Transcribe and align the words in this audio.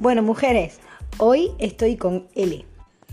Bueno, 0.00 0.22
mujeres, 0.22 0.80
hoy 1.18 1.50
estoy 1.58 1.98
con 1.98 2.26
L. 2.34 2.64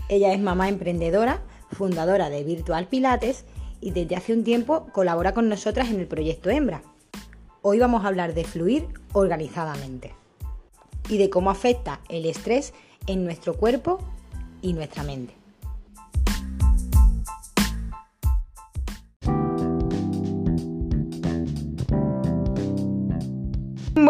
Ella 0.08 0.32
es 0.32 0.40
mamá 0.40 0.70
emprendedora, 0.70 1.42
fundadora 1.70 2.30
de 2.30 2.42
Virtual 2.42 2.86
Pilates 2.86 3.44
y 3.82 3.90
desde 3.90 4.16
hace 4.16 4.32
un 4.32 4.42
tiempo 4.42 4.86
colabora 4.94 5.34
con 5.34 5.50
nosotras 5.50 5.90
en 5.90 6.00
el 6.00 6.06
proyecto 6.06 6.48
Hembra. 6.48 6.80
Hoy 7.60 7.78
vamos 7.78 8.02
a 8.02 8.08
hablar 8.08 8.32
de 8.32 8.44
fluir 8.44 8.88
organizadamente 9.12 10.14
y 11.10 11.18
de 11.18 11.28
cómo 11.28 11.50
afecta 11.50 12.00
el 12.08 12.24
estrés 12.24 12.72
en 13.06 13.22
nuestro 13.22 13.52
cuerpo 13.52 13.98
y 14.62 14.72
nuestra 14.72 15.02
mente. 15.02 15.37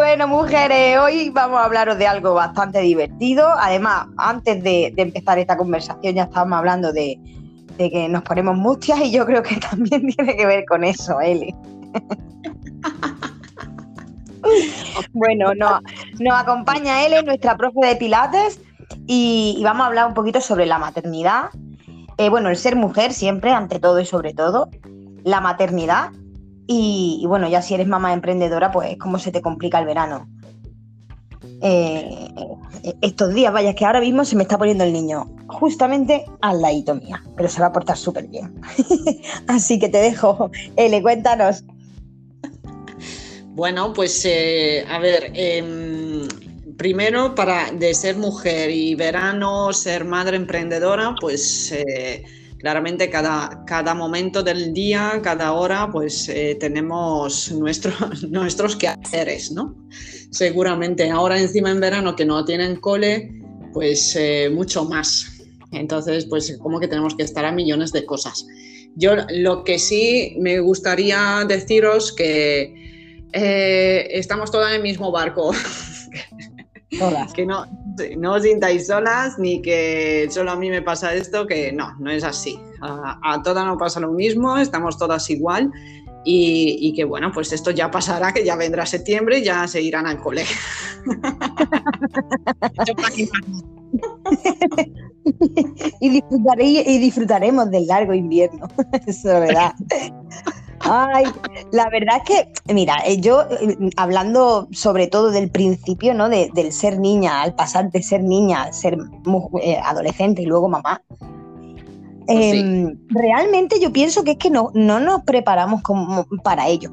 Bueno, 0.09 0.27
mujeres, 0.27 0.99
hoy 0.99 1.29
vamos 1.29 1.61
a 1.61 1.67
hablaros 1.67 1.99
de 1.99 2.07
algo 2.07 2.33
bastante 2.33 2.81
divertido. 2.81 3.47
Además, 3.59 4.07
antes 4.17 4.65
de, 4.65 4.95
empezar 4.97 5.39
esta 5.39 5.59
conversación 5.59 6.15
ya 6.15 6.23
estábamos 6.23 6.61
hablando 6.61 6.95
de, 6.95 7.21
que 7.77 8.09
nos 8.09 8.23
ponemos 8.23 8.57
mustias 8.57 9.01
y 9.01 9.13
yo 9.13 9.27
creo 9.27 9.43
que 9.43 9.57
también 9.71 10.07
tiene 10.07 10.35
que 10.35 10.47
ver 10.47 10.65
con 10.65 10.83
eso, 10.83 11.21
Eli. 11.21 11.55
bueno, 15.13 15.55
no, 15.55 15.79
nos 16.19 16.41
acompaña 16.41 17.05
Eli, 17.05 17.23
nuestra 17.23 17.59
profe 17.59 17.89
de 17.89 17.97
Pilates, 17.97 18.63
y, 19.07 19.61
vamos 19.63 19.83
a 19.83 19.87
hablar 19.89 20.07
un 20.07 20.15
poquito 20.15 20.41
sobre 20.41 20.65
la 20.65 20.79
maternidad. 20.79 21.51
Eh, 22.17 22.31
bueno, 22.31 22.49
el 22.49 22.57
ser 22.57 22.77
mujer 22.77 23.13
siempre, 23.13 23.51
ante 23.51 23.79
todo 23.79 24.01
y 24.01 24.07
sobre 24.07 24.33
todo, 24.33 24.71
la 25.23 25.43
maternidad 25.43 26.13
y, 26.71 27.25
bueno, 27.27 27.49
ya 27.49 27.63
si 27.63 27.73
eres 27.73 27.89
mamá 27.89 28.13
emprendedora, 28.13 28.71
pues 28.71 28.99
cómo 28.99 29.19
se 29.19 29.33
te 29.33 29.41
complica 29.41 29.79
el 29.79 29.87
verano. 29.87 30.29
Eh, 31.63 32.29
estos 33.01 33.33
días, 33.33 33.53
vaya, 33.53 33.71
es 33.71 33.77
que 33.77 33.87
ahora 33.87 34.01
mismo 34.01 34.23
se 34.27 34.37
me 34.37 34.43
está 34.43 34.59
poniendo 34.59 34.85
el 34.85 34.93
niño 34.93 35.35
justamente 35.47 36.27
al 36.43 36.61
ladito 36.61 36.95
mía, 36.95 37.25
pero 37.37 37.49
se 37.49 37.61
va 37.61 37.69
a 37.69 37.73
portar 37.73 37.97
súper 37.97 38.29
bien. 38.29 38.61
Así 39.49 39.79
que 39.79 39.89
te 39.89 39.97
dejo, 39.99 40.51
Ele, 40.77 41.01
cuéntanos. 41.01 41.65
Bueno, 43.55 43.95
pues 43.95 44.25
eh, 44.27 44.85
a 44.91 44.99
ver, 44.99 45.33
em, 45.35 46.29
primero 46.77 47.35
para 47.35 47.73
de 47.73 47.95
ser 47.95 48.17
mujer 48.17 48.71
y 48.71 48.95
verano, 48.95 49.73
ser 49.73 50.05
madre 50.05 50.37
emprendedora, 50.37 51.15
pues 51.19 51.73
eh, 51.73 52.25
claramente 52.59 53.09
cada, 53.09 53.65
cada 53.67 53.95
momento 53.95 54.43
del 54.43 54.73
día, 54.73 55.21
cada 55.23 55.53
hora, 55.53 55.91
pues 55.91 56.29
eh, 56.29 56.57
tenemos 56.59 57.53
nuestros 58.31 58.77
quehaceres, 58.77 59.53
¿no? 59.53 59.77
Seguramente 60.31 61.11
ahora 61.11 61.41
encima 61.41 61.71
en 61.71 61.81
verano 61.81 62.17
que 62.17 62.25
no 62.25 62.45
tienen 62.45 62.77
cole, 62.77 63.43
pues 63.73 64.15
eh, 64.17 64.51
mucho 64.53 64.85
más. 64.85 65.27
Entonces, 65.73 66.27
pues 66.27 66.57
como 66.59 66.81
que 66.81 66.89
tenemos 66.89 67.15
que 67.15 67.23
estar 67.23 67.45
a 67.45 67.53
millones 67.53 67.93
de 67.93 68.05
cosas. 68.05 68.47
Yo 68.97 69.13
lo 69.31 69.65
que 69.65 69.79
sí 69.79 70.37
me 70.41 70.61
gustaría 70.61 71.45
deciros 71.47 72.13
que 72.13 73.23
eh, 73.33 74.09
estamos 74.11 74.51
todas 74.51 74.71
en 74.71 74.77
el 74.77 74.83
mismo 74.83 75.13
barco. 75.13 75.53
que 77.35 77.47
no, 77.47 77.67
no 78.17 78.35
os 78.35 78.43
sintáis 78.43 78.87
solas 78.87 79.39
ni 79.39 79.63
que 79.63 80.29
solo 80.31 80.53
a 80.53 80.57
mí 80.57 80.71
me 80.71 80.83
pasa 80.83 81.15
esto, 81.15 81.47
que 81.47 81.73
no, 81.73 81.95
no 81.99 82.11
es 82.11 82.25
así. 82.25 82.59
A, 82.81 83.43
todas 83.43 83.67
no 83.67 83.77
pasa 83.77 84.01
lo 84.01 84.13
mismo, 84.13 84.57
estamos 84.57 84.99
todas 84.99 85.29
igual 85.31 85.71
y, 86.25 86.93
que 86.95 87.05
bueno, 87.05 87.33
pues 87.33 87.53
esto 87.53 87.71
ya 87.71 87.91
pasará, 87.91 88.33
que 88.33 88.45
ya 88.45 88.57
vendrá 88.57 88.85
septiembre 88.85 89.39
y 89.39 89.45
ya 89.45 89.67
se 89.67 89.81
irán 89.81 90.07
al 90.07 90.21
cole. 90.21 90.45
y, 96.01 96.23
y 96.61 96.99
disfrutaremos 96.99 97.71
del 97.71 97.87
largo 97.87 98.15
invierno, 98.15 98.69
eso 99.07 99.33
es 99.33 99.41
verdad. 99.41 99.73
Ay, 100.81 101.25
la 101.73 101.89
verdad 101.91 102.19
es 102.19 102.23
que, 102.25 102.73
mira, 102.73 102.97
eh, 103.05 103.21
yo 103.21 103.43
eh, 103.43 103.77
hablando 103.97 104.69
sobre 104.73 105.07
todo 105.07 105.31
del 105.31 105.51
principio, 105.51 106.15
¿no? 106.15 106.29
del 106.29 106.73
ser 106.73 106.99
niña, 106.99 107.43
al 107.43 107.55
pasar 107.55 107.91
de 107.91 108.03
ser 108.03 108.23
niña 108.23 108.65
a 108.65 108.73
ser 108.73 108.97
eh, 109.63 109.79
adolescente 109.83 110.43
y 110.43 110.47
luego 110.47 110.69
mamá. 110.69 111.03
Pues 112.27 112.55
em, 112.55 112.99
realmente 113.09 113.81
yo 113.81 113.93
pienso 113.93 114.23
que 114.23 114.33
es 114.33 114.37
que 114.39 114.51
no, 114.51 114.71
no 114.75 115.01
nos 115.01 115.23
preparamos 115.25 115.83
como 115.83 116.27
para 116.43 116.69
ello. 116.69 116.91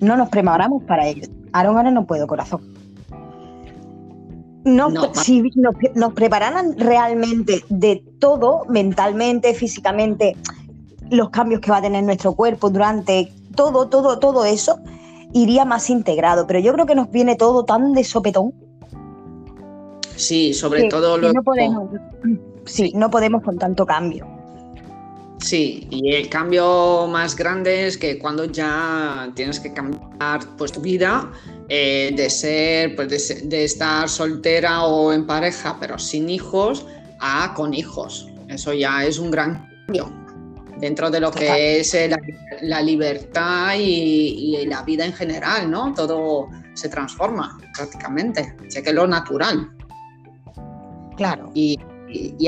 No 0.00 0.16
nos 0.16 0.28
preparamos 0.28 0.82
para 0.82 1.06
ello. 1.06 1.28
Ahora, 1.52 1.68
ahora 1.68 1.90
no 1.92 2.04
puedo, 2.04 2.26
corazón. 2.26 2.60
No, 4.64 4.90
si 5.14 5.42
nos, 5.56 5.74
nos 5.94 6.12
prepararan 6.12 6.78
realmente 6.78 7.64
de 7.68 8.04
todo, 8.18 8.64
mentalmente, 8.68 9.54
físicamente, 9.54 10.36
los 11.12 11.30
cambios 11.30 11.60
que 11.60 11.70
va 11.70 11.76
a 11.76 11.82
tener 11.82 12.02
nuestro 12.02 12.34
cuerpo 12.34 12.70
durante 12.70 13.30
todo, 13.54 13.88
todo, 13.88 14.18
todo 14.18 14.44
eso, 14.44 14.80
iría 15.34 15.64
más 15.64 15.90
integrado. 15.90 16.46
Pero 16.46 16.58
yo 16.58 16.72
creo 16.72 16.86
que 16.86 16.94
nos 16.94 17.10
viene 17.10 17.36
todo 17.36 17.64
tan 17.64 17.92
de 17.92 18.02
sopetón. 18.02 18.52
Sí, 20.16 20.54
sobre 20.54 20.88
todo 20.88 21.18
lo 21.18 21.32
no 21.32 21.42
podemos, 21.42 21.90
sí, 22.64 22.92
no 22.94 23.10
podemos 23.10 23.42
con 23.42 23.58
tanto 23.58 23.84
cambio. 23.84 24.26
Sí, 25.38 25.88
y 25.90 26.14
el 26.14 26.28
cambio 26.28 27.08
más 27.08 27.34
grande 27.34 27.88
es 27.88 27.98
que 27.98 28.18
cuando 28.18 28.44
ya 28.44 29.30
tienes 29.34 29.58
que 29.58 29.72
cambiar 29.72 30.40
pues, 30.56 30.70
tu 30.70 30.80
vida 30.80 31.30
eh, 31.68 32.12
de 32.16 32.30
ser, 32.30 32.94
pues, 32.94 33.08
de, 33.08 33.48
de, 33.48 33.64
estar 33.64 34.08
soltera 34.08 34.84
o 34.84 35.12
en 35.12 35.26
pareja, 35.26 35.76
pero 35.80 35.98
sin 35.98 36.30
hijos, 36.30 36.86
a 37.18 37.52
con 37.54 37.74
hijos. 37.74 38.28
Eso 38.48 38.72
ya 38.72 39.04
es 39.04 39.18
un 39.18 39.32
gran 39.32 39.68
cambio 39.86 40.21
dentro 40.82 41.10
de 41.10 41.20
lo 41.20 41.30
que 41.30 41.78
es 41.78 41.94
eh, 41.94 42.10
la, 42.60 42.82
libertad 42.82 43.74
y, 43.78 44.66
la 44.66 44.82
vida 44.82 45.04
en 45.06 45.12
general, 45.12 45.70
¿no? 45.70 45.94
Todo 45.94 46.48
se 46.74 46.88
transforma 46.88 47.56
prácticamente, 47.76 48.56
sé 48.66 48.82
que 48.82 48.90
es 48.90 48.94
lo 48.94 49.06
natural. 49.06 49.70
Claro. 51.16 51.52
Y, 51.54 51.78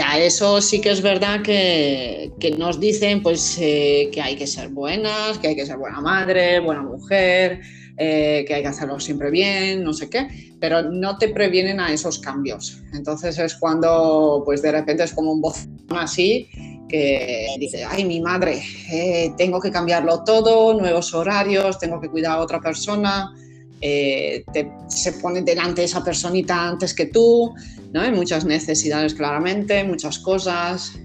a 0.03 0.19
eso 0.19 0.61
sí 0.61 0.81
que 0.81 0.91
es 0.91 1.01
verdad 1.01 1.43
que, 1.43 2.33
nos 2.59 2.81
dicen 2.81 3.23
pues 3.23 3.57
eh, 3.61 4.11
que 4.13 4.21
hay 4.21 4.35
que 4.35 4.49
ser 4.49 4.69
buenas, 4.69 5.39
que 5.39 5.49
hay 5.49 5.57
que 5.57 5.65
ser 5.65 5.79
buena 5.79 6.01
madre, 6.01 6.59
buena 6.59 6.83
mujer, 6.83 7.61
eh, 7.97 8.45
que 8.47 8.55
hay 8.55 8.63
que 8.63 8.69
hacerlo 8.69 8.99
siempre 8.99 9.31
bien, 9.31 9.85
no 9.85 9.93
sé 9.93 10.11
qué, 10.11 10.55
pero 10.61 10.83
no 10.83 11.17
te 11.17 11.29
previenen 11.29 11.81
a 11.81 11.93
esos 11.93 12.19
cambios. 12.19 12.83
Entonces 12.93 13.39
es 13.39 13.55
cuando 13.55 14.43
pues 14.45 14.63
de 14.63 14.73
repente 14.73 15.05
es 15.05 15.13
como 15.13 15.33
un 15.33 15.41
voz 15.41 15.67
así 15.91 16.49
que 16.89 17.47
dice, 17.59 17.85
ay, 17.85 18.05
mi 18.05 18.21
madre, 18.21 18.63
eh, 18.93 19.33
tengo 19.37 19.61
que 19.61 19.71
cambiarlo 19.71 20.23
todo, 20.23 20.79
nuevos 20.79 21.15
horarios, 21.15 21.79
tengo 21.79 22.01
que 22.01 22.09
cuidar 22.09 22.33
a 22.33 22.41
otra 22.41 22.61
persona, 22.61 23.33
eh, 23.81 24.45
se 24.89 25.13
pone 25.15 25.43
delante 25.43 25.85
esa 25.85 26.03
personita 26.03 26.69
antes 26.69 26.95
que 26.95 27.07
tú, 27.07 27.55
¿no? 27.93 28.01
Hay 28.01 28.13
muchas 28.13 28.45
necesidades 28.45 29.15
claramente, 29.15 29.85
muchas 29.85 30.19
cosas. 30.19 30.99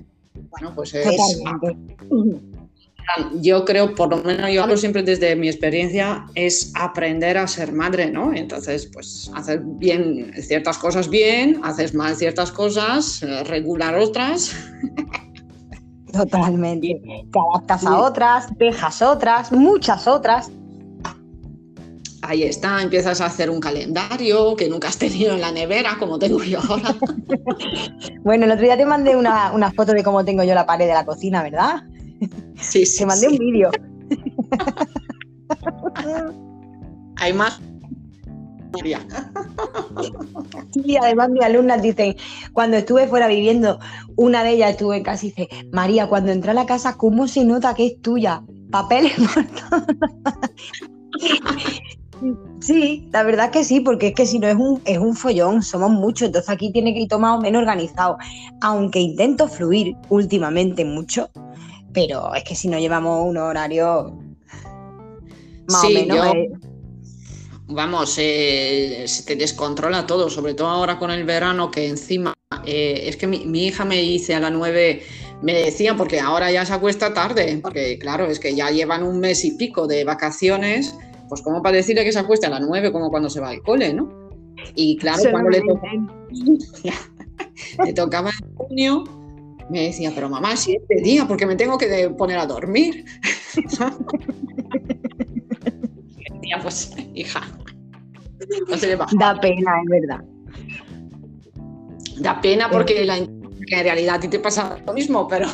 Bueno, 0.50 0.74
pues 0.76 0.94
es... 0.94 1.06
Yo 3.42 3.66
creo, 3.66 3.96
por 3.96 4.10
lo 4.10 4.18
menos 4.24 4.52
yo 4.52 4.64
hablo 4.64 4.78
siempre 4.78 5.04
desde 5.04 5.36
mi 5.36 5.48
experiencia, 5.48 6.26
es 6.36 6.72
aprender 6.76 7.38
a 7.38 7.48
ser 7.48 7.72
madre, 7.72 8.12
¿no? 8.12 8.34
Entonces, 8.34 8.90
pues 8.94 9.32
hacer 9.36 9.62
bien 9.64 10.34
ciertas 10.42 10.78
cosas 10.78 11.10
bien, 11.10 11.60
haces 11.64 11.94
mal 11.94 12.16
ciertas 12.16 12.52
cosas, 12.52 13.24
eh, 13.24 13.44
regular 13.44 13.96
otras. 13.96 14.56
Totalmente. 16.14 17.00
Te 17.32 17.40
adaptas 17.54 17.86
a 17.86 17.98
otras, 18.00 18.48
dejas 18.58 19.02
otras, 19.02 19.52
muchas 19.52 20.08
otras. 20.08 20.52
Ahí 22.22 22.44
está, 22.44 22.82
empiezas 22.82 23.22
a 23.22 23.28
hacer 23.28 23.50
un 23.50 23.60
calendario 23.60 24.56
que 24.56 24.70
nunca 24.70 24.90
has 24.90 24.98
tenido 24.98 25.34
en 25.34 25.42
la 25.42 25.52
nevera, 25.52 25.96
como 25.98 26.20
tengo 26.20 26.44
yo 26.44 26.60
ahora. 26.60 26.94
bueno, 28.24 28.46
el 28.46 28.52
otro 28.52 28.64
día 28.64 28.78
te 28.78 28.86
mandé 28.86 29.16
una, 29.16 29.72
foto 29.76 29.94
de 29.94 30.04
cómo 30.04 30.26
tengo 30.26 30.44
yo 30.44 30.54
la 30.54 30.66
pared 30.66 30.86
de 30.88 30.94
la 30.94 31.06
cocina, 31.06 31.42
¿verdad? 31.42 31.84
Sí, 32.60 32.86
sí. 32.86 33.00
Te 33.00 33.06
mandé 33.06 33.28
un 33.28 33.38
vídeo. 33.38 33.70
Hay 37.18 37.34
más 37.34 37.60
María. 38.74 39.00
Sí, 40.72 40.98
además 40.98 41.30
mis 41.30 41.42
alumnas 41.42 41.82
dicen, 41.82 42.16
cuando 42.54 42.78
estuve 42.78 43.08
fuera 43.08 43.28
viviendo, 43.28 43.80
una 44.16 44.44
de 44.44 44.52
ellas 44.52 44.72
estuve 44.72 44.98
en 44.98 45.04
casa 45.04 45.26
y 45.26 45.30
dice, 45.30 45.50
María, 45.72 46.08
cuando 46.08 46.32
entré 46.32 46.52
a 46.52 46.54
la 46.54 46.66
casa, 46.66 46.98
¿cómo 46.98 47.28
se 47.28 47.46
nota 47.46 47.74
que 47.74 47.88
es 47.88 48.02
tuya? 48.02 48.44
Papeles 48.72 49.14
Sí, 52.60 53.08
la 53.12 53.24
verdad 53.24 53.52
que 53.52 53.64
sí, 53.64 53.80
porque 53.80 54.08
es 54.08 54.14
que 54.14 54.26
si 54.26 54.38
no 54.38 54.48
es 54.48 54.56
un, 54.56 54.82
es 54.86 54.98
un 54.98 55.16
follón, 55.16 55.64
somos 55.64 55.92
muchos, 55.92 56.28
entonces 56.28 56.50
aquí 56.50 56.72
tiene 56.72 56.94
que 56.94 57.02
ir 57.02 57.08
todo 57.08 57.20
más 57.20 57.40
o 57.40 57.42
menos 57.42 57.62
organizado. 57.62 58.18
Aunque 58.62 59.00
intento 59.00 59.48
fluir 59.48 59.96
últimamente 60.10 60.84
mucho, 60.84 61.30
pero 62.00 62.34
es 62.34 62.44
que 62.46 62.56
si 62.56 62.70
no 62.70 62.80
llevamos 62.80 63.28
un 63.28 63.36
horario 63.38 64.18
más 65.70 65.84
o 65.84 65.90
menos. 65.90 66.28
vamos, 67.68 68.16
eh, 68.18 69.04
se 69.06 69.24
te 69.24 69.36
descontrola 69.36 70.08
todo, 70.08 70.30
sobre 70.30 70.54
todo 70.54 70.70
ahora 70.70 70.98
con 70.98 71.12
el 71.12 71.26
verano 71.26 71.70
que 71.70 71.88
encima, 71.88 72.34
eh, 72.66 73.02
es 73.04 73.18
que 73.18 73.28
mi, 73.28 73.66
hija 73.66 73.84
me 73.84 73.98
dice 73.98 74.34
a 74.34 74.40
las 74.40 74.52
nueve, 74.52 75.04
me 75.42 75.54
decía, 75.54 75.98
porque 75.98 76.22
ahora 76.22 76.50
ya 76.52 76.66
se 76.66 76.74
acuesta 76.74 77.14
tarde, 77.14 77.60
porque 77.62 78.00
claro, 78.00 78.28
es 78.28 78.40
que 78.40 78.56
ya 78.56 78.70
llevan 78.70 79.04
un 79.04 79.20
mes 79.20 79.44
y 79.44 79.52
pico 79.52 79.86
de 79.86 80.06
vacaciones, 80.06 80.96
pues 81.28 81.42
como 81.42 81.62
para 81.62 81.76
decirle 81.76 82.06
que 82.06 82.14
se 82.14 82.20
acueste 82.20 82.48
a 82.48 82.50
las 82.50 82.62
nueve 82.62 82.94
como 82.94 83.10
cuando 83.10 83.30
se 83.30 83.42
va 83.42 83.50
al 83.50 83.62
cole, 83.62 83.94
¿no? 83.94 84.30
Y 84.76 84.96
claro, 84.98 85.22
cuando 85.32 85.50
le, 85.50 85.62
le 87.86 87.94
tocaba 87.94 88.30
en 88.30 88.56
junio, 88.56 89.04
me 89.70 89.84
decía, 89.84 90.12
pero 90.14 90.30
mamá, 90.30 90.56
si 90.56 90.76
este 90.76 91.02
día, 91.02 91.26
porque 91.28 91.46
me 91.46 91.56
tengo 91.56 91.78
que 91.78 92.10
poner 92.18 92.40
a 92.40 92.46
dormir. 92.46 93.06
pues, 96.62 96.92
hija. 97.14 97.42
Da 99.18 99.40
pena, 99.40 99.82
es 99.82 99.90
verdad. 99.90 100.24
Da 102.20 102.42
pena 102.42 102.70
porque 102.70 103.06
la, 103.06 103.18
en 103.18 103.32
realidad 103.68 104.16
a 104.16 104.20
ti 104.20 104.28
te 104.28 104.40
pasa 104.40 104.78
lo 104.86 104.94
mismo, 104.94 105.28
pero. 105.28 105.48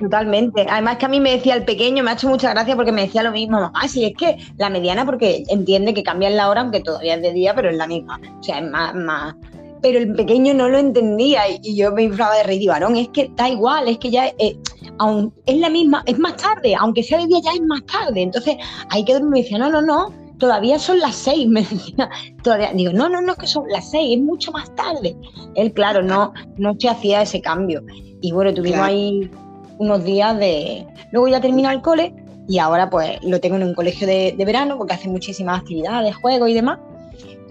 Totalmente. 0.00 0.66
Además 0.68 0.98
que 0.98 1.06
a 1.06 1.08
mí 1.08 1.20
me 1.20 1.32
decía 1.32 1.54
el 1.54 1.64
pequeño, 1.64 2.04
me 2.04 2.10
ha 2.10 2.14
hecho 2.14 2.28
mucha 2.28 2.50
gracia 2.50 2.76
porque 2.76 2.92
me 2.92 3.02
decía 3.02 3.22
lo 3.22 3.32
mismo, 3.32 3.60
mamá, 3.60 3.88
si 3.88 4.04
es 4.04 4.12
que 4.16 4.36
la 4.58 4.70
mediana 4.70 5.04
porque 5.06 5.44
entiende 5.48 5.94
que 5.94 6.02
cambia 6.02 6.30
la 6.30 6.48
hora, 6.48 6.60
aunque 6.60 6.80
todavía 6.80 7.14
es 7.14 7.22
de 7.22 7.32
día, 7.32 7.54
pero 7.54 7.70
es 7.70 7.76
la 7.76 7.86
misma. 7.86 8.20
O 8.38 8.42
sea, 8.42 8.58
es 8.58 8.70
más, 8.70 8.94
más. 8.94 9.34
Pero 9.82 9.98
el 9.98 10.12
pequeño 10.14 10.54
no 10.54 10.68
lo 10.68 10.78
entendía 10.78 11.42
y, 11.48 11.76
yo 11.76 11.92
me 11.92 12.04
inflaba 12.04 12.36
de 12.36 12.42
rey 12.44 12.66
varón, 12.66 12.96
es 12.96 13.08
que 13.08 13.30
da 13.36 13.48
igual, 13.48 13.88
es 13.88 13.98
que 13.98 14.10
ya 14.10 14.26
eh, 14.38 14.58
aún 14.98 15.32
es 15.46 15.56
la 15.56 15.70
misma, 15.70 16.02
es 16.06 16.18
más 16.18 16.36
tarde, 16.36 16.74
aunque 16.78 17.02
sea 17.02 17.18
de 17.18 17.26
día 17.26 17.40
ya 17.42 17.52
es 17.52 17.62
más 17.62 17.84
tarde. 17.86 18.22
Entonces 18.22 18.56
ahí 18.90 19.04
que 19.04 19.18
me 19.20 19.42
decía, 19.42 19.58
no, 19.58 19.70
no, 19.70 19.80
no, 19.80 20.12
todavía 20.38 20.78
son 20.78 20.98
las 20.98 21.14
seis, 21.14 21.46
me 21.48 21.62
decía, 21.62 22.10
todavía, 22.42 22.72
digo, 22.74 22.92
no, 22.92 23.08
no, 23.08 23.20
no, 23.20 23.34
que 23.36 23.46
son 23.46 23.64
las 23.68 23.90
seis, 23.90 24.18
es 24.18 24.22
mucho 24.22 24.52
más 24.52 24.74
tarde. 24.74 25.16
Él, 25.54 25.72
claro, 25.72 26.02
no, 26.02 26.32
no 26.56 26.74
se 26.78 26.88
hacía 26.88 27.22
ese 27.22 27.40
cambio. 27.40 27.82
Y 28.20 28.32
bueno, 28.32 28.52
tuvimos 28.52 28.80
ahí 28.80 29.30
unos 29.78 30.04
días 30.04 30.38
de... 30.38 30.86
Luego 31.12 31.28
ya 31.28 31.40
terminó 31.40 31.70
el 31.70 31.80
cole 31.80 32.14
y 32.46 32.58
ahora 32.58 32.90
pues 32.90 33.22
lo 33.22 33.40
tengo 33.40 33.56
en 33.56 33.62
un 33.62 33.74
colegio 33.74 34.06
de, 34.06 34.34
verano 34.44 34.76
porque 34.76 34.94
hace 34.94 35.08
muchísimas 35.08 35.60
actividades, 35.60 36.14
juegos 36.16 36.50
y 36.50 36.54
demás. 36.54 36.78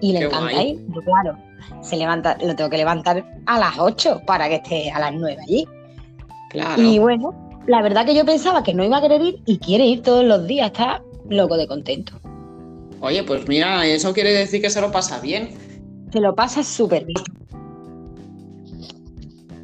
Y 0.01 0.13
le 0.13 0.25
encanta 0.25 0.61
ir, 0.61 0.79
claro, 1.03 1.37
se 1.81 1.97
levanta, 1.97 2.37
lo 2.43 2.55
tengo 2.55 2.69
que 2.69 2.77
levantar 2.77 3.25
a 3.45 3.59
las 3.59 3.77
8 3.77 4.21
para 4.25 4.47
que 4.49 4.55
esté 4.55 4.91
a 4.91 4.99
las 4.99 5.13
9 5.13 5.37
allí. 5.41 5.67
Claro. 6.49 6.81
Y 6.81 6.99
bueno, 6.99 7.33
la 7.67 7.81
verdad 7.81 8.05
que 8.05 8.15
yo 8.15 8.25
pensaba 8.25 8.63
que 8.63 8.73
no 8.73 8.83
iba 8.83 8.97
a 8.97 9.01
querer 9.01 9.21
ir 9.21 9.41
y 9.45 9.59
quiere 9.59 9.85
ir 9.85 10.01
todos 10.01 10.23
los 10.25 10.47
días, 10.47 10.67
está 10.67 11.01
loco 11.29 11.57
de 11.57 11.67
contento. 11.67 12.13
Oye, 13.01 13.23
pues 13.23 13.47
mira, 13.47 13.85
eso 13.85 14.13
quiere 14.13 14.31
decir 14.31 14.61
que 14.61 14.69
se 14.69 14.81
lo 14.81 14.91
pasa 14.91 15.19
bien. 15.19 15.49
Se 16.11 16.19
lo 16.19 16.35
pasa 16.35 16.63
súper 16.63 17.05
bien. 17.05 17.23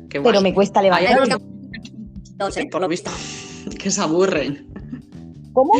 Pero 0.09 0.41
me 0.41 0.53
cuesta 0.53 0.81
levantar. 0.81 1.17
por 2.71 2.81
lo 2.81 2.87
visto, 2.87 3.11
que 3.79 3.91
se 3.91 4.01
aburren. 4.01 4.67
¿Cómo? 5.53 5.73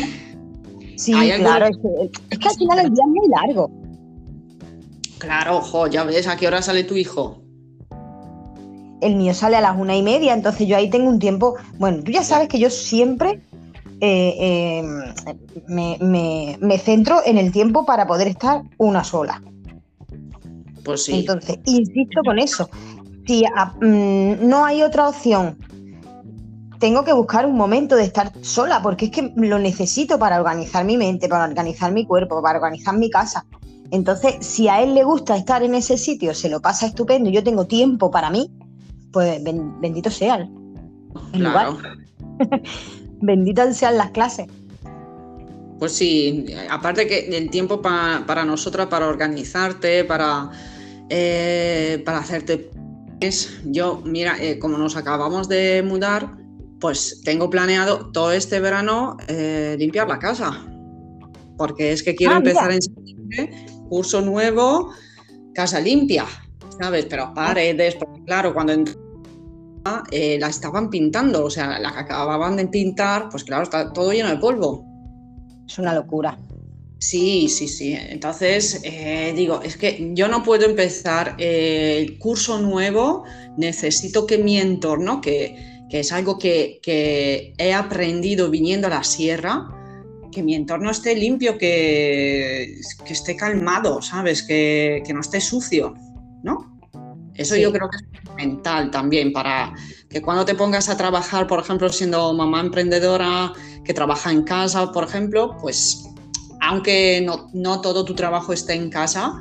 Sí, 0.98 1.12
claro, 1.12 1.68
es 1.68 1.78
que, 2.40 2.48
al 2.48 2.56
final 2.56 2.80
el 2.80 2.94
día 2.94 3.04
es 3.04 3.12
muy 3.12 3.28
largo. 3.28 3.70
Claro, 5.26 5.58
ojo, 5.58 5.88
ya 5.88 6.04
ves, 6.04 6.28
¿a 6.28 6.38
qué 6.38 6.48
hora 6.48 6.62
sale 6.62 6.84
tu 6.84 6.96
hijo? 6.96 7.42
El 9.02 9.16
mío 9.16 9.34
sale 9.34 9.56
a 9.56 9.62
las 9.62 9.76
una 9.78 9.96
y 9.96 10.04
media, 10.04 10.34
entonces 10.34 10.68
yo 10.68 10.78
ahí 10.78 10.90
tengo 10.90 11.10
un 11.10 11.18
tiempo. 11.18 11.56
Bueno, 11.80 12.04
tú 12.04 12.12
ya 12.12 12.24
sabes 12.24 12.48
que 12.48 12.60
yo 12.60 12.70
siempre 12.70 13.42
eh, 14.02 14.82
em, 15.68 16.58
me, 16.60 16.78
centro 16.78 17.22
en 17.26 17.40
el 17.40 17.52
tiempo 17.52 17.86
para 17.86 18.06
poder 18.06 18.28
estar 18.28 18.62
una 18.78 19.04
sola. 19.04 19.42
Pues 20.84 21.06
sí. 21.06 21.20
Entonces, 21.20 21.58
insisto 21.66 22.22
con 22.24 22.38
eso. 22.38 22.70
Si 23.26 23.44
mm, 23.82 24.48
no 24.48 24.64
hay 24.64 24.84
otra 24.84 25.10
opción, 25.10 25.58
tengo 26.80 27.04
que 27.04 27.14
buscar 27.14 27.48
un 27.48 27.56
momento 27.56 27.96
de 27.96 28.04
estar 28.04 28.32
sola, 28.42 28.80
porque 28.84 29.06
es 29.06 29.12
que 29.12 29.34
lo 29.36 29.58
necesito 29.58 30.20
para 30.20 30.40
organizar 30.40 30.86
mi 30.86 30.98
mente, 30.98 31.28
para 31.28 31.46
organizar 31.46 31.92
mi 31.92 32.06
cuerpo, 32.06 32.44
para 32.44 32.60
organizar 32.60 32.96
mi 32.96 33.10
casa. 33.10 33.44
Entonces, 33.92 34.36
si 34.40 34.68
a 34.68 34.82
él 34.82 34.94
le 34.94 35.04
gusta 35.04 35.38
estar 35.38 35.64
en 35.64 35.76
ese 35.76 35.98
sitio, 35.98 36.34
se 36.34 36.50
lo 36.50 36.62
pasa 36.62 36.88
estupendo 36.88 37.30
y 37.30 37.34
yo 37.34 37.44
tengo 37.44 37.66
tiempo 37.66 38.10
para 38.10 38.30
mí, 38.30 38.50
pues 39.12 39.42
bendito 39.44 40.10
sea 40.10 40.36
el 40.36 40.50
claro. 41.32 41.72
lugar. 41.74 41.98
Benditas 43.22 43.78
sean 43.78 43.98
las 43.98 44.12
clases. 44.12 44.48
Pues 45.80 45.92
sí, 45.92 46.46
aparte 46.70 47.08
que 47.08 47.28
el 47.38 47.50
tiempo 47.50 47.82
para 47.82 48.46
nosotras, 48.46 48.88
para 48.88 49.08
organizarte, 49.08 50.04
para, 50.04 50.50
eh, 51.10 52.02
para 52.06 52.20
hacerte... 52.20 52.72
Yo, 53.64 54.02
mira, 54.06 54.36
eh, 54.40 54.60
como 54.60 54.78
nos 54.78 54.96
acabamos 54.96 55.50
de 55.50 55.82
mudar, 55.84 56.38
pues 56.80 57.22
tengo 57.24 57.50
planeado 57.50 58.12
todo 58.12 58.32
este 58.32 58.60
verano 58.60 59.18
eh, 59.28 59.76
limpiar 59.80 60.08
la 60.08 60.20
casa. 60.20 60.64
Porque 61.58 61.92
es 61.92 62.04
que 62.04 62.14
quiero 62.14 62.36
ah, 62.36 62.38
empezar 62.38 62.72
en 62.72 62.82
curso 63.96 64.20
nuevo, 64.20 64.92
casa 65.54 65.80
limpia, 65.80 66.26
¿sabes? 66.82 67.06
Pero 67.06 67.34
paredes, 67.34 67.96
porque 67.96 68.22
claro, 68.26 68.54
cuando 68.54 68.74
eh, 70.12 70.38
la 70.38 70.50
estaban 70.50 70.90
pintando, 70.90 71.46
o 71.46 71.50
sea, 71.50 71.80
la 71.80 71.94
que 71.94 72.00
acababan 72.00 72.58
de 72.58 72.68
pintar, 72.68 73.30
pues 73.30 73.46
claro, 73.46 73.64
está 73.64 73.94
todo 73.94 74.12
lleno 74.12 74.28
de 74.32 74.36
polvo. 74.36 74.86
Es 75.66 75.80
una 75.80 75.94
locura. 75.94 76.38
Sí, 77.00 77.48
sí, 77.48 77.70
sí. 77.70 77.98
Entonces, 77.98 78.82
eh, 78.84 79.32
digo, 79.34 79.62
es 79.64 79.78
que 79.78 80.12
yo 80.14 80.28
no 80.28 80.44
puedo 80.44 80.66
empezar 80.66 81.36
eh, 81.38 81.98
el 82.02 82.18
curso 82.18 82.60
nuevo, 82.60 83.24
necesito 83.56 84.28
que 84.28 84.38
mi 84.38 84.60
entorno, 84.60 85.22
que, 85.22 85.74
es 85.90 86.12
algo 86.12 86.38
que, 86.38 86.82
he 87.58 87.74
aprendido 87.74 88.50
viniendo 88.50 88.88
a 88.88 88.90
la 88.90 89.04
sierra, 89.06 89.70
que 90.36 90.44
mi 90.44 90.54
entorno 90.54 90.92
esté 90.92 91.16
limpio, 91.16 91.58
que, 91.58 92.78
que 93.06 93.14
esté 93.14 93.38
calmado, 93.38 94.02
¿sabes? 94.02 94.44
Que, 94.44 95.02
no 95.14 95.22
esté 95.22 95.40
sucio, 95.40 95.94
¿no? 96.44 96.78
Eso 97.36 97.56
yo 97.56 97.72
creo 97.72 97.90
que 97.90 97.98
es 97.98 98.36
mental 98.36 98.92
también 98.92 99.32
para 99.32 99.74
que 100.10 100.22
cuando 100.22 100.44
te 100.44 100.54
pongas 100.54 100.90
a 100.90 100.98
trabajar, 100.98 101.48
por 101.48 101.60
ejemplo, 101.60 101.88
siendo 101.88 102.34
mamá 102.34 102.60
emprendedora 102.60 103.54
que 103.86 103.94
trabaja 103.94 104.30
en 104.30 104.44
casa, 104.44 104.92
por 104.92 105.06
ejemplo, 105.06 105.56
pues 105.62 106.04
aunque 106.62 107.26
no, 107.54 107.82
todo 107.82 108.04
tu 108.04 108.14
trabajo 108.14 108.52
esté 108.52 108.74
en 108.74 108.90
casa, 108.90 109.40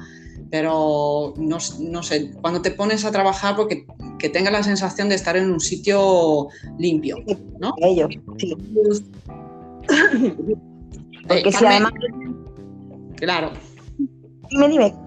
pero 0.51 1.35
no, 1.37 1.59
sé, 1.59 2.31
cuando 2.41 2.63
te 2.63 2.71
pones 2.71 3.05
a 3.05 3.11
trabajar 3.11 3.57
porque 3.57 3.85
que 4.21 4.29
tengas 4.29 4.53
la 4.53 4.63
sensación 4.63 5.09
de 5.09 5.17
estar 5.17 5.37
en 5.37 5.51
un 5.51 5.59
sitio 5.59 6.49
limpio, 6.79 7.17
¿no? 7.59 7.75
Ellos, 7.79 8.11
sí. 8.39 8.55
porque 11.27 11.53
si 11.53 11.65
además... 11.65 11.93
Claro. 13.17 13.53
Dime, 14.51 14.69
dime 14.69 15.05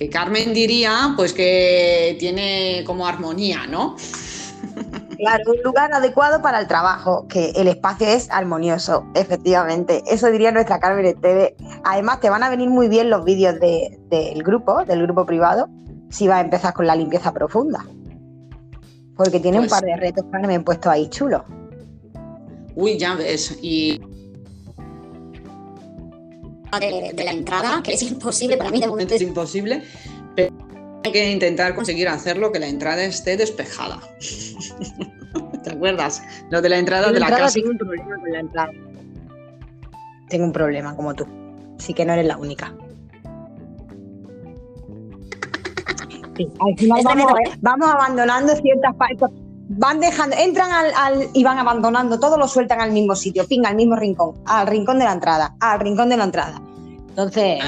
que 0.00 0.08
Carmen 0.08 0.54
diría 0.54 1.12
pues 1.14 1.34
que 1.34 2.16
tiene 2.18 2.84
como 2.86 3.06
armonía, 3.06 3.66
¿no? 3.68 3.96
Claro, 5.18 5.52
un 5.52 5.62
lugar 5.62 5.92
adecuado 5.92 6.40
para 6.40 6.58
el 6.58 6.66
trabajo, 6.66 7.28
que 7.28 7.50
el 7.50 7.68
espacio 7.68 8.06
es 8.06 8.30
armonioso, 8.30 9.04
efectivamente. 9.14 10.02
Eso 10.06 10.30
diría 10.30 10.50
nuestra 10.50 10.80
Carmen 10.80 11.20
TV. 11.20 11.54
Además, 11.84 12.20
te 12.20 12.30
van 12.30 12.42
a 12.42 12.48
venir 12.48 12.70
muy 12.70 12.88
bien 12.88 13.10
los 13.10 13.22
vídeos 13.22 13.60
del 13.60 14.42
grupo, 14.42 14.82
del 14.86 15.02
grupo 15.02 15.26
privado, 15.26 15.68
si 16.08 16.26
vas 16.26 16.38
a 16.38 16.40
empezar 16.40 16.72
con 16.72 16.86
la 16.86 16.96
limpieza 16.96 17.34
profunda. 17.34 17.84
Porque 19.14 19.40
tiene 19.40 19.58
un 19.58 19.68
pues 19.68 19.72
par 19.72 19.84
de 19.84 19.96
retos 19.96 20.24
que 20.24 20.46
me 20.46 20.54
han 20.54 20.64
puesto 20.64 20.88
ahí 20.88 21.10
chulos. 21.10 21.42
Uy, 22.74 22.96
ya 22.96 23.14
ves. 23.14 23.58
Y 23.60 24.00
de, 26.78 27.24
la 27.24 27.32
entrada, 27.32 27.82
que 27.82 27.94
es 27.94 28.02
imposible 28.02 28.56
para 28.56 28.70
mí 28.70 28.80
de 28.80 28.86
momento. 28.86 29.14
Es 29.14 29.22
imposible, 29.22 29.82
pero 30.36 30.52
hay 31.04 31.12
que 31.12 31.30
intentar 31.32 31.74
conseguir 31.74 32.08
hacerlo 32.08 32.52
que 32.52 32.58
la 32.58 32.68
entrada 32.68 33.02
esté 33.02 33.36
despejada. 33.36 34.00
¿Te 35.64 35.70
acuerdas? 35.70 36.22
Lo 36.50 36.62
de 36.62 36.68
la 36.68 36.78
entrada 36.78 37.10
de 37.12 37.20
la, 37.20 37.28
casa. 37.28 37.54
Tengo 37.54 37.70
un 37.70 37.78
problema 37.78 38.16
con 38.16 38.32
la 38.32 38.40
entrada. 38.40 38.72
Tengo 40.28 40.44
un 40.44 40.52
problema 40.52 40.96
como 40.96 41.14
tú. 41.14 41.26
Sí 41.78 41.94
que 41.94 42.04
no 42.04 42.12
eres 42.12 42.26
la 42.26 42.36
única. 42.36 42.74
al 46.60 46.78
final 46.78 47.02
vamos, 47.60 47.90
abandonando 47.90 48.54
ciertas 48.56 48.94
partes 48.96 49.28
van 49.72 50.00
dejando, 50.00 50.36
entran 50.36 50.70
al, 50.72 51.28
y 51.32 51.44
van 51.44 51.58
abandonando, 51.58 52.18
todo 52.18 52.36
lo 52.36 52.48
sueltan 52.48 52.80
al 52.80 52.90
mismo 52.90 53.14
sitio, 53.14 53.46
pinga, 53.46 53.68
al 53.68 53.76
mismo 53.76 53.94
rincón, 53.94 54.34
al 54.46 54.66
rincón 54.66 54.98
de 54.98 55.04
la 55.04 55.12
entrada, 55.12 55.54
al 55.60 55.78
rincón 55.78 56.08
de 56.08 56.16
la 56.16 56.24
entrada. 56.24 56.60
Entonces, 57.10 57.60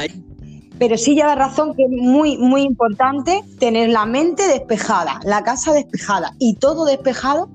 pero 0.81 0.99
sí 0.99 1.15
lleva 1.15 1.37
razón 1.37 1.75
que 1.75 1.85
es 1.85 1.91
muy, 1.91 2.39
muy 2.39 2.63
importante 2.63 3.45
tener 3.61 3.91
la 3.91 4.05
mente 4.05 4.49
despejada, 4.49 5.21
la 5.23 5.45
casa 5.45 5.73
despejada 5.73 6.35
y 6.41 6.57
todo 6.57 6.87
despejado 6.87 7.49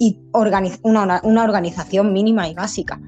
y 0.00 0.18
una, 0.82 1.20
una 1.22 1.44
organización 1.44 2.12
mínima 2.12 2.48
y 2.48 2.54
básica. 2.54 3.00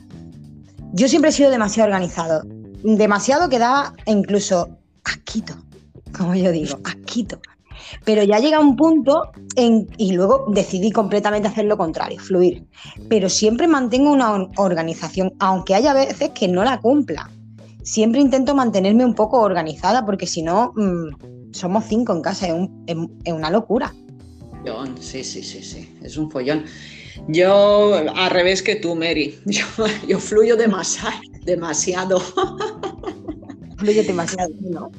Yo 0.93 1.09
siempre 1.09 1.31
he 1.31 1.33
sido 1.33 1.50
demasiado 1.50 1.88
organizado. 1.88 2.43
demasiado 2.85 3.49
que 3.49 3.59
daba 3.59 3.93
incluso 4.07 4.69
asquito, 5.02 5.55
como 6.16 6.37
yo 6.37 6.52
digo, 6.52 6.78
asquito. 6.85 7.40
Pero 8.05 8.23
ya 8.23 8.38
llega 8.38 8.61
un 8.61 8.76
punto 8.76 9.31
en, 9.57 9.88
y 9.97 10.12
luego 10.12 10.47
decidí 10.49 10.90
completamente 10.90 11.49
hacer 11.49 11.66
lo 11.66 11.76
contrario, 11.76 12.19
fluir. 12.21 12.64
Pero 13.09 13.28
siempre 13.28 13.69
mantengo 13.69 14.12
una 14.12 14.49
organización, 14.57 15.33
aunque 15.38 15.75
haya 15.75 15.93
veces 15.95 16.31
que 16.31 16.49
no 16.49 16.64
la 16.64 16.81
cumpla. 16.81 17.31
Siempre 17.83 18.21
intento 18.21 18.55
mantenerme 18.55 19.05
un 19.05 19.14
poco 19.14 19.40
organizada 19.40 20.05
porque 20.05 20.26
si 20.26 20.43
no, 20.43 20.73
mmm, 20.75 21.52
somos 21.52 21.85
cinco 21.85 22.12
en 22.12 22.23
casa, 22.23 22.49
es, 22.49 22.52
un, 22.52 22.85
es, 23.25 23.33
una 23.33 23.50
locura. 23.50 23.95
Sí, 25.00 25.23
sí, 25.23 25.43
sí, 25.43 25.62
sí, 25.62 25.97
es 26.02 26.16
un 26.16 26.31
follón. 26.31 26.64
Yo, 27.28 27.95
al 27.95 28.31
revés 28.31 28.62
que 28.62 28.76
tú, 28.76 28.95
Mary, 28.95 29.38
yo, 29.47 29.64
yo 30.09 30.19
fluyo 30.19 30.57
demasiado. 30.57 31.16
demasiado. 31.45 32.21
Fluye 33.78 34.02
demasiado, 34.02 34.52
¿no? 34.61 34.90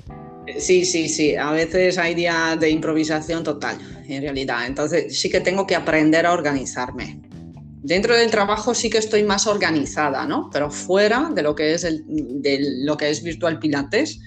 Sí, 0.57 0.85
sí, 0.85 1.09
sí. 1.09 1.35
A 1.35 1.51
veces 1.51 1.97
hay 1.97 2.15
días 2.15 2.59
de 2.59 2.69
improvisación 2.69 3.43
total, 3.43 3.77
en 4.07 4.21
realidad. 4.21 4.65
Entonces 4.65 5.19
sí 5.19 5.29
que 5.29 5.41
tengo 5.41 5.67
que 5.67 5.75
aprender 5.75 6.25
a 6.25 6.33
organizarme. 6.33 7.19
Dentro 7.83 8.15
del 8.15 8.31
trabajo 8.31 8.73
sí 8.73 8.89
que 8.89 8.97
estoy 8.97 9.23
más 9.23 9.47
organizada, 9.47 10.25
¿no? 10.25 10.49
Pero 10.51 10.71
fuera 10.71 11.31
de 11.33 11.41
lo 11.41 11.55
que 11.55 11.73
es, 11.73 11.83
el, 11.83 12.03
de 12.07 12.59
lo 12.83 12.97
que 12.97 13.09
es 13.09 13.23
Virtual 13.23 13.59
Pilates, 13.59 14.19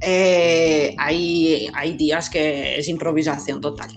eh, 0.00 0.94
hay, 0.98 1.68
hay 1.74 1.96
días 1.96 2.30
que 2.30 2.78
es 2.78 2.88
improvisación 2.88 3.60
total. 3.60 3.90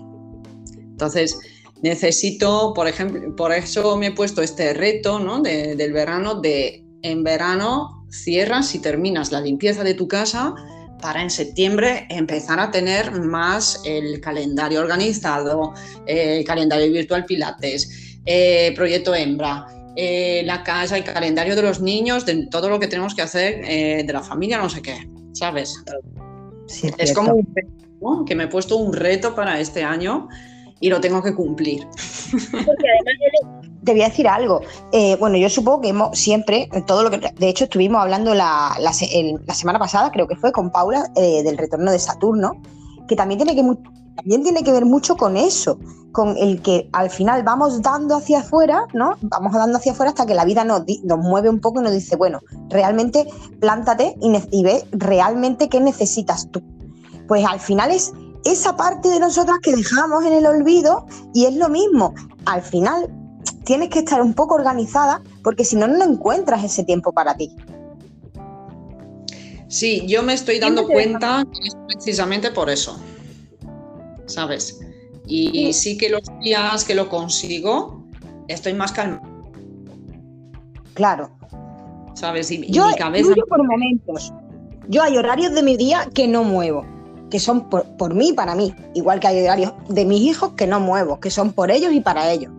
Entonces, 0.76 1.38
necesito, 1.82 2.72
por 2.74 2.88
ejemplo, 2.88 3.34
por 3.36 3.52
eso 3.52 3.96
me 3.96 4.08
he 4.08 4.12
puesto 4.12 4.42
este 4.42 4.74
reto 4.74 5.18
¿no? 5.18 5.40
del 5.40 5.92
verano 5.92 6.40
de 6.40 6.84
en 7.02 7.24
verano 7.24 8.06
cierras 8.10 8.74
y 8.74 8.80
terminas 8.80 9.32
la 9.32 9.40
limpieza 9.40 9.82
de 9.84 9.94
tu 9.94 10.08
casa 10.08 10.54
para 11.00 11.22
en 11.22 11.30
septiembre 11.30 12.06
empezar 12.08 12.60
a 12.60 12.70
tener 12.70 13.12
más 13.12 13.80
el 13.84 14.20
calendario 14.20 14.80
organizado, 14.80 15.74
el 16.06 16.44
calendario 16.44 16.90
virtual 16.92 17.24
Pilates, 17.24 18.18
eh, 18.26 18.72
proyecto 18.76 19.14
Hembra, 19.14 19.66
eh, 19.96 20.42
la 20.44 20.62
casa, 20.62 20.96
el 20.96 21.04
calendario 21.04 21.56
de 21.56 21.62
los 21.62 21.80
niños, 21.80 22.26
de 22.26 22.46
todo 22.46 22.68
lo 22.68 22.78
que 22.78 22.86
tenemos 22.86 23.14
que 23.14 23.22
hacer 23.22 23.60
eh, 23.64 24.04
de 24.04 24.12
la 24.12 24.22
familia, 24.22 24.58
no 24.58 24.68
sé 24.68 24.82
qué, 24.82 25.08
¿sabes? 25.32 25.82
es, 26.98 27.12
como 27.12 27.34
un 28.00 28.24
que 28.24 28.34
me 28.34 28.44
he 28.44 28.48
puesto 28.48 28.76
un 28.76 28.92
reto 28.92 29.34
para 29.34 29.60
este 29.60 29.82
año 29.82 30.28
y 30.80 30.88
lo 30.88 31.00
tengo 31.00 31.22
que 31.22 31.34
cumplir. 31.34 31.86
te 33.84 33.92
voy 33.92 34.02
a 34.02 34.08
decir 34.08 34.26
algo. 34.26 34.62
Eh, 34.92 35.16
bueno, 35.20 35.36
yo 35.36 35.48
supongo 35.50 35.82
que 35.82 35.88
hemos 35.88 36.18
siempre, 36.18 36.68
todo 36.86 37.02
lo 37.02 37.10
que. 37.10 37.18
De 37.18 37.48
hecho, 37.48 37.64
estuvimos 37.64 38.00
hablando 38.00 38.34
la, 38.34 38.74
semana 38.92 39.78
pasada, 39.78 40.10
creo 40.10 40.26
que 40.26 40.36
fue, 40.36 40.52
con 40.52 40.70
Paula, 40.70 41.10
eh, 41.16 41.42
del 41.42 41.58
retorno 41.58 41.92
de 41.92 41.98
Saturno, 41.98 42.60
que 43.06 43.14
también 43.14 43.38
tiene 43.38 43.54
que, 43.54 43.62
también 44.16 44.42
tiene 44.42 44.64
que 44.64 44.72
ver 44.72 44.86
mucho 44.86 45.16
con 45.16 45.36
eso, 45.36 45.78
con 46.12 46.36
el 46.38 46.62
que 46.62 46.88
al 46.92 47.10
final 47.10 47.42
vamos 47.42 47.82
dando 47.82 48.16
hacia 48.16 48.40
afuera, 48.40 48.86
¿no? 48.94 49.16
Vamos 49.20 49.52
dando 49.52 49.78
hacia 49.78 49.92
afuera 49.92 50.10
hasta 50.10 50.24
que 50.24 50.34
la 50.34 50.46
vida 50.46 50.64
nos, 50.64 50.82
nos 51.04 51.18
mueve 51.18 51.50
un 51.50 51.60
poco 51.60 51.80
y 51.80 51.84
nos 51.84 51.92
dice, 51.92 52.16
bueno, 52.16 52.40
realmente 52.70 53.26
plántate 53.60 54.16
y, 54.20 54.32
y 54.50 54.62
ve 54.62 54.82
realmente 54.92 55.68
qué 55.68 55.80
necesitas 55.80 56.50
tú. 56.50 56.62
Pues 57.28 57.44
al 57.46 57.60
final 57.60 57.92
es 57.92 58.12
esa 58.44 58.76
parte 58.76 59.08
de 59.08 59.20
nosotras 59.20 59.58
que 59.62 59.74
dejamos 59.74 60.24
en 60.24 60.32
el 60.32 60.46
olvido 60.46 61.06
y 61.34 61.46
es 61.46 61.54
lo 61.54 61.68
mismo. 61.68 62.14
Al 62.46 62.62
final 62.62 63.10
tienes 63.64 63.90
que 63.90 64.00
estar 64.00 64.22
un 64.22 64.34
poco 64.34 64.54
organizada 64.54 65.22
porque 65.42 65.64
si 65.64 65.76
no, 65.76 65.86
no 65.86 66.04
encuentras 66.04 66.64
ese 66.64 66.84
tiempo 66.84 67.12
para 67.12 67.36
ti. 67.36 67.54
Sí, 69.68 70.04
yo 70.08 70.22
me 70.22 70.34
estoy 70.34 70.58
dando 70.58 70.86
cuenta 70.88 71.46
precisamente 71.86 72.50
por 72.50 72.68
eso, 72.68 72.98
¿sabes? 74.26 74.80
Y 75.26 75.72
sí. 75.72 75.96
que 75.96 76.08
los 76.08 76.22
días 76.42 76.84
que 76.84 76.96
lo 76.96 77.08
consigo, 77.08 78.04
estoy 78.48 78.74
más 78.74 78.90
calma. 78.90 79.22
Claro. 80.94 81.30
¿Sabes? 82.14 82.50
Y, 82.50 82.68
yo 82.68 82.88
mi 82.88 82.94
cabeza... 82.96 83.32
por 83.48 83.64
momentos. 83.64 84.32
Yo 84.88 85.04
hay 85.04 85.16
horarios 85.16 85.54
de 85.54 85.62
mi 85.62 85.76
día 85.76 86.08
que 86.12 86.26
no 86.26 86.42
muevo, 86.42 86.84
que 87.30 87.40
son 87.40 87.70
por, 87.70 87.84
por 87.96 88.14
mí 88.14 88.30
y 88.30 88.32
para 88.32 88.54
mí. 88.54 88.74
Igual 88.94 89.20
que 89.20 89.28
hay 89.28 89.42
horarios 89.42 89.72
de 89.88 90.04
mis 90.04 90.20
hijos 90.20 90.52
que 90.56 90.66
no 90.66 90.80
muevo, 90.80 91.20
que 91.20 91.30
son 91.30 91.52
por 91.52 91.70
ellos 91.70 91.92
y 91.92 92.00
para 92.00 92.30
ellos. 92.30 92.52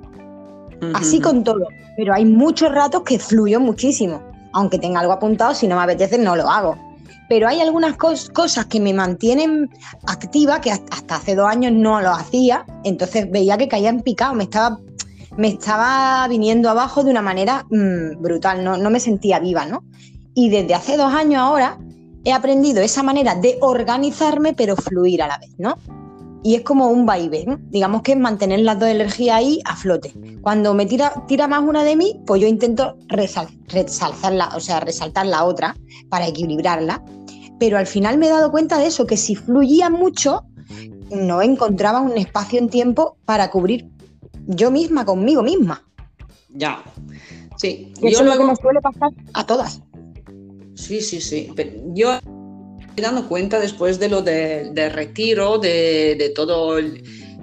Así 0.95 1.19
con 1.19 1.43
todo. 1.43 1.67
Pero 1.95 2.13
hay 2.13 2.25
muchos 2.25 2.71
ratos 2.71 3.03
que 3.03 3.19
fluyo 3.19 3.59
muchísimo. 3.59 4.21
Aunque 4.53 4.79
tenga 4.79 4.99
algo 4.99 5.13
apuntado, 5.13 5.53
si 5.53 5.67
no 5.67 5.75
me 5.75 5.83
apetece, 5.83 6.17
no 6.17 6.35
lo 6.35 6.49
hago. 6.49 6.75
Pero 7.29 7.47
hay 7.47 7.61
algunas 7.61 7.95
cosas 7.95 8.65
que 8.65 8.79
me 8.79 8.93
mantienen 8.93 9.69
activa, 10.07 10.59
que 10.59 10.71
hasta 10.71 11.15
hace 11.15 11.35
dos 11.35 11.47
años 11.47 11.71
no 11.71 12.01
lo 12.01 12.09
hacía. 12.09 12.65
Entonces 12.83 13.29
veía 13.29 13.57
que 13.57 13.67
caía 13.67 13.89
en 13.89 14.01
picado, 14.01 14.33
me 14.33 14.43
estaba, 14.43 14.79
me 15.37 15.49
estaba 15.49 16.27
viniendo 16.27 16.69
abajo 16.69 17.03
de 17.03 17.11
una 17.11 17.21
manera 17.21 17.65
mm, 17.69 18.21
brutal, 18.21 18.63
no, 18.63 18.75
no 18.75 18.89
me 18.89 18.99
sentía 18.99 19.39
viva, 19.39 19.65
¿no? 19.65 19.83
Y 20.33 20.49
desde 20.49 20.73
hace 20.73 20.97
dos 20.97 21.13
años 21.13 21.39
ahora 21.39 21.77
he 22.23 22.33
aprendido 22.33 22.81
esa 22.81 23.03
manera 23.03 23.35
de 23.35 23.57
organizarme, 23.61 24.53
pero 24.53 24.75
fluir 24.75 25.21
a 25.23 25.27
la 25.27 25.37
vez, 25.37 25.51
¿no? 25.57 25.77
y 26.43 26.55
es 26.55 26.61
como 26.61 26.87
un 26.87 27.05
vaivén. 27.05 27.59
Digamos 27.69 28.01
que 28.01 28.13
es 28.13 28.17
mantener 28.17 28.61
las 28.61 28.79
dos 28.79 28.89
energías 28.89 29.37
ahí 29.37 29.59
a 29.65 29.75
flote. 29.75 30.13
Cuando 30.41 30.73
me 30.73 30.85
tira, 30.85 31.13
tira 31.27 31.47
más 31.47 31.61
una 31.61 31.83
de 31.83 31.95
mí, 31.95 32.19
pues 32.25 32.41
yo 32.41 32.47
intento 32.47 32.97
resaltar 33.07 34.55
o 34.55 34.59
sea, 34.59 34.79
resaltar 34.79 35.25
la 35.25 35.43
otra 35.43 35.75
para 36.09 36.27
equilibrarla. 36.27 37.03
Pero 37.59 37.77
al 37.77 37.85
final 37.85 38.17
me 38.17 38.27
he 38.27 38.29
dado 38.29 38.51
cuenta 38.51 38.79
de 38.79 38.87
eso, 38.87 39.05
que 39.05 39.17
si 39.17 39.35
fluía 39.35 39.89
mucho, 39.89 40.45
no 41.11 41.41
encontraba 41.41 42.01
un 42.01 42.17
espacio 42.17 42.57
en 42.57 42.69
tiempo 42.69 43.17
para 43.25 43.51
cubrir 43.51 43.87
yo 44.47 44.71
misma 44.71 45.05
conmigo 45.05 45.43
misma. 45.43 45.83
Ya. 46.49 46.83
Sí. 47.57 47.93
Y 48.01 48.07
eso 48.07 48.23
es 48.23 48.29
lo 48.29 48.37
que 48.37 48.45
nos 48.45 48.57
suele 48.57 48.81
pasar 48.81 49.11
a 49.33 49.45
todas. 49.45 49.81
Sí, 50.75 51.01
sí, 51.01 51.21
sí. 51.21 51.53
yo 51.93 52.19
dando 52.95 53.27
cuenta 53.27 53.59
después 53.59 53.99
de 53.99 54.09
lo 54.09 54.21
de, 54.21 54.89
retiro, 54.93 55.57
de, 55.57 56.31
todo 56.35 56.77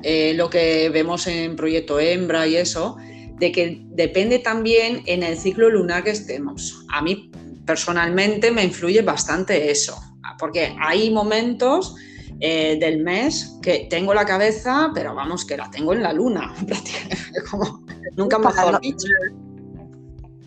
eh, 0.03 0.35
lo 0.35 0.51
que 0.51 0.89
vemos 0.91 1.27
en 1.27 1.57
Proyecto 1.57 1.99
Hembra 1.99 2.47
y 2.47 2.57
eso, 2.57 2.97
de 3.39 3.53
que 3.53 3.83
depende 3.91 4.39
también 4.39 5.03
en 5.07 5.23
el 5.23 5.37
ciclo 5.37 5.71
lunar 5.71 6.05
que 6.05 6.11
estemos. 6.11 6.85
A 6.93 7.03
mí 7.03 7.31
personalmente 7.67 8.51
me 8.51 8.65
influye 8.65 9.03
bastante 9.03 9.71
eso, 9.71 9.97
porque 10.39 10.75
hay 10.81 11.11
momentos 11.11 11.95
eh, 12.41 12.79
del 12.81 13.03
mes 13.03 13.59
que 13.63 13.89
tengo 13.91 14.15
la 14.15 14.25
cabeza, 14.25 14.91
pero 14.95 15.15
vamos, 15.15 15.45
que 15.45 15.57
la 15.57 15.71
tengo 15.71 15.93
en 15.93 16.03
la 16.03 16.13
luna, 16.13 16.55
como 17.51 17.85
nunca 18.17 18.39
mejor 18.39 18.81
dicho. 18.81 19.07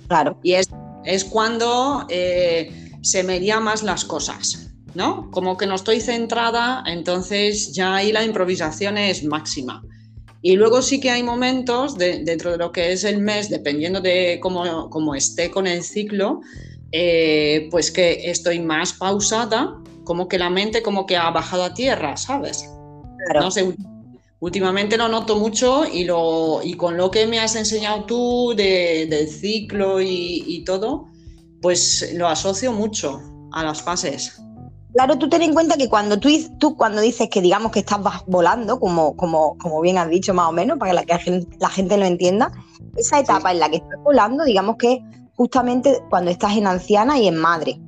Claro. 0.08 0.38
Y 0.44 0.54
es, 0.54 0.70
es 1.06 1.26
cuando 1.26 2.06
eh, 2.10 2.90
se 3.02 3.24
me 3.24 3.40
más 3.60 3.84
las 3.84 4.06
cosas. 4.06 4.72
¿no? 4.94 5.30
Como 5.32 5.58
que 5.58 5.68
no 5.68 5.76
estoy 5.76 6.02
centrada, 6.02 6.84
entonces 6.86 7.74
ya 7.74 7.96
ahí 7.96 8.12
la 8.12 8.24
improvisación 8.24 8.98
es 8.98 9.24
máxima. 9.24 9.84
Y 10.42 10.56
luego 10.56 10.82
sí 10.82 11.00
que 11.00 11.12
hay 11.12 11.22
momentos 11.22 11.98
dentro 11.98 12.52
de 12.52 12.58
lo 12.58 12.72
que 12.72 12.92
es 12.92 13.04
el 13.04 13.20
mes, 13.20 13.50
dependiendo 13.50 14.02
de 14.02 14.40
cómo, 14.42 15.16
esté 15.16 15.52
con 15.52 15.68
el 15.68 15.84
ciclo, 15.84 16.42
eh, 16.92 17.68
pues 17.70 17.92
que 17.92 18.30
estoy 18.30 18.60
más 18.60 18.94
pausada, 18.94 19.76
como 20.04 20.28
que 20.28 20.40
la 20.40 20.50
mente 20.50 20.82
como 20.82 21.06
que 21.06 21.16
ha 21.16 21.30
bajado 21.30 21.64
a 21.64 21.74
tierra, 21.76 22.18
¿sabes? 22.18 22.68
No 23.36 23.52
sé, 23.52 23.72
últimamente 24.42 24.98
lo 24.98 25.08
noto 25.08 25.38
mucho 25.38 25.86
y, 25.86 26.04
lo, 26.04 26.62
y 26.64 26.74
con 26.74 26.98
lo 26.98 27.10
que 27.10 27.28
me 27.28 27.40
has 27.40 27.56
enseñado 27.56 28.04
tú 28.06 28.54
del 28.56 29.30
ciclo 29.30 30.02
y, 30.02 30.44
y 30.46 30.64
todo, 30.66 31.08
pues 31.62 32.12
lo 32.16 32.28
asocio 32.28 32.74
mucho 32.74 33.22
a 33.54 33.64
las 33.64 33.82
fases. 33.82 34.42
Claro, 34.94 35.18
tú 35.18 35.30
ten 35.30 35.44
en 35.44 35.54
cuenta 35.54 35.78
que 35.78 35.88
cuando 35.88 36.20
tú, 36.20 36.30
tú 36.60 36.76
cuando 36.76 37.02
dices 37.02 37.30
que 37.30 37.40
digamos 37.42 37.72
que 37.72 37.80
estás 37.80 38.02
volando, 38.28 38.80
como, 38.80 39.16
como, 39.16 39.58
como 39.58 39.80
bien 39.80 39.98
has 39.98 40.10
dicho 40.10 40.34
más 40.34 40.50
o 40.50 40.52
menos, 40.52 40.78
para 40.80 41.04
que 41.04 41.46
la 41.60 41.70
gente, 41.70 41.98
lo 41.98 42.06
entienda, 42.06 42.52
esa 42.98 43.20
etapa 43.20 43.52
en 43.52 43.60
la 43.60 43.70
que 43.70 43.78
estás 43.78 44.00
volando, 44.04 44.44
digamos 44.44 44.76
que 44.78 45.02
justamente 45.36 46.04
cuando 46.10 46.32
estás 46.32 46.58
en 46.58 46.68
anciana 46.68 47.18
y 47.20 47.28
en 47.28 47.38
madre. 47.38 47.80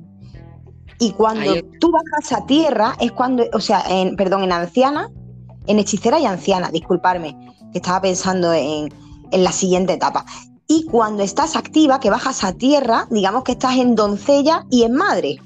Y 1.00 1.10
cuando 1.10 1.52
tú 1.80 1.90
bajas 1.90 2.32
a 2.32 2.46
tierra 2.46 2.94
es 3.00 3.12
cuando, 3.12 3.44
o 3.52 3.60
sea, 3.60 3.82
en, 3.88 4.16
perdón, 4.16 4.44
en 4.44 4.52
anciana, 4.52 5.10
en 5.66 5.78
hechicera 5.78 6.18
y 6.18 6.26
anciana, 6.26 6.70
disculparme, 6.70 7.36
que 7.72 7.78
estaba 7.78 8.00
pensando 8.02 8.52
en, 8.52 8.92
en 9.30 9.44
la 9.44 9.52
siguiente 9.52 9.94
etapa. 9.94 10.24
Y 10.66 10.84
cuando 10.84 11.22
estás 11.22 11.56
activa, 11.56 12.00
que 12.00 12.10
bajas 12.10 12.44
a 12.44 12.52
tierra, 12.52 13.06
digamos 13.10 13.44
que 13.44 13.52
estás 13.52 13.76
en 13.76 13.94
doncella 13.94 14.66
y 14.70 14.84
en 14.84 14.94
madre. 14.94 15.40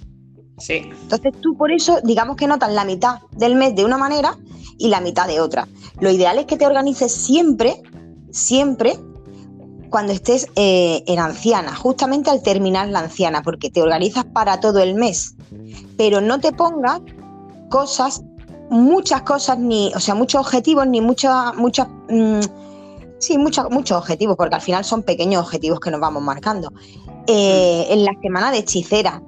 Sí. 0.59 0.83
Entonces 1.03 1.33
tú 1.41 1.57
por 1.57 1.73
eso, 1.73 2.01
digamos 2.03 2.37
que 2.37 2.47
notas 2.47 2.73
la 2.73 2.85
mitad 2.85 3.21
del 3.33 3.55
mes 3.55 3.75
de 3.75 3.85
una 3.85 3.99
manera 3.99 4.37
y 4.77 4.89
la 4.89 5.01
mitad 5.01 5.27
de 5.27 5.41
otra. 5.41 5.69
Lo 6.01 6.11
ideal 6.11 6.39
es 6.39 6.47
que 6.47 6.57
te 6.57 6.67
organices 6.67 7.13
siempre, 7.13 7.83
siempre, 8.31 8.99
cuando 9.91 10.13
estés 10.13 10.49
eh, 10.55 11.03
en 11.07 11.19
anciana, 11.19 11.75
justamente 11.75 12.31
al 12.31 12.43
terminar 12.43 12.89
la 12.89 13.01
anciana, 13.01 13.43
porque 13.43 13.71
te 13.71 13.83
organizas 13.83 14.25
para 14.27 14.61
todo 14.61 14.81
el 14.81 14.95
mes, 14.95 15.35
pero 15.97 16.21
no 16.21 16.41
te 16.41 16.53
pongas 16.53 17.01
cosas, 17.71 18.23
muchas 18.71 19.23
cosas, 19.23 19.59
ni, 19.59 19.93
o 19.95 20.01
sea, 20.01 20.15
muchos 20.15 20.41
objetivos, 20.41 20.87
ni 20.87 21.01
muchas, 21.01 21.55
muchas, 21.57 21.89
mm, 22.09 22.41
sí, 23.19 23.39
muchos, 23.39 23.71
muchos 23.71 23.99
objetivos, 23.99 24.37
porque 24.37 24.55
al 24.55 24.61
final 24.61 24.85
son 24.85 25.03
pequeños 25.03 25.43
objetivos 25.43 25.81
que 25.81 25.91
nos 25.91 26.01
vamos 26.01 26.23
marcando. 26.23 26.73
Eh, 27.27 27.87
en 27.91 28.05
la 28.05 28.13
semana 28.23 28.51
de 28.51 28.59
hechicera, 28.59 29.23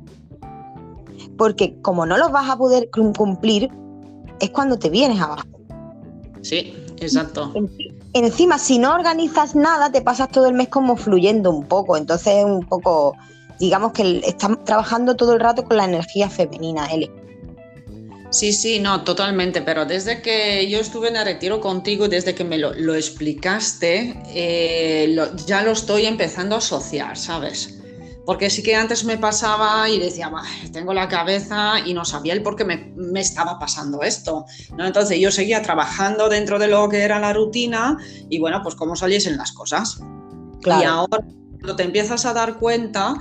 porque 1.36 1.78
como 1.82 2.06
no 2.06 2.16
los 2.16 2.32
vas 2.32 2.48
a 2.48 2.56
poder 2.56 2.88
cumplir, 2.90 3.70
es 4.40 4.50
cuando 4.50 4.78
te 4.78 4.88
vienes 4.88 5.20
abajo. 5.20 5.46
Sí, 6.42 6.74
exacto. 6.98 7.52
Encima, 8.12 8.58
si 8.58 8.78
no 8.78 8.94
organizas 8.94 9.54
nada, 9.54 9.92
te 9.92 10.00
pasas 10.00 10.30
todo 10.30 10.46
el 10.46 10.54
mes 10.54 10.68
como 10.68 10.96
fluyendo 10.96 11.50
un 11.50 11.64
poco. 11.64 11.96
Entonces, 11.96 12.44
un 12.44 12.66
poco, 12.66 13.16
digamos 13.58 13.92
que 13.92 14.22
estás 14.24 14.64
trabajando 14.64 15.14
todo 15.14 15.34
el 15.34 15.40
rato 15.40 15.64
con 15.64 15.76
la 15.76 15.84
energía 15.84 16.28
femenina, 16.28 16.86
Eli. 16.86 17.10
Sí, 18.30 18.52
sí, 18.52 18.78
no, 18.78 19.02
totalmente, 19.02 19.60
pero 19.60 19.84
desde 19.84 20.22
que 20.22 20.68
yo 20.68 20.78
estuve 20.78 21.08
en 21.08 21.16
el 21.16 21.24
retiro 21.24 21.60
contigo, 21.60 22.06
desde 22.06 22.32
que 22.32 22.44
me 22.44 22.58
lo, 22.58 22.94
explicaste, 22.94 24.22
eh, 24.28 25.16
ya 25.46 25.62
lo 25.62 25.72
estoy 25.72 26.06
empezando 26.06 26.54
a 26.54 26.58
asociar, 26.58 27.18
¿sabes? 27.18 27.80
Porque 28.24 28.48
sí 28.48 28.62
que 28.62 28.76
antes 28.76 29.04
me 29.04 29.18
pasaba 29.18 29.88
y 29.88 29.98
decía, 29.98 30.30
tengo 30.72 30.94
la 30.94 31.08
cabeza 31.08 31.80
y 31.84 31.92
no 31.92 32.04
sabía 32.04 32.32
el 32.32 32.42
por 32.42 32.54
qué 32.54 32.64
me, 32.64 33.20
estaba 33.20 33.58
pasando 33.58 34.02
esto. 34.02 34.44
¿no? 34.76 34.86
Entonces 34.86 35.18
yo 35.18 35.32
seguía 35.32 35.62
trabajando 35.62 36.28
dentro 36.28 36.60
de 36.60 36.68
lo 36.68 36.88
que 36.88 37.00
era 37.00 37.18
la 37.18 37.32
rutina 37.32 37.96
y 38.28 38.38
bueno, 38.38 38.60
pues 38.62 38.76
cómo 38.76 38.94
saliesen 38.94 39.36
las 39.36 39.50
cosas. 39.50 40.00
Y 40.64 40.84
ahora 40.84 41.24
cuando 41.60 41.74
te 41.74 41.82
empiezas 41.82 42.24
a 42.24 42.32
dar 42.32 42.58
cuenta, 42.58 43.16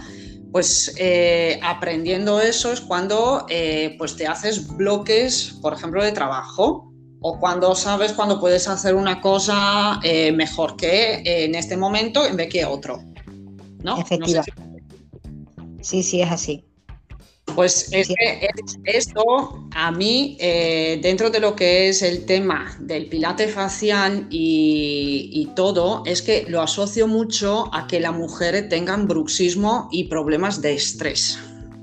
pues 0.52 0.96
eh, 0.98 1.60
aprendiendo 1.64 2.42
eso 2.42 2.72
es 2.72 2.82
cuando 2.82 3.46
eh, 3.50 3.96
pues 3.98 4.16
te 4.16 4.28
haces 4.28 4.68
bloques, 4.68 5.56
por 5.62 5.74
ejemplo, 5.74 6.04
de 6.04 6.12
trabajo 6.12 6.92
o 7.22 7.40
cuando 7.40 7.76
sabes 7.76 8.14
cuando 8.14 8.40
puedes 8.40 8.68
hacer 8.68 8.96
una 8.96 9.22
cosa 9.22 10.00
eh, 10.04 10.32
mejor 10.32 10.76
que 10.76 11.22
en 11.26 11.54
este 11.56 11.78
momento 11.78 12.26
en 12.26 12.38
vez 12.38 12.50
que 12.50 12.66
otro. 12.66 13.04
¿no? 13.84 14.00
Efectivamente. 14.00 14.54
Sí, 15.82 16.04
sí, 16.04 16.22
es 16.22 16.32
así. 16.32 16.66
Pues 17.56 17.92
es 17.92 18.08
que 18.08 18.50
esto 18.86 19.66
a 19.76 19.92
mí, 19.92 20.38
eh, 20.40 21.00
dentro 21.02 21.30
de 21.30 21.40
lo 21.40 21.56
que 21.56 21.90
es 21.90 22.02
el 22.02 22.26
tema 22.26 22.76
del 22.80 23.08
pilate 23.08 23.48
facial 23.48 24.28
y, 24.30 25.50
todo, 25.56 26.04
es 26.06 26.22
que 26.22 26.46
lo 26.48 26.62
asocio 26.62 27.08
mucho 27.08 27.74
a 27.74 27.88
que 27.88 28.00
las 28.00 28.14
mujeres 28.14 28.70
tengan 28.70 29.08
bruxismo 29.08 29.90
y 29.92 30.06
problemas 30.06 30.62
de 30.62 30.76
estrés. 30.76 31.40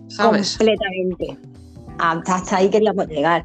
¿Sabes? 0.08 0.56
Completamente. 0.56 1.36
Hasta 1.98 2.56
ahí 2.56 2.70
queríamos 2.70 3.06
llegar. 3.08 3.44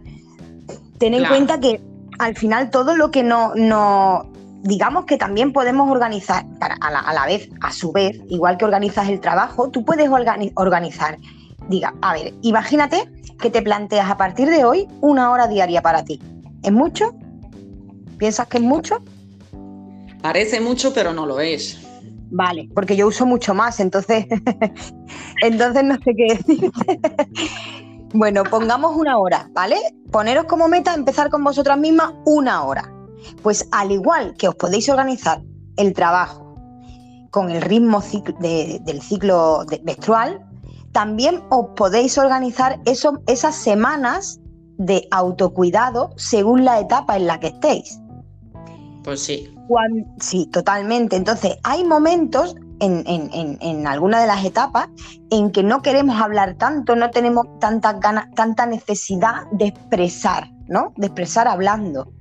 Ten 0.99 1.13
en 1.13 1.25
cuenta 1.25 1.59
que 1.59 1.81
al 2.19 2.35
final 2.35 2.69
todo 2.69 2.95
lo 2.95 3.09
que 3.09 3.23
no, 3.23 3.53
no, 3.55 4.31
digamos 4.63 5.05
que 5.05 5.17
también 5.17 5.53
podemos 5.53 5.89
organizar, 5.89 6.45
a, 6.59 7.13
la, 7.13 7.25
vez, 7.25 7.49
a 7.61 7.71
su 7.71 7.91
vez, 7.91 8.19
igual 8.29 8.57
que 8.57 8.65
organizas 8.65 9.09
el 9.09 9.19
trabajo, 9.19 9.69
tú 9.69 9.83
puedes 9.83 10.09
organizar. 10.55 11.17
Diga, 11.71 11.93
a 12.01 12.13
ver, 12.15 12.33
imagínate 12.41 13.09
que 13.39 13.49
te 13.49 13.61
planteas 13.61 14.11
a 14.11 14.17
partir 14.17 14.49
de 14.49 14.65
hoy 14.65 14.89
una 14.99 15.31
hora 15.31 15.47
diaria 15.47 15.81
para 15.81 16.03
ti. 16.03 16.21
¿Es 16.63 16.71
mucho? 16.73 17.15
¿Piensas 18.17 18.47
que 18.47 18.57
es 18.57 18.63
mucho? 18.63 18.97
Parece 20.21 20.59
mucho, 20.59 20.93
pero 20.93 21.13
no 21.13 21.25
lo 21.25 21.39
es. 21.39 21.79
Vale, 22.29 22.67
porque 22.75 22.97
yo 22.97 23.07
uso 23.07 23.25
mucho 23.25 23.53
más, 23.53 23.79
entonces, 23.79 24.25
entonces 25.41 25.83
no 25.85 25.95
sé 26.03 26.13
qué 26.13 26.35
decir. 26.35 26.71
bueno, 28.13 28.43
pongamos 28.43 28.98
una 28.98 29.17
hora, 29.17 29.50
¿vale? 29.53 29.77
Poneros 30.11 30.48
como 30.48 30.67
meta 30.67 30.93
empezar 30.93 31.29
con 31.29 31.41
vosotras 31.41 31.77
mismas 31.77 32.11
una 32.25 32.63
hora. 32.63 32.91
Pues 33.41 33.65
al 33.72 33.93
igual 33.93 34.35
que 34.37 34.50
os 34.50 34.55
podéis 34.55 34.89
organizar 34.89 35.41
el 35.77 35.93
trabajo 35.93 36.53
con 37.29 37.50
el 37.50 37.61
ritmo 37.61 38.03
del 38.41 39.01
ciclo 39.01 39.65
menstrual, 39.85 40.50
también 40.91 41.41
os 41.49 41.67
podéis 41.75 42.17
organizar 42.17 42.79
esas 42.85 43.55
semanas 43.55 44.39
de 44.77 45.07
autocuidado 45.11 46.11
según 46.17 46.65
la 46.65 46.79
etapa 46.79 47.17
en 47.17 47.27
la 47.27 47.39
que 47.39 47.47
estéis. 47.47 47.99
Pues 49.03 49.21
sí. 49.21 49.53
sí, 50.19 50.47
totalmente. 50.47 51.15
Entonces, 51.15 51.57
hay 51.63 51.83
momentos 51.83 52.55
en, 52.79 53.03
en, 53.61 53.87
alguna 53.87 54.21
de 54.21 54.27
las 54.27 54.43
etapas 54.43 54.87
en 55.29 55.51
que 55.51 55.61
no 55.63 55.81
queremos 55.81 56.19
hablar 56.19 56.55
tanto, 56.55 56.95
no 56.95 57.11
tenemos 57.11 57.45
tanta, 57.59 57.99
tanta 58.35 58.65
necesidad 58.65 59.43
de 59.51 59.67
expresar, 59.67 60.49
¿no? 60.67 60.93
De 60.97 61.07
expresar 61.07 61.47
hablando. 61.47 62.11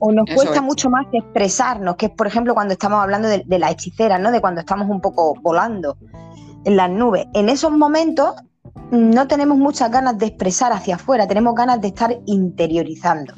O 0.00 0.12
nos 0.12 0.26
cuesta 0.34 0.60
mucho 0.60 0.90
más 0.90 1.06
expresarnos, 1.12 1.96
que 1.96 2.06
es, 2.06 2.12
por 2.12 2.26
ejemplo, 2.26 2.54
cuando 2.54 2.72
estamos 2.74 3.02
hablando 3.02 3.28
de, 3.28 3.58
la 3.58 3.70
hechicera, 3.70 4.18
¿no? 4.18 4.32
De 4.32 4.40
cuando 4.40 4.60
estamos 4.60 4.88
un 4.90 5.00
poco 5.00 5.34
volando 5.40 5.96
en 6.64 6.76
las 6.76 6.90
nubes. 6.90 7.26
En 7.34 7.48
esos 7.48 7.72
momentos 7.72 8.34
no 8.90 9.26
tenemos 9.28 9.58
muchas 9.58 9.90
ganas 9.90 10.18
de 10.18 10.26
expresar 10.26 10.72
hacia 10.72 10.96
afuera, 10.96 11.26
tenemos 11.26 11.54
ganas 11.54 11.80
de 11.80 11.88
estar 11.88 12.20
interiorizando. 12.26 13.34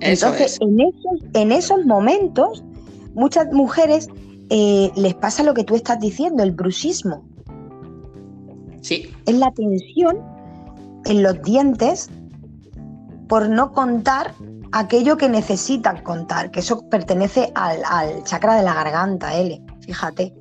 Entonces, 0.00 0.58
en, 0.60 0.80
esos, 0.80 1.30
en 1.34 1.52
esos 1.52 1.84
momentos, 1.86 2.62
muchas 3.14 3.52
mujeres 3.52 4.08
eh, 4.50 4.90
les 4.96 5.14
pasa 5.14 5.42
lo 5.42 5.54
que 5.54 5.64
tú 5.64 5.74
estás 5.74 5.98
diciendo, 5.98 6.42
el 6.42 6.52
bruxismo. 6.52 7.24
Sí. 8.82 9.10
Es 9.26 9.34
la 9.34 9.50
tensión 9.52 10.18
en 11.06 11.22
los 11.22 11.40
dientes 11.42 12.10
por 13.28 13.48
no 13.48 13.72
contar 13.72 14.34
aquello 14.72 15.16
que 15.16 15.28
necesitan 15.28 16.02
contar, 16.02 16.50
que 16.50 16.60
eso 16.60 16.88
pertenece 16.88 17.52
al, 17.54 17.82
chakra 18.24 18.56
de 18.56 18.62
la 18.62 18.74
garganta, 18.74 19.34
L, 19.34 19.62
fíjate. 19.80 20.34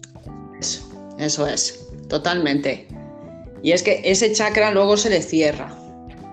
Eso, 1.24 1.48
es, 1.48 1.88
totalmente. 2.10 2.88
Y 3.62 3.72
es 3.72 3.82
que 3.82 4.02
ese 4.04 4.34
chakra 4.34 4.72
luego 4.72 4.98
se 4.98 5.10
le 5.10 5.22
cierra, 5.22 5.74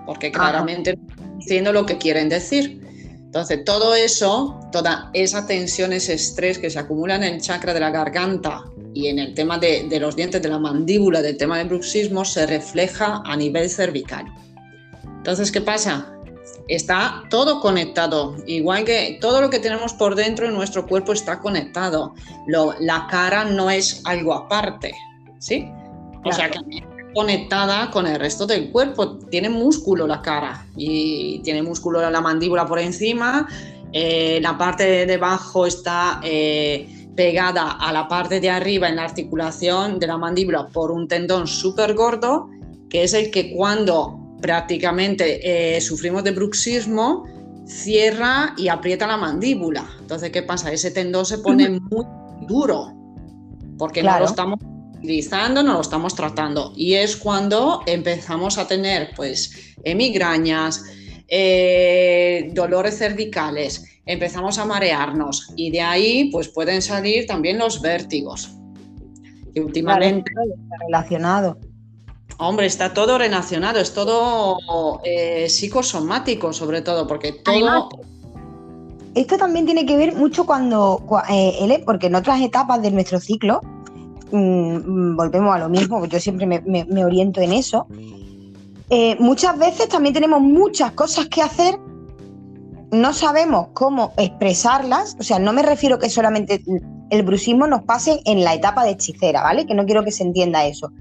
porque 0.05 0.31
claramente 0.31 0.99
diciendo 1.37 1.71
lo 1.71 1.85
que 1.85 1.97
quieren 1.97 2.29
decir. 2.29 2.81
Entonces, 3.15 3.63
todo 3.63 3.95
eso, 3.95 4.59
toda 4.73 5.09
esa 5.13 5.47
tensión, 5.47 5.93
ese 5.93 6.13
estrés 6.13 6.59
que 6.59 6.69
se 6.69 6.79
acumula 6.79 7.15
en 7.15 7.23
el 7.23 7.41
chakra 7.41 7.73
de 7.73 7.79
la 7.79 7.89
garganta 7.89 8.65
y 8.93 9.07
en 9.07 9.19
el 9.19 9.33
tema 9.33 9.57
de, 9.57 9.87
de 9.87 9.99
los 10.01 10.17
dientes 10.17 10.41
de 10.41 10.49
la 10.49 10.59
mandíbula, 10.59 11.21
del 11.21 11.37
tema 11.37 11.57
del 11.57 11.69
bruxismo, 11.69 12.25
se 12.25 12.45
refleja 12.45 13.21
a 13.23 13.37
nivel 13.37 13.69
cervical. 13.69 14.25
Entonces, 15.05 15.49
¿qué 15.49 15.61
pasa? 15.61 16.13
Está 16.67 17.23
todo 17.29 17.59
conectado, 17.59 18.35
igual 18.47 18.85
que 18.85 19.17
todo 19.21 19.41
lo 19.41 19.49
que 19.49 19.59
tenemos 19.59 19.93
por 19.93 20.15
dentro 20.15 20.47
en 20.47 20.53
nuestro 20.53 20.85
cuerpo 20.85 21.13
está 21.13 21.39
conectado. 21.39 22.13
la 22.47 23.07
cara 23.09 23.45
no 23.45 23.69
es 23.69 24.01
algo 24.05 24.33
aparte, 24.33 24.93
¿sí? 25.39 25.67
O 26.23 26.31
sea 26.31 26.49
que 26.49 26.59
conectada 27.13 27.91
con 27.91 28.07
el 28.07 28.19
resto 28.19 28.45
del 28.45 28.71
cuerpo. 28.71 29.17
Tiene 29.29 29.49
músculo 29.49 30.07
la 30.07 30.21
cara 30.21 30.65
y 30.75 31.39
tiene 31.43 31.61
músculo 31.61 32.09
la 32.09 32.21
mandíbula 32.21 32.65
por 32.65 32.79
encima. 32.79 33.47
Eh, 33.93 34.39
la 34.41 34.57
parte 34.57 34.83
de 34.83 35.05
debajo 35.05 35.65
está 35.65 36.21
eh, 36.23 37.09
pegada 37.15 37.71
a 37.71 37.91
la 37.91 38.07
parte 38.07 38.39
de 38.39 38.49
arriba 38.49 38.87
en 38.87 38.95
la 38.95 39.03
articulación 39.03 39.99
de 39.99 40.07
la 40.07 40.17
mandíbula 40.17 40.67
por 40.67 40.91
un 40.91 41.07
tendón 41.07 41.47
súper 41.47 41.93
gordo, 41.93 42.49
que 42.89 43.03
es 43.03 43.13
el 43.13 43.31
que 43.31 43.53
cuando 43.53 44.20
prácticamente 44.41 45.75
eh, 45.75 45.81
sufrimos 45.81 46.23
de 46.23 46.31
bruxismo, 46.31 47.25
cierra 47.65 48.53
y 48.57 48.67
aprieta 48.67 49.07
la 49.07 49.17
mandíbula. 49.17 49.87
Entonces, 49.99 50.31
¿qué 50.31 50.43
pasa? 50.43 50.71
Ese 50.71 50.91
tendón 50.91 51.25
se 51.25 51.37
pone 51.37 51.69
muy 51.69 52.05
duro 52.47 52.93
porque 53.77 54.03
no 54.03 54.19
lo 54.19 54.25
estamos 54.25 54.59
utilizando, 54.97 55.63
no 55.63 55.73
lo 55.73 55.81
estamos 55.81 56.15
tratando. 56.15 56.73
Y 56.75 56.93
es 56.93 57.15
cuando 57.15 57.81
empezamos 57.85 58.57
a 58.57 58.67
tener 58.67 59.11
pues 59.15 59.75
migrañas, 59.95 60.83
eh, 61.27 62.51
dolores 62.53 62.97
cervicales, 62.97 63.85
empezamos 64.05 64.57
a 64.57 64.65
marearnos 64.65 65.53
y 65.55 65.71
de 65.71 65.81
ahí 65.81 66.29
pues 66.31 66.49
pueden 66.49 66.81
salir 66.81 67.25
también 67.25 67.57
los 67.57 67.81
vértigos. 67.81 68.55
Y 69.53 69.59
últimamente 69.59 70.31
está 70.31 70.75
relacionado. 70.85 71.57
Hombre, 72.37 72.65
está 72.65 72.93
todo 72.93 73.17
relacionado, 73.17 73.79
es 73.79 73.93
todo 73.93 74.57
eh, 75.03 75.47
psicosomático 75.49 76.53
sobre 76.53 76.81
todo, 76.81 77.07
porque 77.07 77.33
todo... 77.33 77.89
esto 79.13 79.37
también 79.37 79.65
tiene 79.65 79.85
que 79.85 79.95
ver 79.97 80.15
mucho 80.15 80.45
cuando, 80.45 81.03
eh, 81.29 81.83
porque 81.85 82.07
en 82.07 82.15
otras 82.15 82.41
etapas 82.41 82.81
de 82.81 82.91
nuestro 82.91 83.19
ciclo, 83.19 83.61
mm, 84.31 85.15
volvemos 85.15 85.55
a 85.55 85.59
lo 85.59 85.69
mismo, 85.69 86.03
yo 86.05 86.19
siempre 86.19 86.47
me, 86.47 87.05
oriento 87.05 87.41
en 87.41 87.53
eso, 87.53 87.85
eh, 88.89 89.15
muchas 89.19 89.57
veces 89.57 89.87
también 89.87 90.13
tenemos 90.13 90.41
muchas 90.41 90.91
cosas 90.93 91.27
que 91.27 91.41
hacer, 91.41 91.79
no 92.91 93.13
sabemos 93.13 93.67
cómo 93.73 94.13
expresarlas, 94.17 95.15
o 95.19 95.23
sea, 95.23 95.39
no 95.39 95.53
me 95.53 95.61
refiero 95.61 95.99
que 95.99 96.09
solamente 96.09 96.61
el 97.11 97.23
bruxismo 97.23 97.67
nos 97.67 97.83
pase 97.83 98.21
en 98.25 98.43
la 98.43 98.53
etapa 98.53 98.83
de 98.83 98.91
hechicera, 98.91 99.43
¿vale? 99.43 99.65
Que 99.65 99.75
no 99.75 99.85
quiero 99.85 100.03
que 100.03 100.11
se 100.11 100.23
entienda 100.23 100.65
eso. 100.65 100.91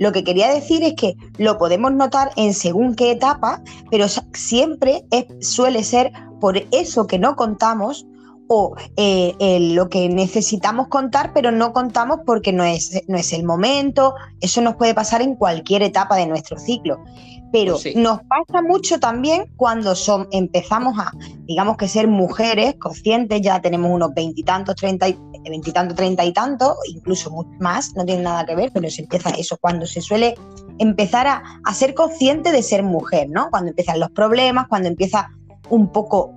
Lo 0.00 0.12
que 0.12 0.24
quería 0.24 0.52
decir 0.52 0.82
es 0.82 0.94
que 0.94 1.14
lo 1.36 1.58
podemos 1.58 1.92
notar 1.92 2.32
en 2.36 2.54
según 2.54 2.94
qué 2.94 3.10
etapa, 3.10 3.62
pero 3.90 4.06
siempre 4.32 5.04
suele 5.40 5.84
ser 5.84 6.10
por 6.40 6.56
eso 6.72 7.06
que 7.06 7.18
no 7.18 7.36
contamos 7.36 8.06
o 8.52 8.74
eh, 8.96 9.58
lo 9.74 9.88
que 9.88 10.08
necesitamos 10.08 10.88
contar, 10.88 11.32
pero 11.32 11.52
no 11.52 11.72
contamos 11.72 12.18
porque 12.26 12.52
no 12.52 12.64
es, 12.64 13.00
no 13.06 13.16
es 13.16 13.32
el 13.32 13.44
momento. 13.44 14.14
Eso 14.40 14.60
nos 14.60 14.74
puede 14.74 14.92
pasar 14.92 15.22
en 15.22 15.36
cualquier 15.36 15.84
etapa 15.84 16.16
de 16.16 16.26
nuestro 16.26 16.58
ciclo. 16.58 16.98
Pero 17.52 17.78
nos 17.94 18.20
pasa 18.22 18.60
mucho 18.60 18.98
también 18.98 19.44
cuando 19.56 19.94
son, 19.94 20.26
empezamos 20.32 20.98
a, 20.98 21.12
digamos 21.46 21.76
que 21.76 21.86
ser 21.86 22.08
mujeres 22.08 22.74
conscientes, 22.80 23.40
ya 23.40 23.60
tenemos 23.60 23.92
unos 23.92 24.14
veintitantos, 24.14 24.74
treinta 24.74 25.08
y 25.08 25.16
veintitantos, 25.48 25.96
treinta 25.96 26.24
y 26.24 26.32
tantos, 26.32 26.76
incluso 26.88 27.46
más, 27.60 27.94
no 27.94 28.04
tiene 28.04 28.22
nada 28.22 28.44
que 28.44 28.56
ver, 28.56 28.72
pero 28.74 28.90
se 28.90 29.02
empieza 29.02 29.30
eso, 29.30 29.58
cuando 29.60 29.86
se 29.86 30.00
suele 30.00 30.34
empezar 30.78 31.28
a, 31.28 31.42
a 31.64 31.72
ser 31.72 31.94
consciente 31.94 32.50
de 32.50 32.64
ser 32.64 32.82
mujer, 32.82 33.28
¿no? 33.30 33.48
Cuando 33.50 33.70
empiezan 33.70 34.00
los 34.00 34.10
problemas, 34.10 34.66
cuando 34.68 34.88
empieza 34.88 35.28
un 35.68 35.92
poco 35.92 36.32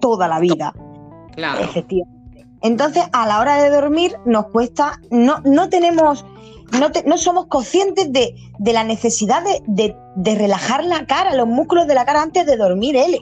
toda 0.00 0.28
la 0.28 0.40
vida. 0.40 0.74
Claro. 1.34 1.64
Efectivamente. 1.64 2.14
Entonces, 2.64 3.04
a 3.12 3.26
la 3.26 3.40
hora 3.40 3.62
de 3.62 3.68
dormir 3.68 4.16
nos 4.24 4.46
cuesta, 4.46 4.98
no, 5.10 5.40
no 5.44 5.68
tenemos, 5.68 6.24
no, 6.80 6.90
no 7.04 7.18
somos 7.18 7.46
conscientes 7.48 8.10
de, 8.10 8.34
la 8.72 8.84
necesidad 8.84 9.42
de, 9.66 9.94
relajar 10.34 10.82
la 10.82 11.06
cara, 11.06 11.34
los 11.34 11.46
músculos 11.46 11.86
de 11.86 11.94
la 11.94 12.06
cara 12.06 12.22
antes 12.22 12.46
de 12.46 12.56
dormir, 12.56 12.96
L. 12.96 13.20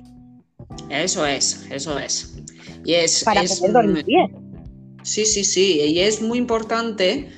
Eso 0.91 1.27
es, 1.27 1.67
eso 1.71 1.99
es. 1.99 2.37
Y 2.85 2.95
es 2.95 3.25
Para 3.25 3.43
poder 3.43 3.73
dormir 3.73 4.05
bien. 4.05 4.31
Sí, 5.03 5.27
sí, 5.27 5.43
sí. 5.43 5.81
Y 5.81 5.99
es 5.99 6.23
muy 6.23 6.39
importante 6.39 7.29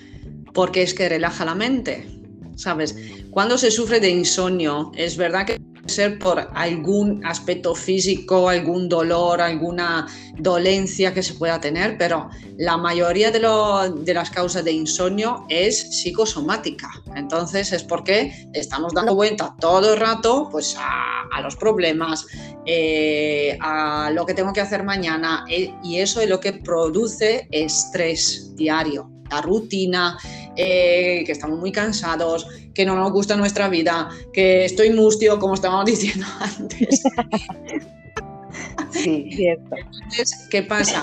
porque 0.52 0.82
es 0.82 0.92
que 0.92 1.08
relaja 1.08 1.46
la 1.46 1.54
mente. 1.54 2.06
¿Sabes? 2.54 2.96
Cuando 3.30 3.56
se 3.56 3.70
sufre 3.70 3.98
de 3.98 4.10
insomnio, 4.10 4.92
es 4.94 5.16
verdad 5.16 5.46
que 5.46 5.58
ser 5.86 6.18
por 6.18 6.48
algún 6.54 7.24
aspecto 7.24 7.74
físico, 7.74 8.48
algún 8.48 8.88
dolor, 8.88 9.40
alguna 9.40 10.06
dolencia 10.38 11.14
que 11.14 11.22
se 11.22 11.34
pueda 11.34 11.60
tener, 11.60 11.96
pero 11.98 12.28
la 12.56 12.76
mayoría 12.76 13.30
de, 13.30 13.40
las 13.40 14.30
causas 14.30 14.64
de 14.64 14.72
insomnio 14.72 15.44
es 15.48 16.00
psicosomática. 16.00 16.90
Entonces 17.14 17.72
es 17.72 17.82
porque 17.82 18.48
estamos 18.52 18.92
dando 18.94 19.14
vuelta 19.14 19.54
todo 19.60 19.94
el 19.94 20.00
rato 20.00 20.48
pues, 20.50 20.76
a, 20.78 21.40
los 21.40 21.56
problemas, 21.56 22.26
eh, 22.64 23.58
a 23.60 24.10
lo 24.12 24.24
que 24.24 24.34
tengo 24.34 24.52
que 24.52 24.60
hacer 24.60 24.82
mañana, 24.82 25.44
eh, 25.48 25.74
y 25.82 25.98
eso 25.98 26.20
es 26.20 26.28
lo 26.28 26.40
que 26.40 26.52
produce 26.52 27.48
estrés 27.50 28.54
diario 28.56 29.10
la 29.30 29.40
rutina, 29.40 30.18
eh, 30.56 31.22
que 31.26 31.32
estamos 31.32 31.58
muy 31.58 31.72
cansados, 31.72 32.46
que 32.74 32.84
no 32.84 32.96
nos 32.96 33.12
gusta 33.12 33.36
nuestra 33.36 33.68
vida, 33.68 34.08
que 34.32 34.64
estoy 34.64 34.90
mustio, 34.90 35.38
como 35.38 35.54
estábamos 35.54 35.84
diciendo 35.86 36.26
antes. 36.40 37.02
Sí, 38.90 39.28
cierto. 39.32 39.76
Entonces, 39.76 40.46
¿qué 40.50 40.62
pasa? 40.62 41.02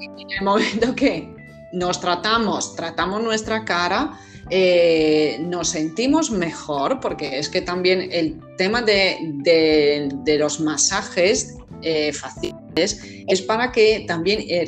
En 0.00 0.30
el 0.38 0.44
momento 0.44 0.94
que 0.94 1.28
nos 1.72 2.00
tratamos, 2.00 2.76
tratamos 2.76 3.22
nuestra 3.22 3.64
cara, 3.64 4.18
eh, 4.50 5.38
nos 5.40 5.68
sentimos 5.68 6.30
mejor, 6.30 7.00
porque 7.00 7.38
es 7.38 7.48
que 7.48 7.62
también 7.62 8.08
el 8.12 8.38
tema 8.58 8.82
de, 8.82 10.10
los 10.38 10.60
masajes 10.60 11.56
eh, 11.82 12.12
faciales 12.12 13.00
es 13.28 13.42
para 13.42 13.72
que 13.72 14.04
también 14.06 14.44
el 14.48 14.66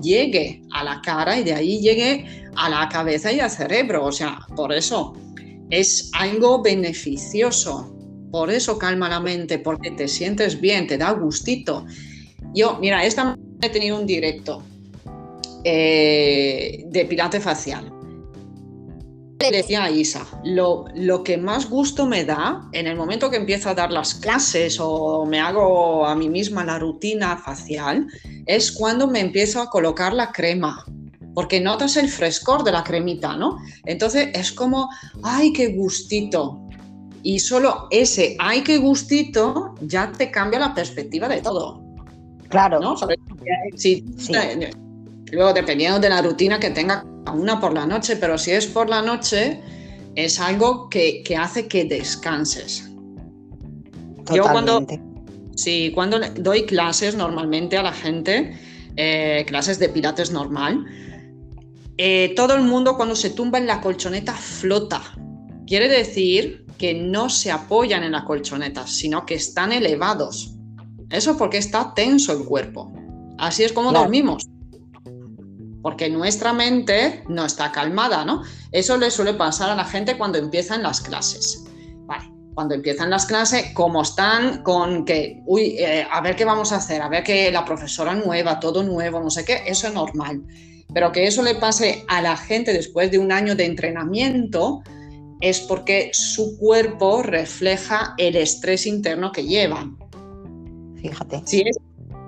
llegue 0.00 0.62
a 0.72 0.84
la 0.84 1.00
cara 1.02 1.38
y 1.38 1.44
de 1.44 1.54
ahí 1.54 1.80
llegue 1.80 2.48
a 2.56 2.68
la 2.68 2.88
cabeza 2.88 3.32
y 3.32 3.40
al 3.40 3.50
cerebro. 3.50 4.04
O 4.04 4.12
sea, 4.12 4.38
por 4.56 4.72
eso 4.72 5.14
es 5.70 6.10
algo 6.14 6.62
beneficioso. 6.62 7.90
Por 8.30 8.50
eso 8.50 8.78
calma 8.78 9.08
la 9.08 9.20
mente, 9.20 9.58
porque 9.58 9.92
te 9.92 10.08
sientes 10.08 10.60
bien, 10.60 10.86
te 10.86 10.98
da 10.98 11.12
gustito. 11.12 11.86
Yo, 12.52 12.78
mira, 12.80 13.04
esta 13.04 13.36
he 13.62 13.68
tenido 13.68 13.98
un 13.98 14.06
directo 14.06 14.62
eh, 15.62 16.84
de 16.88 17.04
pirate 17.04 17.40
facial. 17.40 17.93
Le 19.50 19.58
decía 19.58 19.84
a 19.84 19.90
Isa, 19.90 20.26
lo, 20.42 20.86
lo, 20.94 21.22
que 21.22 21.36
más 21.36 21.68
gusto 21.68 22.06
me 22.06 22.24
da 22.24 22.62
en 22.72 22.86
el 22.86 22.96
momento 22.96 23.30
que 23.30 23.36
empiezo 23.36 23.68
a 23.68 23.74
dar 23.74 23.92
las 23.92 24.14
clases 24.14 24.78
o 24.80 25.26
me 25.26 25.40
hago 25.40 26.06
a 26.06 26.14
mí 26.14 26.28
misma 26.28 26.64
la 26.64 26.78
rutina 26.78 27.36
facial 27.36 28.06
es 28.46 28.72
cuando 28.72 29.06
me 29.06 29.20
empiezo 29.20 29.60
a 29.60 29.68
colocar 29.68 30.12
la 30.12 30.32
crema, 30.32 30.84
porque 31.34 31.60
notas 31.60 31.96
el 31.96 32.08
frescor 32.08 32.64
de 32.64 32.72
la 32.72 32.84
cremita, 32.84 33.36
¿no? 33.36 33.58
Entonces 33.84 34.28
es 34.34 34.52
como, 34.52 34.88
ay, 35.22 35.52
qué 35.52 35.68
gustito. 35.68 36.60
Y 37.22 37.38
solo 37.38 37.88
ese, 37.90 38.36
ay, 38.38 38.62
qué 38.62 38.78
gustito, 38.78 39.74
ya 39.80 40.12
te 40.12 40.30
cambia 40.30 40.58
la 40.58 40.74
perspectiva 40.74 41.28
de 41.28 41.40
todo. 41.40 41.82
Claro. 42.48 42.80
¿no? 42.80 42.96
sí. 43.74 44.04
Luego, 45.32 45.52
dependiendo 45.52 45.98
de 45.98 46.08
la 46.08 46.22
rutina 46.22 46.60
que 46.60 46.70
tenga 46.70 47.04
una 47.32 47.60
por 47.60 47.72
la 47.72 47.86
noche, 47.86 48.16
pero 48.16 48.36
si 48.38 48.50
es 48.50 48.66
por 48.66 48.88
la 48.88 49.02
noche, 49.02 49.60
es 50.14 50.40
algo 50.40 50.88
que, 50.88 51.22
hace 51.38 51.66
que 51.68 51.84
descanses. 51.84 52.90
Yo 54.32 54.42
cuando 54.44 54.86
Sí, 55.56 55.92
cuando 55.94 56.18
doy 56.36 56.66
clases 56.66 57.14
normalmente 57.14 57.76
a 57.76 57.82
la 57.82 57.92
gente, 57.92 58.58
eh, 58.96 59.44
clases 59.46 59.78
de 59.78 59.88
pilates 59.88 60.30
normal, 60.32 60.84
eh, 61.96 62.32
todo 62.34 62.54
el 62.54 62.62
mundo 62.62 62.96
cuando 62.96 63.14
se 63.14 63.30
tumba 63.30 63.58
en 63.58 63.66
la 63.66 63.80
colchoneta 63.80 64.32
flota. 64.32 65.00
Quiere 65.66 65.88
decir 65.88 66.66
que 66.76 66.94
no 66.94 67.30
se 67.30 67.52
apoyan 67.52 68.02
en 68.02 68.12
la 68.12 68.24
colchoneta, 68.24 68.86
sino 68.86 69.24
que 69.24 69.34
están 69.34 69.72
elevados. 69.72 70.54
Eso 71.10 71.36
porque 71.36 71.58
está 71.58 71.94
tenso 71.94 72.32
el 72.32 72.44
cuerpo. 72.44 72.92
Así 73.38 73.62
es 73.62 73.72
como 73.72 73.92
dormimos. 73.92 74.48
Porque 75.84 76.08
nuestra 76.10 76.52
mente 76.52 77.22
no 77.28 77.44
está 77.44 77.70
calmada, 77.70 78.24
¿no? 78.24 78.42
Eso 78.72 78.96
le 78.96 79.12
suele 79.12 79.34
pasar 79.34 79.70
a 79.70 79.76
la 79.76 79.84
gente 79.84 80.18
cuando 80.18 80.38
empiezan 80.38 80.82
las 80.82 81.00
clases. 81.00 81.62
Vale 82.06 82.34
cuando 82.54 82.74
empiezan 82.74 83.10
las 83.10 83.26
clases, 83.26 83.72
como 83.74 84.02
están 84.02 84.62
con 84.62 85.04
que, 85.04 85.42
uy, 85.44 85.76
eh, 85.78 86.06
a 86.08 86.20
ver 86.20 86.36
qué 86.36 86.44
vamos 86.44 86.72
a 86.72 86.76
hacer, 86.76 87.02
a 87.02 87.08
ver 87.08 87.24
que 87.24 87.50
la 87.50 87.64
profesora 87.64 88.14
nueva, 88.14 88.60
todo 88.60 88.82
nuevo, 88.84 89.20
no 89.20 89.28
sé 89.28 89.44
qué, 89.44 89.62
eso 89.66 89.88
es 89.88 89.94
normal. 89.94 90.42
Pero 90.94 91.10
que 91.10 91.26
eso 91.26 91.42
le 91.42 91.56
pase 91.56 92.04
a 92.06 92.22
la 92.22 92.36
gente 92.36 92.72
después 92.72 93.10
de 93.10 93.18
un 93.18 93.32
año 93.32 93.56
de 93.56 93.64
entrenamiento 93.66 94.82
es 95.40 95.60
porque 95.60 96.10
su 96.12 96.56
cuerpo 96.56 97.22
refleja 97.22 98.14
el 98.18 98.36
estrés 98.36 98.86
interno 98.86 99.32
que 99.32 99.44
llevan. 99.44 99.98
Fíjate. 101.02 101.42
Sí, 101.44 101.64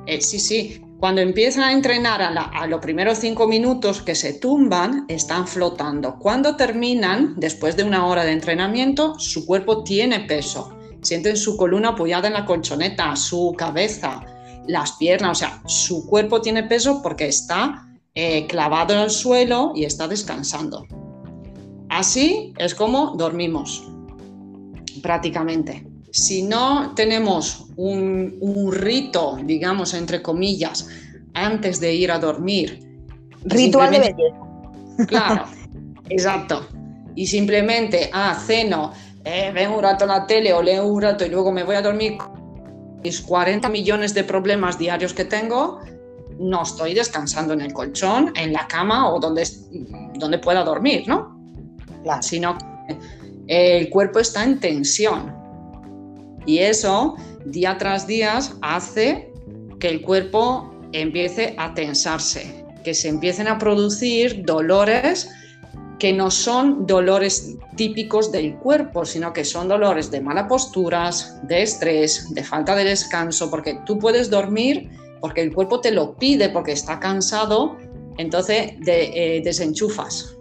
eh, 0.07 0.21
sí, 0.21 0.41
sí. 0.41 0.83
Cuando 0.99 1.21
empiezan 1.21 1.65
a 1.65 1.73
entrenar 1.73 2.23
a, 2.23 2.67
los 2.67 2.81
primeros 2.81 3.19
cinco 3.19 3.47
minutos 3.47 4.01
que 4.01 4.15
se 4.15 4.33
tumban, 4.33 5.05
están 5.09 5.47
flotando. 5.47 6.19
Cuando 6.19 6.57
terminan, 6.57 7.35
después 7.37 7.77
de 7.77 7.85
una 7.85 8.07
hora 8.07 8.25
de 8.25 8.33
entrenamiento, 8.33 9.19
su 9.19 9.45
cuerpo 9.45 9.85
tiene 9.85 10.21
peso. 10.21 10.75
Sienten 11.03 11.37
su 11.37 11.59
columna 11.59 11.91
apoyada 11.91 12.29
en 12.29 12.35
la 12.35 12.47
colchoneta, 12.47 13.15
su 13.15 13.55
cabeza, 13.59 14.25
las 14.67 14.93
piernas, 14.93 15.33
o 15.33 15.35
sea, 15.35 15.63
su 15.67 16.07
cuerpo 16.07 16.41
tiene 16.41 16.63
peso 16.63 17.03
porque 17.03 17.27
está 17.27 17.87
eh, 18.15 18.47
clavado 18.47 18.95
en 18.95 19.01
el 19.01 19.11
suelo 19.11 19.73
y 19.75 19.85
está 19.85 20.09
descansando. 20.09 20.87
Así 21.91 22.55
es 22.57 22.75
como 22.75 23.15
dormimos, 23.17 23.87
prácticamente 25.03 25.87
si 26.11 26.43
no 26.43 26.95
tenemos 26.95 27.67
un, 27.77 28.71
rito, 28.73 29.39
digamos, 29.45 29.95
entre 29.95 30.23
comillas, 30.23 30.89
antes 31.35 31.81
de 31.81 31.95
ir 31.95 32.11
a 32.11 32.19
dormir. 32.19 32.83
Ritual 33.45 33.91
de 33.91 33.99
belleza. 33.99 35.07
Claro, 35.07 35.45
exacto. 36.09 36.67
Y 37.15 37.27
simplemente, 37.27 38.11
ah, 38.13 38.39
ceno, 38.47 38.93
eh, 39.25 39.51
veo 39.53 39.77
un 39.77 39.83
rato 39.83 40.07
la 40.07 40.27
tele 40.27 40.53
o 40.53 40.63
leo 40.63 40.87
un 40.87 41.03
rato 41.03 41.25
y 41.25 41.29
luego 41.29 41.53
me 41.53 41.65
voy 41.65 41.77
a 41.77 41.83
dormir 41.83 42.17
mis 43.03 43.21
40 43.21 43.69
millones 43.69 44.15
de 44.15 44.25
problemas 44.25 44.79
diarios 44.79 45.13
que 45.15 45.25
tengo, 45.25 45.81
no 46.39 46.63
estoy 46.63 46.95
descansando 46.95 47.55
en 47.55 47.61
el 47.61 47.73
colchón, 47.73 48.33
en 48.37 48.53
la 48.53 48.67
cama 48.67 49.11
o 49.11 49.21
donde, 49.21 49.47
donde 50.15 50.39
pueda 50.39 50.65
dormir, 50.65 51.05
¿no? 51.07 51.39
Claro. 52.03 52.23
Sino 52.23 52.59
el 53.47 53.89
cuerpo 53.91 54.19
está 54.19 54.45
en 54.45 54.59
tensión. 54.59 55.36
Y 56.47 56.59
eso, 56.59 57.17
día 57.45 57.77
tras 57.77 58.07
día, 58.07 58.39
hace 58.63 59.33
que 59.79 59.89
el 59.89 60.01
cuerpo 60.01 60.73
empiece 60.93 61.55
a 61.59 61.75
tensarse, 61.75 62.65
que 62.85 62.95
se 62.95 63.09
empiecen 63.09 63.49
a 63.49 63.59
producir 63.59 64.45
dolores 64.47 65.29
que 65.99 66.13
no 66.13 66.31
son 66.31 66.87
dolores 66.87 67.57
típicos 67.75 68.31
del 68.31 68.55
cuerpo, 68.57 69.05
sino 69.07 69.33
que 69.33 69.45
son 69.45 69.67
dolores 69.67 70.11
de 70.11 70.21
malas 70.21 70.47
posturas, 70.47 71.41
de 71.49 71.63
estrés, 71.63 72.33
de 72.35 72.45
falta 72.45 72.75
de 72.75 72.85
descanso, 72.85 73.51
porque 73.51 73.81
tú 73.87 73.99
puedes 73.99 74.29
dormir 74.29 74.91
porque 75.21 75.41
el 75.41 75.53
cuerpo 75.55 75.81
te 75.81 75.91
lo 75.91 76.15
pide, 76.17 76.51
porque 76.51 76.73
está 76.73 77.01
cansado 77.01 77.77
Entonces 78.19 78.73
de- 78.81 79.37
eh, 79.37 79.41
desenchufas, 79.43 80.35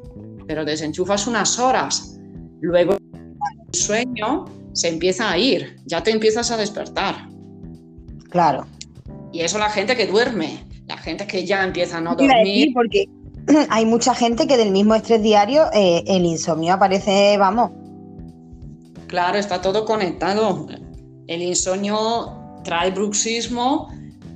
pero 0.48 0.64
desenchufas 0.64 1.28
unas 1.28 1.60
horas. 1.60 2.18
Luego 2.62 2.94
el 2.94 3.80
sueño 3.80 4.46
se 4.76 4.90
empieza 4.90 5.32
a 5.32 5.38
ir, 5.40 5.78
ya 5.86 6.04
te 6.04 6.12
empiezas 6.12 6.52
a 6.52 6.58
despertar. 6.58 7.28
Claro. 8.30 8.68
Y 9.34 9.42
eso 9.42 9.58
la 9.58 9.72
gente 9.72 9.96
que 9.96 10.06
duerme, 10.06 10.64
la 10.86 10.98
gente 10.98 11.26
que 11.26 11.46
ya 11.46 11.64
empieza 11.64 11.98
a 11.98 12.02
no 12.02 12.12
dormir. 12.12 12.32
decir, 12.44 12.74
porque 12.74 13.06
hay 13.70 13.86
mucha 13.86 14.14
gente 14.14 14.46
que 14.46 14.58
del 14.58 14.72
mismo 14.72 14.94
estrés 14.94 15.24
diario 15.24 15.66
eh, 15.74 16.04
el 16.06 16.26
insomnio 16.26 16.74
aparece, 16.74 17.38
vamos, 17.38 17.72
Claro, 19.08 19.38
está 19.38 19.62
todo 19.62 19.86
conectado. 19.86 20.68
El 21.28 21.42
insomnio 21.42 22.60
trae 22.64 22.92
bruxismo 22.92 23.88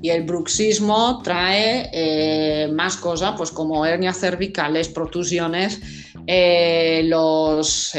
y 0.01 0.09
el 0.09 0.23
bruxismo 0.23 1.21
trae 1.23 1.89
eh, 1.91 2.71
más 2.71 2.95
cosas, 2.95 3.33
pues 3.37 3.51
como 3.51 3.85
hernias 3.85 4.19
cervicales, 4.19 4.87
protusiones, 4.87 5.81
eh, 6.27 7.01
los, 7.05 7.91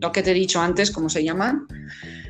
lo 0.00 0.12
que 0.12 0.22
te 0.22 0.30
he 0.30 0.34
dicho 0.34 0.60
antes, 0.60 0.90
¿cómo 0.90 1.08
se 1.08 1.22
llaman? 1.24 1.66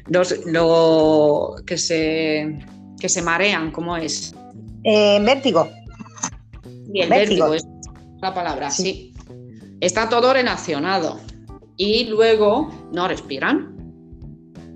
Los 0.08 0.44
lo, 0.46 1.54
que, 1.66 1.78
se, 1.78 2.58
que 2.98 3.08
se 3.08 3.22
marean, 3.22 3.70
¿cómo 3.70 3.96
es? 3.96 4.34
eh, 4.84 5.20
vértigo. 5.22 5.68
Y 6.92 7.02
el 7.02 7.08
Vértigo. 7.10 7.50
vértigo, 7.50 7.54
es 7.54 7.64
la 8.20 8.34
palabra, 8.34 8.70
Sí. 8.70 8.82
sí. 8.82 9.14
Está 9.80 10.08
todo 10.08 10.32
relacionado. 10.32 11.20
Y 11.76 12.04
luego 12.04 12.70
no 12.92 13.06
respiran. 13.08 13.76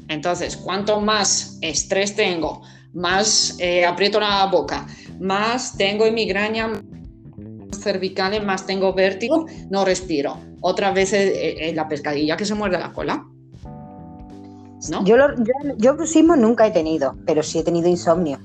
Entonces, 0.09 0.57
cuanto 0.57 1.01
más 1.01 1.59
estrés 1.61 2.15
tengo, 2.15 2.63
más 2.95 3.57
eh, 3.59 3.85
aprieto 3.85 4.21
la 4.21 4.47
boca, 4.47 4.87
más 5.21 5.77
tengo 5.77 6.11
migraña 6.11 6.73
cervicales, 7.85 8.43
más 8.45 8.67
tengo 8.67 8.93
vértigo, 8.95 9.47
no 9.71 9.85
respiro. 9.85 10.37
Otra 10.61 10.91
vez 10.93 11.13
eh, 11.13 11.69
eh, 11.69 11.75
la 11.75 11.87
pescadilla 11.87 12.37
que 12.37 12.45
se 12.45 12.55
muerde 12.55 12.79
la 12.79 12.93
cola. 12.93 13.25
¿No? 14.91 15.05
Yo, 15.05 15.17
lo- 15.17 15.35
yo, 15.79 15.97
yo 15.97 15.97
nunca 16.37 16.67
he 16.67 16.71
tenido, 16.71 17.17
pero 17.27 17.43
sí 17.43 17.59
he 17.61 17.63
tenido 17.63 17.89
insomnio. 17.89 18.39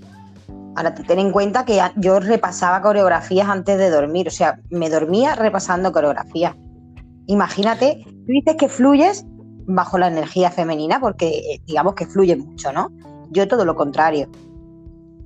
Ahora, 0.76 0.94
ten 0.94 1.20
en 1.20 1.32
cuenta 1.32 1.66
que 1.66 1.82
yo 1.98 2.20
repasaba 2.20 2.82
coreografías 2.82 3.50
antes 3.50 3.78
de 3.78 3.90
dormir, 3.90 4.28
o 4.28 4.32
sea, 4.32 4.60
me 4.70 4.90
dormía 4.90 5.36
repasando 5.36 5.92
coreografías. 5.92 6.56
Imagínate, 7.26 8.04
tú 8.06 8.32
dices 8.32 8.56
que 8.56 8.70
fluyes 8.70 9.26
bajo 9.66 9.98
la 9.98 10.08
energía 10.08 10.52
femenina, 10.52 11.00
porque 11.02 11.28
eh, 11.28 11.62
digamos 11.66 11.96
que 11.96 12.06
fluye 12.06 12.36
mucho, 12.38 12.72
¿no? 12.72 12.90
Yo 13.32 13.48
todo 13.48 13.66
lo 13.66 13.76
contrario. 13.76 14.30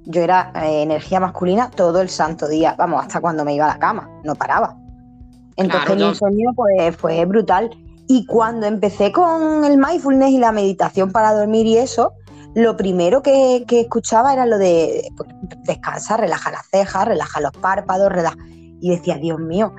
Yo 0.05 0.21
era 0.21 0.51
eh, 0.55 0.83
energía 0.83 1.19
masculina 1.19 1.69
todo 1.69 2.01
el 2.01 2.09
santo 2.09 2.47
día, 2.47 2.75
vamos, 2.77 3.01
hasta 3.01 3.21
cuando 3.21 3.45
me 3.45 3.55
iba 3.55 3.65
a 3.65 3.69
la 3.69 3.79
cama, 3.79 4.09
no 4.23 4.35
paraba. 4.35 4.77
Entonces 5.55 5.85
Claro, 5.85 6.01
mi 6.01 6.09
insomnio 6.09 6.51
pues, 6.55 6.95
fue 6.95 7.25
brutal. 7.25 7.69
Y 8.07 8.25
cuando 8.25 8.65
empecé 8.65 9.11
con 9.11 9.63
el 9.63 9.77
mindfulness 9.77 10.31
y 10.31 10.37
la 10.37 10.51
meditación 10.51 11.11
para 11.11 11.33
dormir 11.33 11.65
y 11.65 11.77
eso, 11.77 12.13
lo 12.53 12.75
primero 12.75 13.21
que, 13.21 13.63
que 13.67 13.81
escuchaba 13.81 14.33
era 14.33 14.45
lo 14.45 14.57
de 14.57 15.07
pues, 15.15 15.29
descansa, 15.63 16.17
relaja 16.17 16.51
las 16.51 16.67
cejas, 16.67 17.07
relaja 17.07 17.39
los 17.39 17.53
párpados, 17.53 18.11
relaja. 18.11 18.37
Y 18.81 18.89
decía, 18.89 19.17
Dios 19.17 19.39
mío, 19.39 19.73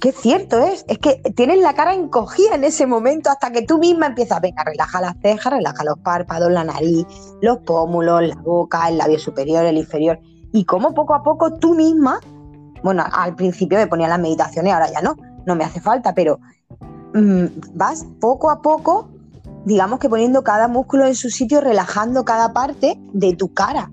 qué 0.00 0.12
cierto 0.12 0.58
es. 0.58 0.84
Es 0.88 0.98
que 0.98 1.16
tienes 1.34 1.60
la 1.60 1.74
cara 1.74 1.94
encogida 1.94 2.54
en 2.54 2.64
ese 2.64 2.86
momento 2.86 3.30
hasta 3.30 3.50
que 3.50 3.62
tú 3.62 3.78
misma 3.78 4.06
empiezas, 4.06 4.40
venga, 4.40 4.64
relaja 4.64 5.00
las 5.00 5.16
cejas, 5.20 5.52
relaja 5.52 5.84
los 5.84 5.98
párpados, 5.98 6.50
la 6.50 6.64
nariz, 6.64 7.06
los 7.40 7.58
pómulos, 7.58 8.22
la 8.22 8.36
boca, 8.36 8.88
el 8.88 8.98
labio 8.98 9.18
superior, 9.18 9.64
el 9.64 9.76
inferior. 9.76 10.20
Y 10.52 10.64
como 10.64 10.94
poco 10.94 11.14
a 11.14 11.22
poco 11.22 11.54
tú 11.54 11.74
misma, 11.74 12.20
bueno, 12.82 13.04
al 13.10 13.34
principio 13.34 13.78
me 13.78 13.86
ponía 13.86 14.08
las 14.08 14.20
meditaciones, 14.20 14.72
ahora 14.72 14.90
ya 14.90 15.00
no, 15.00 15.16
no 15.46 15.54
me 15.56 15.64
hace 15.64 15.80
falta, 15.80 16.14
pero 16.14 16.38
mm, 17.14 17.44
vas 17.74 18.06
poco 18.20 18.50
a 18.50 18.62
poco, 18.62 19.10
digamos 19.64 19.98
que 19.98 20.08
poniendo 20.08 20.42
cada 20.42 20.68
músculo 20.68 21.06
en 21.06 21.14
su 21.14 21.30
sitio, 21.30 21.60
relajando 21.60 22.24
cada 22.24 22.52
parte 22.52 22.98
de 23.12 23.34
tu 23.34 23.52
cara. 23.52 23.90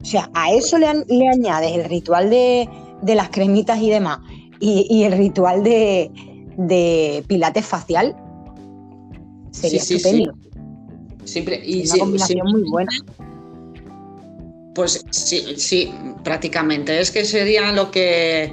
O 0.00 0.04
sea, 0.04 0.30
a 0.34 0.52
eso 0.52 0.78
le, 0.78 0.86
le 1.08 1.28
añades 1.28 1.72
el 1.72 1.84
ritual 1.84 2.30
de, 2.30 2.68
de 3.02 3.14
las 3.14 3.28
cremitas 3.30 3.78
y 3.80 3.90
demás, 3.90 4.20
y, 4.60 4.86
y 4.90 5.04
el 5.04 5.12
ritual 5.12 5.62
de, 5.62 6.10
de 6.56 7.24
pilates 7.26 7.64
facial, 7.66 8.14
sería 9.50 9.80
Sí, 9.80 9.94
sí, 9.94 9.98
sí. 10.00 10.08
estupendo. 10.08 10.34
Siempre, 11.24 11.60
y 11.64 11.86
Una 11.88 11.98
combinación 11.98 12.48
muy 12.52 12.62
buena. 12.70 12.90
Pues 14.74 15.04
sí, 15.10 15.54
sí, 15.56 15.92
prácticamente. 16.22 17.00
Es 17.00 17.10
que 17.10 17.24
sería 17.24 17.72
lo 17.72 17.90
que, 17.90 18.52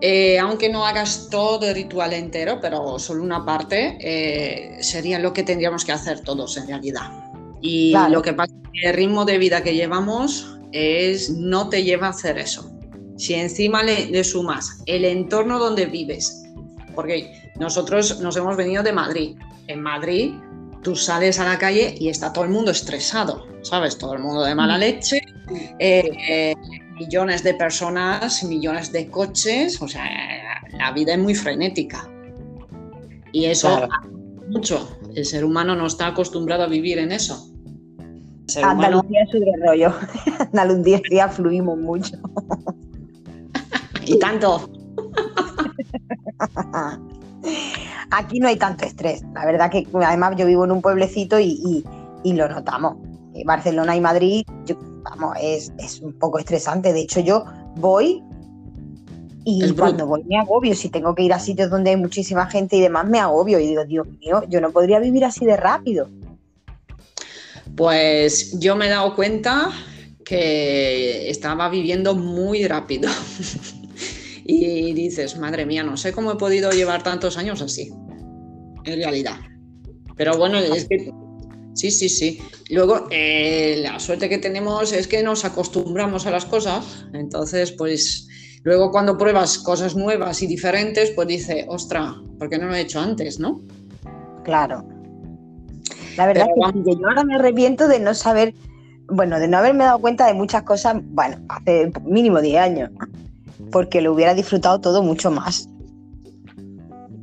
eh, 0.00 0.38
aunque 0.38 0.68
no 0.68 0.84
hagas 0.84 1.28
todo 1.30 1.66
el 1.68 1.74
ritual 1.76 2.12
entero, 2.12 2.58
pero 2.60 2.98
solo 2.98 3.22
una 3.22 3.44
parte, 3.44 3.96
eh, 4.00 4.76
sería 4.82 5.18
lo 5.20 5.32
que 5.32 5.44
tendríamos 5.44 5.84
que 5.84 5.92
hacer 5.92 6.20
todos 6.20 6.56
en 6.56 6.66
realidad. 6.66 7.10
Y 7.60 7.92
Claro. 7.92 8.14
lo 8.14 8.22
que 8.22 8.32
pasa 8.32 8.52
es 8.64 8.70
que 8.72 8.88
el 8.88 8.94
ritmo 8.96 9.24
de 9.24 9.38
vida 9.38 9.62
que 9.62 9.74
llevamos 9.74 10.58
es 10.72 11.30
no 11.30 11.68
te 11.68 11.84
lleva 11.84 12.08
a 12.08 12.10
hacer 12.10 12.36
eso. 12.38 12.70
Si 13.18 13.34
encima 13.34 13.82
le, 13.82 14.06
le 14.06 14.24
sumas 14.24 14.82
el 14.86 15.04
entorno 15.04 15.58
donde 15.58 15.84
vives, 15.86 16.42
porque 16.94 17.50
nosotros 17.58 18.20
nos 18.20 18.36
hemos 18.36 18.56
venido 18.56 18.82
de 18.82 18.92
Madrid. 18.92 19.36
En 19.66 19.82
Madrid 19.82 20.32
tú 20.82 20.96
sales 20.96 21.38
a 21.38 21.44
la 21.44 21.58
calle 21.58 21.94
y 21.98 22.08
está 22.08 22.32
todo 22.32 22.44
el 22.44 22.50
mundo 22.50 22.70
estresado, 22.70 23.46
¿sabes? 23.62 23.98
Todo 23.98 24.14
el 24.14 24.20
mundo 24.20 24.42
de 24.44 24.54
mala 24.54 24.78
leche, 24.78 25.20
eh, 25.78 26.10
eh, 26.28 26.54
millones 26.94 27.42
de 27.42 27.54
personas, 27.54 28.42
millones 28.44 28.92
de 28.92 29.08
coches, 29.10 29.80
o 29.82 29.88
sea, 29.88 30.04
la 30.78 30.92
vida 30.92 31.12
es 31.12 31.18
muy 31.18 31.34
frenética. 31.34 32.08
Y 33.32 33.44
eso 33.46 33.68
Claro. 33.76 33.88
mucho. 34.48 34.98
El 35.14 35.24
ser 35.24 35.44
humano 35.44 35.74
no 35.74 35.86
está 35.86 36.06
acostumbrado 36.08 36.62
a 36.62 36.66
vivir 36.66 36.98
en 36.98 37.12
eso. 37.12 37.50
Humano, 38.56 38.70
Andalucía 38.70 39.22
es 39.24 39.30
su 39.30 39.44
rollo. 39.66 39.92
Andalucía 40.52 41.28
fluimos 41.28 41.76
mucho. 41.78 42.16
Y 44.08 44.18
tanto. 44.18 44.68
Aquí 48.10 48.40
no 48.40 48.48
hay 48.48 48.56
tanto 48.56 48.84
estrés. 48.84 49.22
La 49.34 49.44
verdad 49.46 49.70
que 49.70 49.86
además 50.04 50.34
yo 50.36 50.46
vivo 50.46 50.64
en 50.64 50.72
un 50.72 50.82
pueblecito 50.82 51.38
y, 51.38 51.60
y- 51.64 51.84
y 52.24 52.32
lo 52.32 52.48
notamos. 52.48 52.96
Eh, 53.34 53.42
Barcelona 53.46 53.94
y 53.96 54.00
Madrid, 54.00 54.44
yo- 54.64 54.76
vamos, 55.02 55.36
es, 55.40 55.72
es 55.78 56.00
un 56.00 56.12
poco 56.18 56.38
estresante. 56.38 56.92
De 56.92 57.00
hecho, 57.00 57.20
yo 57.20 57.44
voy 57.76 58.22
y 59.44 59.62
Es 59.62 59.68
bruto. 59.68 59.82
cuando 59.82 60.06
voy 60.06 60.24
me 60.24 60.38
agobio. 60.38 60.74
Si 60.74 60.88
tengo 60.88 61.14
que 61.14 61.22
ir 61.22 61.32
a 61.32 61.38
sitios 61.38 61.70
donde 61.70 61.90
hay 61.90 61.96
muchísima 61.96 62.46
gente 62.46 62.76
y 62.76 62.80
demás, 62.80 63.06
me 63.06 63.20
agobio. 63.20 63.60
Y 63.60 63.66
digo, 63.68 63.84
Dios 63.84 64.06
mío, 64.20 64.42
yo 64.48 64.60
no 64.60 64.70
podría 64.72 64.98
vivir 64.98 65.24
así 65.24 65.44
de 65.46 65.56
rápido. 65.56 66.08
Pues 67.76 68.58
yo 68.58 68.74
me 68.74 68.86
he 68.86 68.90
dado 68.90 69.14
cuenta 69.14 69.70
que 70.24 71.30
estaba 71.30 71.68
viviendo 71.68 72.14
muy 72.14 72.66
rápido. 72.66 73.08
y 74.50 74.94
dices, 74.94 75.36
madre 75.36 75.66
mía, 75.66 75.82
no 75.82 75.98
sé 75.98 76.12
cómo 76.12 76.32
he 76.32 76.36
podido 76.36 76.70
llevar 76.70 77.02
tantos 77.02 77.36
años 77.36 77.60
así, 77.60 77.92
en 78.84 78.96
realidad. 78.96 79.36
Pero 80.16 80.38
bueno, 80.38 80.58
es 80.58 80.88
que 80.88 81.12
sí, 81.74 81.90
sí, 81.90 82.08
sí. 82.08 82.40
Luego, 82.70 83.08
eh, 83.10 83.78
la 83.82 84.00
suerte 84.00 84.30
que 84.30 84.38
tenemos 84.38 84.94
es 84.94 85.06
que 85.06 85.22
nos 85.22 85.44
acostumbramos 85.44 86.26
a 86.26 86.30
las 86.30 86.46
cosas. 86.46 87.04
Entonces, 87.12 87.72
pues 87.72 88.26
luego 88.64 88.90
cuando 88.90 89.18
pruebas 89.18 89.58
cosas 89.58 89.94
nuevas 89.94 90.40
y 90.40 90.46
diferentes, 90.46 91.10
pues 91.10 91.28
dice, 91.28 91.66
ostra, 91.68 92.14
¿por 92.38 92.48
qué 92.48 92.56
no 92.56 92.68
lo 92.68 92.74
he 92.74 92.80
hecho 92.80 93.00
antes, 93.00 93.38
no? 93.38 93.60
Claro. 94.44 94.82
La 96.16 96.26
verdad 96.26 96.46
Pero 96.54 96.68
es 96.68 96.84
que 96.86 97.00
yo 97.02 97.06
ahora 97.06 97.22
me 97.22 97.34
arrepiento 97.34 97.86
de 97.86 98.00
no 98.00 98.14
saber, 98.14 98.54
bueno, 99.08 99.38
de 99.38 99.46
no 99.46 99.58
haberme 99.58 99.84
dado 99.84 99.98
cuenta 99.98 100.26
de 100.26 100.32
muchas 100.32 100.62
cosas, 100.62 100.96
bueno, 101.10 101.36
hace 101.50 101.92
mínimo 102.02 102.40
10 102.40 102.60
años, 102.60 102.90
porque 103.70 104.00
lo 104.00 104.12
hubiera 104.12 104.34
disfrutado 104.34 104.80
todo 104.80 105.02
mucho 105.02 105.30
más. 105.30 105.68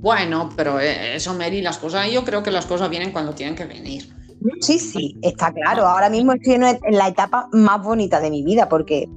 Bueno, 0.01 0.49
pero 0.55 0.79
eh, 0.79 1.15
eso, 1.15 1.33
Mary, 1.33 1.61
las 1.61 1.77
cosas, 1.77 2.11
yo 2.11 2.23
creo 2.23 2.43
que 2.43 2.51
las 2.51 2.65
cosas 2.65 2.89
vienen 2.89 3.11
cuando 3.11 3.33
tienen 3.33 3.55
que 3.55 3.65
venir. 3.65 4.13
Sí, 4.61 4.77
sí, 4.77 5.17
está 5.23 5.51
claro. 5.51 5.87
Ahora 5.87 6.09
mismo 6.09 6.33
estoy 6.33 6.53
en 6.55 6.61
la 6.95 7.07
etapa 7.07 7.47
más 7.51 7.81
bonita 7.81 8.19
de 8.19 8.29
mi 8.29 8.43
vida, 8.43 8.69
porque 8.69 9.09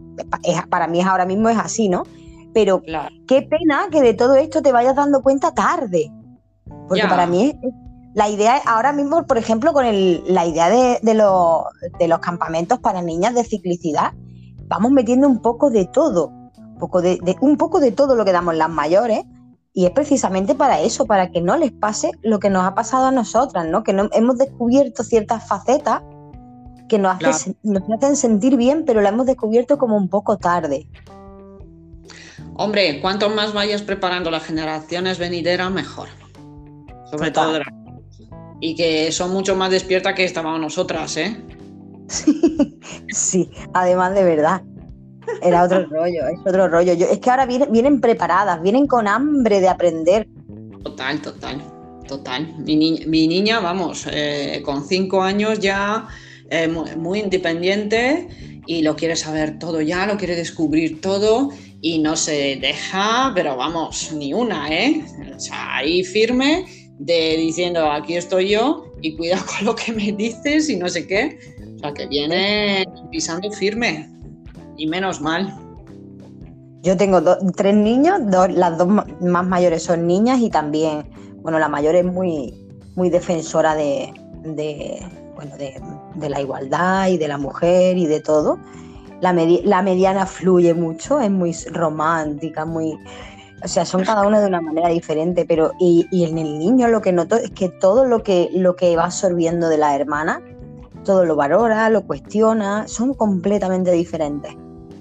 para 0.71 0.87
mí 0.87 1.01
es 1.01 1.07
ahora 1.07 1.27
mismo 1.27 1.51
es 1.51 1.59
así, 1.59 1.89
¿no? 1.89 2.05
Pero 2.55 2.81
Claro. 2.81 3.15
qué 3.27 3.43
pena 3.43 3.89
que 3.91 4.01
de 4.01 4.15
todo 4.15 4.37
esto 4.37 4.63
te 4.63 4.73
vayas 4.73 4.97
dando 4.97 5.21
cuenta 5.21 5.53
tarde. 5.53 6.11
Porque 6.89 7.03
Ya. 7.03 7.09
para 7.09 7.27
mí 7.27 7.51
es- 7.51 7.73
la 8.15 8.31
idea 8.31 8.57
es- 8.57 8.67
ahora 8.67 8.93
mismo, 8.95 9.27
por 9.27 9.37
ejemplo, 9.37 9.75
con 9.75 9.85
el- 9.85 10.23
la 10.27 10.47
idea 10.47 10.71
de, 10.71 10.99
de 11.03 11.15
los, 11.15 11.65
de 11.99 12.09
los 12.09 12.19
campamentos 12.21 12.79
para 12.81 13.03
niñas 13.03 13.35
de 13.35 13.45
ciclicidad, 13.45 14.13
vamos 14.67 14.91
metiendo 14.93 15.29
un 15.29 15.41
poco 15.43 15.69
de 15.71 15.85
todo, 15.85 16.33
poco 16.79 17.03
de, 17.03 17.19
de- 17.23 17.37
un 17.41 17.57
poco 17.57 17.81
de 17.81 17.93
todo 17.93 18.15
lo 18.17 18.25
que 18.25 18.33
damos 18.33 18.55
las 18.57 18.71
mayores, 18.71 19.23
y 19.75 19.85
es 19.85 19.91
precisamente 19.93 20.55
para 20.55 20.81
eso, 20.81 21.05
para 21.07 21.31
que 21.31 21.41
no 21.41 21.57
les 21.57 21.71
pase 21.73 22.11
lo 22.23 22.39
que 22.41 22.51
nos 22.51 22.65
ha 22.65 22.75
pasado 22.75 23.07
a 23.07 23.11
nosotras, 23.13 23.67
¿no? 23.67 23.85
Que 23.85 23.93
no, 23.93 24.09
hemos 24.13 24.39
descubierto 24.39 25.05
ciertas 25.05 25.47
facetas 25.47 26.03
que 26.89 26.99
nos, 26.99 27.19
Claro. 27.19 27.37
hacen 27.99 28.17
sentir 28.17 28.57
bien, 28.57 28.85
pero 28.87 29.01
la 29.03 29.11
hemos 29.11 29.27
descubierto 29.27 29.77
como 29.79 29.97
un 29.97 30.09
poco 30.09 30.39
tarde. 30.39 30.89
Hombre, 32.55 33.01
cuanto 33.01 33.29
más 33.31 33.53
vayas 33.53 33.83
preparando 33.83 34.31
las 34.31 34.43
generaciones 34.45 35.19
venideras, 35.19 35.71
mejor. 35.71 36.09
Sobre 37.11 37.31
Total. 37.31 37.33
todo 37.33 37.53
de 37.53 37.65
Y 38.61 38.75
que 38.75 39.13
son 39.13 39.33
mucho 39.33 39.55
más 39.55 39.71
despiertas 39.71 40.15
que 40.15 40.25
estábamos 40.25 40.61
nosotras, 40.61 41.17
¿eh? 41.19 41.37
Sí, 43.13 43.51
además 43.75 44.15
de 44.15 44.25
verdad. 44.25 44.63
Era 45.43 45.65
otro 45.65 45.87
rollo, 45.87 46.27
es 46.29 46.41
otro 46.47 46.69
rollo. 46.69 46.95
Yo- 46.95 47.07
es 47.07 47.19
que 47.19 47.31
ahora 47.31 47.47
vienen, 47.47 48.01
preparadas, 48.01 48.63
vienen 48.63 48.87
con 48.87 49.07
hambre 49.09 49.61
de 49.61 49.69
aprender. 49.69 50.27
Total, 50.83 51.21
total, 51.21 51.61
total. 52.07 52.55
Mi, 52.59 52.77
ni- 52.77 53.05
mi 53.07 53.29
niña, 53.29 53.61
vamos, 53.61 54.07
eh, 54.11 54.63
con 54.65 54.85
cinco 54.87 55.23
años 55.23 55.59
ya 55.61 56.09
eh, 56.51 56.67
mu- 56.69 56.87
muy, 56.97 57.21
independiente 57.21 58.29
y 58.67 58.83
lo 58.83 58.97
quiere 58.97 59.17
saber 59.17 59.59
todo 59.59 59.81
ya, 59.81 60.07
lo 60.07 60.17
quiere 60.17 60.35
descubrir 60.35 61.01
todo 61.01 61.51
y 61.81 61.99
no 61.99 62.17
se 62.17 62.57
deja, 62.61 63.33
pero 63.35 63.57
vamos, 63.57 64.13
ni 64.13 64.33
una, 64.35 64.69
¿eh? 64.69 65.03
O 65.37 65.39
sea, 65.41 65.77
ahí 65.77 66.03
firme 66.05 66.65
de 66.99 67.37
diciendo 67.37 67.91
aquí 67.93 68.17
estoy 68.17 68.49
yo 68.49 68.93
y 69.03 69.15
cuidado 69.17 69.45
con 69.59 69.67
lo 69.67 69.75
que 69.77 69.93
me 69.93 70.11
dices 70.13 70.69
y 70.71 70.77
no 70.77 70.89
sé 70.89 71.07
qué. 71.07 71.39
O 71.77 71.79
sea, 71.79 71.93
que 71.95 72.07
viene 72.07 72.85
pisando 73.13 73.51
firme 73.53 74.09
y 74.79 74.87
menos 74.87 75.21
mal. 75.21 75.55
Yo 76.83 76.97
tengo 76.97 77.21
tres 77.57 77.75
niños, 77.75 78.21
las 78.51 78.79
dos 78.79 78.89
más 78.89 79.47
mayores 79.47 79.83
son 79.83 80.07
niñas 80.07 80.39
y 80.41 80.49
también, 80.49 81.05
bueno, 81.43 81.59
la 81.59 81.69
mayor 81.69 81.97
es 81.97 82.05
muy, 82.05 82.55
muy 82.95 83.11
defensora 83.11 83.75
de, 83.75 84.13
bueno, 85.35 85.57
de, 85.57 86.29
la 86.29 86.41
igualdad 86.41 87.09
y 87.09 87.19
de 87.19 87.29
la 87.29 87.37
mujer 87.37 87.99
y 87.99 88.07
de 88.07 88.21
todo. 88.21 88.59
La, 89.21 89.33
medi- 89.35 89.63
la 89.65 89.83
mediana 89.83 90.25
fluye 90.25 90.73
mucho, 90.73 91.21
es 91.21 91.31
muy 91.31 91.53
romántica, 91.73 92.65
muy... 92.65 92.97
O 93.65 93.67
sea, 93.67 93.85
son 93.85 94.05
cada 94.05 94.25
uno 94.25 94.41
de 94.41 94.47
una 94.47 94.61
manera 94.61 94.89
diferente, 94.89 95.45
pero 95.45 95.73
y, 95.81 96.07
y 96.13 96.25
en 96.27 96.39
el 96.39 96.61
niño 96.61 96.87
lo 96.87 97.01
que 97.01 97.11
noto 97.11 97.35
es 97.35 97.51
que 97.51 97.69
todo 97.69 98.05
lo 98.05 98.23
que, 98.23 98.51
lo 98.53 98.77
que 98.77 98.95
va 98.95 99.07
absorbiendo 99.07 99.69
de 99.69 99.79
la 99.79 99.97
hermana, 99.97 100.41
todo 101.05 101.25
lo 101.25 101.35
valora, 101.35 101.91
lo 101.91 102.07
cuestiona, 102.07 102.87
son 102.87 103.15
completamente 103.15 103.91
diferentes. 103.91 104.55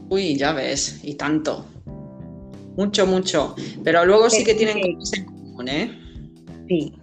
Uy, 0.09 0.37
ya 0.37 0.53
ves, 0.53 0.99
y 1.03 1.15
tanto. 1.15 1.65
Mucho, 2.77 3.05
mucho. 3.07 3.55
Pero 3.83 4.05
luego 4.05 4.29
sí 4.29 4.43
que 4.43 4.53
tienen 4.53 4.75
sí. 4.81 4.95
cosas 4.95 5.19
en 5.19 5.25
común, 5.25 5.67
¿eh? 5.67 5.99
Sí. 6.67 6.93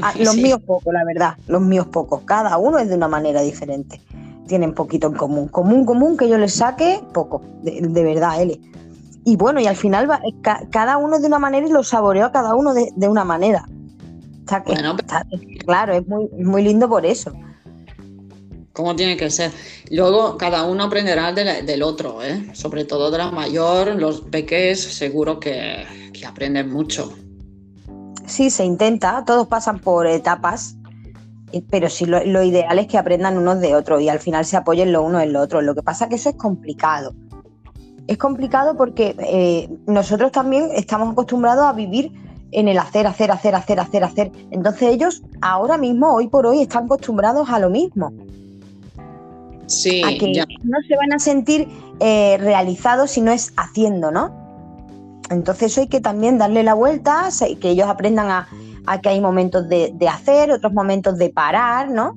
Ah, 0.00 0.12
los 0.18 0.34
Sí. 0.34 0.42
míos 0.42 0.60
pocos, 0.64 0.92
la 0.94 1.04
verdad, 1.04 1.34
los 1.48 1.60
míos 1.60 1.86
pocos. 1.88 2.22
Cada 2.24 2.56
uno 2.58 2.78
es 2.78 2.88
de 2.88 2.94
una 2.94 3.08
manera 3.08 3.42
diferente. 3.42 4.00
Tienen 4.46 4.72
poquito 4.72 5.08
en 5.08 5.14
común. 5.14 5.48
Común, 5.48 5.84
común 5.84 6.16
que 6.16 6.28
yo 6.28 6.38
les 6.38 6.54
saque, 6.54 7.00
poco. 7.12 7.42
De, 7.62 7.80
de 7.82 8.02
verdad, 8.04 8.40
Eli. 8.40 8.60
Y 9.24 9.36
bueno, 9.36 9.60
y 9.60 9.66
al 9.66 9.76
final 9.76 10.08
va- 10.10 10.22
ca- 10.40 10.62
cada 10.70 10.96
uno 10.96 11.16
es 11.16 11.20
de 11.22 11.28
una 11.28 11.38
manera 11.38 11.66
y 11.66 11.70
lo 11.70 11.82
saboreo 11.82 12.26
a 12.26 12.32
cada 12.32 12.54
uno 12.54 12.72
de, 12.72 12.90
de 12.96 13.08
una 13.08 13.24
manera. 13.24 13.66
Está, 14.40 14.60
Bueno, 14.60 14.96
está- 14.98 15.26
claro, 15.66 15.92
es 15.92 16.06
muy, 16.08 16.28
muy 16.42 16.62
lindo 16.62 16.88
por 16.88 17.04
eso. 17.04 17.32
Como 18.78 18.94
tiene 18.94 19.16
que 19.16 19.28
ser. 19.28 19.50
Luego 19.90 20.38
cada 20.38 20.62
uno 20.62 20.84
aprenderá 20.84 21.32
del 21.32 21.82
otro, 21.82 22.22
¿eh? 22.22 22.50
Sobre 22.52 22.84
todo 22.84 23.10
de 23.10 23.18
la 23.18 23.32
mayor, 23.32 23.96
los 23.96 24.20
peques 24.20 24.80
seguro 24.80 25.40
que, 25.40 25.84
aprenden 26.24 26.70
mucho. 26.70 27.12
Sí, 28.26 28.50
se 28.50 28.64
intenta, 28.64 29.24
todos 29.26 29.48
pasan 29.48 29.80
por 29.80 30.06
etapas, 30.06 30.76
y- 31.50 31.62
pero 31.62 31.90
sí 31.90 32.06
lo, 32.06 32.24
lo 32.24 32.44
ideal 32.44 32.78
es 32.78 32.86
que 32.86 32.98
aprendan 32.98 33.36
unos 33.36 33.58
de 33.58 33.74
otros 33.74 34.00
y 34.00 34.08
al 34.08 34.20
final 34.20 34.44
se 34.44 34.56
apoyen 34.56 34.92
lo 34.92 35.02
uno 35.02 35.18
en 35.18 35.32
lo 35.32 35.40
otro. 35.40 35.60
Lo 35.60 35.74
que 35.74 35.82
pasa 35.82 36.04
es 36.04 36.10
que 36.10 36.14
eso 36.14 36.28
es 36.28 36.36
complicado. 36.36 37.16
Es 38.06 38.16
complicado 38.16 38.76
porque 38.76 39.16
eh, 39.18 39.68
nosotros 39.88 40.30
también 40.30 40.68
estamos 40.72 41.10
acostumbrados 41.10 41.66
a 41.66 41.72
vivir 41.72 42.12
en 42.52 42.68
el 42.68 42.78
hacer, 42.78 43.08
hacer, 43.08 43.32
hacer, 43.32 43.56
hacer, 43.56 43.80
hacer, 43.80 44.04
hacer. 44.04 44.32
Entonces 44.52 44.82
ellos 44.82 45.22
ahora 45.40 45.78
mismo, 45.78 46.14
hoy 46.14 46.28
por 46.28 46.46
hoy, 46.46 46.62
están 46.62 46.84
acostumbrados 46.84 47.50
a 47.50 47.58
lo 47.58 47.70
mismo, 47.70 48.12
Sí, 49.68 50.02
a 50.04 50.18
que 50.18 50.32
ya. 50.34 50.46
no 50.64 50.78
se 50.88 50.96
van 50.96 51.12
a 51.12 51.18
sentir 51.18 51.68
eh, 52.00 52.36
realizados 52.40 53.12
si 53.12 53.20
no 53.20 53.30
es 53.32 53.52
haciendo, 53.56 54.10
¿no? 54.10 54.30
Entonces 55.30 55.76
hay 55.78 55.88
que 55.88 56.00
también 56.00 56.38
darle 56.38 56.62
la 56.62 56.74
vuelta, 56.74 57.28
que 57.60 57.70
ellos 57.70 57.86
aprendan 57.86 58.30
a, 58.30 58.48
a 58.86 59.00
que 59.00 59.10
hay 59.10 59.20
momentos 59.20 59.68
de, 59.68 59.92
de 59.94 60.08
hacer, 60.08 60.50
otros 60.50 60.72
momentos 60.72 61.18
de 61.18 61.28
parar, 61.30 61.90
¿no? 61.90 62.16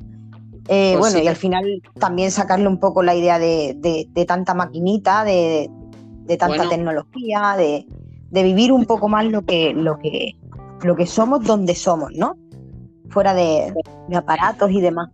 Eh, 0.70 0.92
Pues 0.94 1.00
bueno, 1.00 1.18
sí. 1.18 1.24
y 1.26 1.28
al 1.28 1.36
final 1.36 1.82
también 2.00 2.32
sacarle 2.32 2.68
un 2.68 2.80
poco 2.80 3.04
la 3.04 3.14
idea 3.16 3.38
de, 3.38 3.76
de- 3.78 4.08
de 4.10 4.26
tanta 4.26 4.54
maquinita, 4.54 5.26
de, 5.26 5.70
tanta 6.38 6.48
Bueno. 6.48 6.70
tecnología, 6.70 7.56
de, 7.58 7.86
vivir 8.32 8.72
un 8.72 8.86
poco 8.86 9.10
más 9.10 9.26
lo 9.26 9.42
que, 9.44 9.74
lo 9.74 9.98
que, 9.98 10.38
lo 10.84 10.96
que 10.96 11.06
somos 11.06 11.44
donde 11.44 11.76
somos, 11.76 12.12
¿no? 12.16 12.38
Fuera 13.10 13.34
de 13.34 13.74
aparatos 14.16 14.72
y 14.72 14.80
demás. 14.80 15.10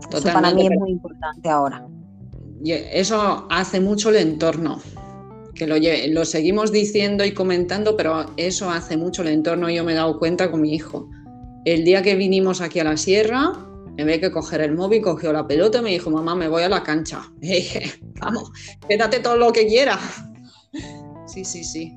Eso 0.00 0.22
para 0.32 0.50
Totalmente, 0.50 0.54
mí 0.70 0.74
es 0.74 0.80
muy 0.80 0.90
importante 0.90 1.48
ahora. 1.48 1.86
Y 2.62 2.72
eso 2.72 3.46
hace 3.50 3.80
mucho 3.80 4.10
el 4.10 4.16
entorno, 4.16 4.80
que 5.54 5.66
lo, 5.66 5.76
lle- 5.76 6.12
lo 6.12 6.24
seguimos 6.24 6.72
diciendo 6.72 7.24
y 7.24 7.32
comentando, 7.32 7.96
pero 7.96 8.26
eso 8.36 8.70
hace 8.70 8.96
mucho 8.96 9.22
el 9.22 9.28
entorno. 9.28 9.68
Yo 9.70 9.84
me 9.84 9.92
he 9.92 9.94
dado 9.96 10.18
cuenta 10.18 10.50
con 10.50 10.62
mi 10.62 10.74
hijo. 10.74 11.08
El 11.64 11.84
día 11.84 12.02
que 12.02 12.14
vinimos 12.16 12.60
aquí 12.60 12.80
a 12.80 12.84
la 12.84 12.96
sierra, 12.96 13.52
en 13.96 14.06
vez 14.06 14.20
de 14.20 14.30
coger 14.30 14.60
el 14.62 14.74
móvil, 14.74 15.02
cogió 15.02 15.32
la 15.32 15.46
pelota 15.46 15.78
y 15.78 15.82
me 15.82 15.90
dijo, 15.90 16.10
mamá, 16.10 16.34
me 16.34 16.48
voy 16.48 16.62
a 16.62 16.68
la 16.68 16.82
cancha. 16.82 17.22
Y 17.42 17.48
dije, 17.48 17.92
vamos, 18.20 18.50
quédate 18.88 19.20
todo 19.20 19.36
lo 19.36 19.52
que 19.52 19.66
quieras. 19.66 20.00
Sí, 21.26 21.44
sí, 21.44 21.62
sí. 21.62 21.94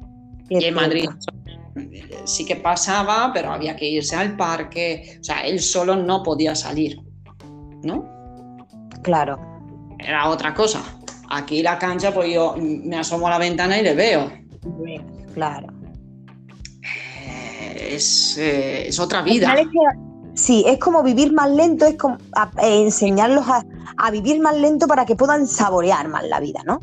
Es 0.50 0.62
Y 0.62 0.66
en 0.66 0.74
Madrid 0.74 1.08
cierto. 1.18 2.26
sí 2.26 2.44
que 2.46 2.58
pasaba, 2.58 3.32
pero 3.34 3.54
había 3.54 3.78
que 3.78 3.88
irse 3.90 4.14
al 4.16 4.36
parque. 4.36 5.18
O 5.22 5.24
sea, 5.24 5.42
él 5.48 5.62
solo 5.62 5.96
no 5.96 6.22
podía 6.22 6.54
salir, 6.54 7.00
¿no? 7.84 8.06
Claro. 9.04 9.40
era 10.00 10.30
otra 10.30 10.54
cosa. 10.54 10.82
Aquí 11.30 11.62
la 11.64 11.78
cancha, 11.80 12.14
pues 12.14 12.34
yo 12.34 12.56
me 12.60 12.98
asomo 12.98 13.28
a 13.28 13.32
la 13.32 13.38
ventana 13.38 13.80
y 13.80 13.84
le 13.84 13.96
veo. 13.96 14.32
Claro. 15.34 15.68
Eh, 16.84 17.96
Es, 17.96 18.38
eh, 18.38 18.88
es 18.88 19.00
otra 19.00 19.22
vida. 19.22 19.56
Sí, 20.34 20.64
es 20.66 20.78
como 20.80 21.04
vivir 21.04 21.34
más 21.34 21.50
lento, 21.52 21.86
es 21.86 21.96
como 21.98 22.18
a- 22.36 22.52
eh, 22.64 22.82
enseñarlos 22.84 23.48
a, 23.48 23.64
a 23.98 24.12
vivir 24.12 24.40
más 24.42 24.56
lento 24.58 24.88
para 24.88 25.06
que 25.06 25.16
puedan 25.16 25.46
saborear 25.46 26.08
más 26.08 26.24
la 26.24 26.40
vida, 26.40 26.62
¿no? 26.66 26.80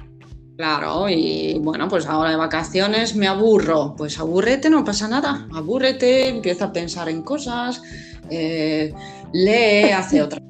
Claro, 0.56 1.08
y 1.08 1.58
bueno, 1.60 1.88
pues 1.88 2.06
ahora 2.06 2.30
de 2.30 2.36
vacaciones 2.36 3.14
me 3.16 3.26
aburro. 3.28 3.94
Pues 3.96 4.18
abúrrete, 4.18 4.68
no 4.70 4.84
pasa 4.84 5.08
nada. 5.08 5.46
Abúrrete, 5.54 6.28
empieza 6.28 6.66
a 6.66 6.72
pensar 6.72 7.08
en 7.08 7.22
cosas, 7.22 7.80
eh, 8.28 8.92
lee, 9.32 9.90
hace 9.92 10.20
otras 10.22 10.42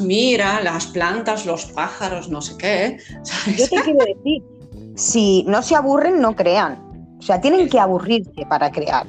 mira 0.00 0.62
las 0.62 0.86
plantas, 0.86 1.46
los 1.46 1.66
pájaros, 1.66 2.28
no 2.28 2.40
sé 2.40 2.56
qué. 2.58 2.98
¿sabes? 3.22 3.58
Yo 3.58 3.68
te 3.68 3.82
quiero 3.82 4.04
decir, 4.04 4.42
si 4.96 5.44
no 5.44 5.62
se 5.62 5.74
aburren, 5.74 6.20
no 6.20 6.36
crean. 6.36 7.16
O 7.18 7.22
sea, 7.22 7.40
tienen 7.40 7.68
que 7.68 7.78
aburrirse 7.78 8.46
para 8.48 8.70
crear. 8.70 9.06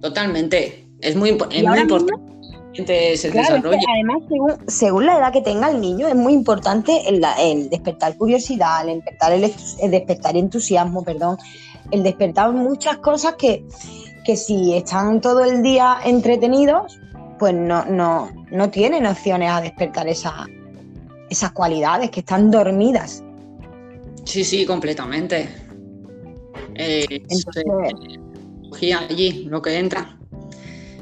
Totalmente. 0.00 0.86
Es 1.00 1.16
muy, 1.16 1.30
es 1.50 1.64
muy 1.64 1.78
importante 1.78 2.30
ese 2.72 3.30
Claro, 3.30 3.56
es 3.56 3.62
que 3.62 3.92
además, 3.92 4.22
según, 4.28 4.52
según 4.68 5.06
la 5.06 5.18
edad 5.18 5.32
que 5.32 5.42
tenga 5.42 5.70
el 5.70 5.80
niño, 5.80 6.08
es 6.08 6.14
muy 6.14 6.32
importante 6.32 7.08
el, 7.08 7.24
el 7.38 7.68
despertar 7.68 8.16
curiosidad, 8.16 8.88
el 8.88 8.96
despertar, 8.96 9.32
el, 9.32 9.52
el 9.82 9.90
despertar 9.90 10.36
entusiasmo, 10.36 11.02
perdón, 11.02 11.36
el 11.90 12.02
despertar 12.02 12.52
muchas 12.52 12.98
cosas 12.98 13.34
que, 13.34 13.64
que 14.24 14.36
si 14.36 14.74
están 14.74 15.20
todo 15.20 15.44
el 15.44 15.62
día 15.62 15.98
entretenidos, 16.04 17.00
pues 17.38 17.54
no, 17.54 17.84
no, 17.86 18.28
no 18.50 18.70
tienen 18.70 19.06
opciones 19.06 19.50
a 19.50 19.60
despertar 19.60 20.08
esa- 20.08 20.46
esas 21.28 21.52
cualidades 21.52 22.10
que 22.10 22.20
están 22.20 22.50
dormidas. 22.50 23.22
Sí, 24.24 24.44
sí, 24.44 24.66
completamente. 24.66 25.48
Eh, 26.74 27.06
es, 27.28 27.46
Entonces, 27.46 27.64
eh, 28.80 28.94
allí, 28.94 29.44
lo 29.44 29.60
que 29.62 29.78
entra. 29.78 30.16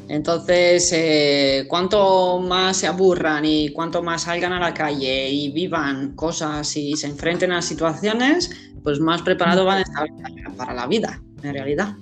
Entonces, 0.09 0.91
eh, 0.95 1.66
cuanto 1.68 2.39
más 2.41 2.79
se 2.79 2.87
aburran 2.87 3.45
y 3.45 3.70
cuanto 3.70 4.03
más 4.03 4.22
salgan 4.22 4.53
a 4.55 4.61
la 4.61 4.72
calle 4.72 5.29
y 5.29 5.51
vivan 5.51 6.14
cosas 6.14 6.75
y 6.77 6.97
se 6.97 7.09
enfrenten 7.09 7.53
a 7.53 7.61
situaciones, 7.61 8.51
pues 8.83 9.01
más 9.01 9.20
preparados 9.20 9.66
van 9.66 9.79
a 9.79 9.83
estar 9.83 10.09
para 10.57 10.72
la 10.72 10.87
vida, 10.87 11.20
en 11.43 11.53
realidad. 11.53 11.95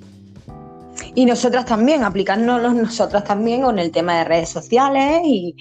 Y 1.14 1.24
nosotras 1.26 1.64
también, 1.64 2.04
aplicándonos 2.04 2.74
nosotras 2.74 3.24
también 3.24 3.62
con 3.62 3.78
el 3.78 3.90
tema 3.90 4.18
de 4.18 4.24
redes 4.24 4.48
sociales 4.48 5.20
y, 5.24 5.54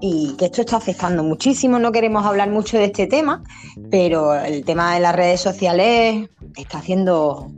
y 0.00 0.34
que 0.38 0.46
esto 0.46 0.62
está 0.62 0.76
afectando 0.76 1.22
muchísimo. 1.22 1.78
No 1.78 1.92
queremos 1.92 2.24
hablar 2.24 2.50
mucho 2.50 2.78
de 2.78 2.86
este 2.86 3.06
tema, 3.06 3.42
pero 3.90 4.34
el 4.34 4.64
tema 4.64 4.94
de 4.94 5.00
las 5.00 5.14
redes 5.14 5.40
sociales 5.40 6.28
está 6.56 6.78
haciendo 6.78 7.52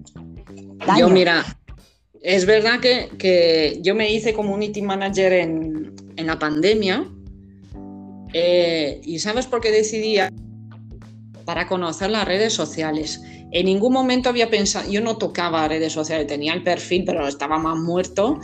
daño. 0.87 1.09
Yo, 1.09 1.09
mira, 1.09 1.45
es 2.21 2.47
verdad 2.47 2.81
que, 2.81 3.09
que 3.19 3.79
yo 3.83 3.95
me 3.95 4.13
hice 4.13 4.35
community 4.35 4.83
manager 4.83 5.33
en, 5.33 5.95
en 6.17 6.27
la 6.27 6.39
pandemia. 6.39 7.05
eh, 8.33 9.01
¿Y 9.05 9.19
sabes 9.19 9.47
por 9.47 9.61
qué 9.61 9.71
decidí? 9.71 10.19
Para 11.45 11.67
conocer 11.67 12.11
las 12.11 12.25
redes 12.25 12.53
sociales. 12.53 13.21
En 13.53 13.67
ningún 13.67 13.93
momento 13.93 14.29
había 14.29 14.51
pensado, 14.51 14.91
yo 14.91 15.01
no 15.01 15.19
tocaba 15.19 15.69
redes 15.69 15.93
sociales, 15.93 16.27
tenía 16.27 16.55
el 16.55 16.63
perfil, 16.63 17.05
pero 17.05 17.29
estaba 17.29 17.59
más 17.59 17.79
muerto. 17.79 18.41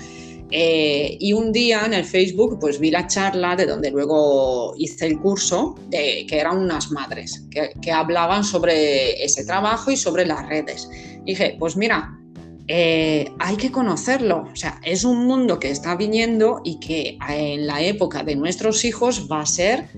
Eh, 0.50 1.18
y 1.20 1.34
un 1.34 1.52
día 1.52 1.84
en 1.84 1.92
el 1.92 2.04
Facebook 2.04 2.58
pues 2.58 2.80
vi 2.80 2.90
la 2.90 3.06
charla 3.06 3.54
de 3.54 3.66
donde 3.66 3.90
luego 3.90 4.74
hice 4.78 5.06
el 5.06 5.18
curso, 5.18 5.74
de, 5.88 6.26
que 6.26 6.38
eran 6.38 6.56
unas 6.58 6.90
madres 6.90 7.44
que, 7.50 7.72
que 7.82 7.92
hablaban 7.92 8.44
sobre 8.44 9.22
ese 9.22 9.44
trabajo 9.44 9.90
y 9.90 9.96
sobre 9.96 10.24
las 10.24 10.48
redes. 10.48 10.88
dije, 11.24 11.56
pues 11.58 11.76
mira, 11.76 12.18
eh, 12.68 13.32
hay 13.38 13.56
que 13.56 13.72
conocerlo. 13.72 14.46
O 14.52 14.56
sea, 14.56 14.80
es 14.84 15.04
un 15.04 15.26
mundo 15.26 15.58
que 15.58 15.70
está 15.70 15.96
viniendo 15.96 16.60
y 16.64 16.78
que 16.78 17.18
en 17.28 17.66
la 17.66 17.82
época 17.82 18.22
de 18.22 18.36
nuestros 18.36 18.84
hijos 18.84 19.26
va 19.30 19.40
a 19.40 19.46
ser 19.46 19.88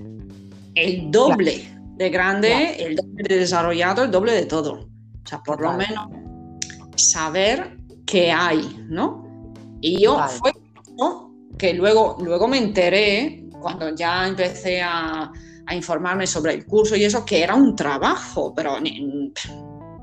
el 0.75 1.11
doble 1.11 1.67
de 1.97 2.09
grande, 2.09 2.75
el 2.79 2.95
doble 2.95 3.23
de 3.27 3.39
desarrollado, 3.39 4.03
el 4.03 4.11
doble 4.11 4.31
de 4.31 4.45
todo. 4.45 4.90
O 5.23 5.27
sea, 5.27 5.41
por 5.43 5.61
lo 5.61 5.73
menos 5.73 6.09
saber 6.95 7.77
qué 8.05 8.31
hay, 8.31 8.85
¿no? 8.89 9.53
Y 9.81 10.01
yo 10.01 10.19
fue 10.27 10.51
que 11.57 11.73
luego, 11.73 12.17
luego 12.19 12.47
me 12.47 12.57
enteré, 12.57 13.45
cuando 13.59 13.93
ya 13.95 14.27
empecé 14.27 14.81
a, 14.81 15.31
a, 15.65 15.75
informarme 15.75 16.25
sobre 16.25 16.53
el 16.53 16.65
curso 16.65 16.95
y 16.95 17.03
eso, 17.03 17.23
que 17.23 17.43
era 17.43 17.55
un 17.55 17.75
trabajo, 17.75 18.53
pero 18.55 18.79
ni, 18.79 19.31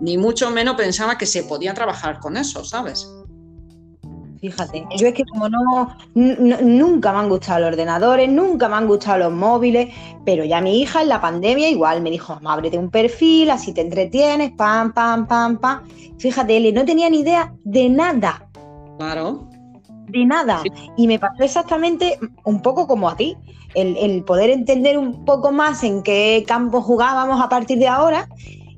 ni 0.01 0.17
mucho 0.17 0.51
menos 0.51 0.77
pensaba 0.77 1.19
que 1.19 1.27
se 1.27 1.45
podía 1.45 1.75
trabajar 1.75 2.21
con 2.21 2.37
eso, 2.37 2.65
¿sabes? 2.65 3.09
Fíjate, 4.41 4.87
yo 4.97 5.09
es 5.09 5.15
que 5.15 5.25
como 5.25 5.49
no, 5.49 5.97
nunca 6.15 7.13
me 7.13 7.19
han 7.19 7.29
gustado 7.29 7.61
los 7.61 7.71
ordenadores, 7.71 8.29
nunca 8.29 8.69
me 8.69 8.77
han 8.77 8.87
gustado 8.87 9.19
los 9.19 9.33
móviles, 9.33 9.93
pero 10.25 10.45
ya 10.45 10.61
mi 10.61 10.81
hija 10.81 11.03
en 11.03 11.09
la 11.09 11.21
pandemia 11.21 11.69
igual 11.69 12.03
me 12.03 12.11
dijo, 12.11 12.35
mamá, 12.35 12.55
ábrete 12.55 12.79
un 12.79 12.91
perfil, 12.91 13.51
así 13.51 13.73
te 13.73 13.81
entretienes, 13.81 14.53
pam, 14.53 14.93
pam, 14.93 15.27
pam, 15.27 15.59
pam. 15.59 15.81
Fíjate, 16.19 16.57
él 16.57 16.73
no 16.73 16.85
tenía 16.85 17.11
ni 17.11 17.21
idea 17.21 17.53
de 17.65 17.89
nada. 17.89 18.47
Claro. 18.99 19.49
De 20.07 20.25
nada. 20.25 20.63
Y 20.97 21.09
me 21.09 21.19
pasó 21.19 21.43
exactamente 21.43 22.19
un 22.45 22.63
poco 22.63 22.87
como 22.87 23.09
a 23.09 23.17
ti, 23.17 23.37
el, 23.75 23.97
el 23.97 24.25
poder 24.25 24.51
entender 24.51 24.99
un 24.99 25.25
poco 25.25 25.51
más 25.51 25.83
en 25.83 26.03
qué 26.03 26.45
campo 26.47 26.81
jugábamos 26.81 27.41
a 27.41 27.49
partir 27.49 27.79
de 27.79 27.89
ahora. 27.89 28.29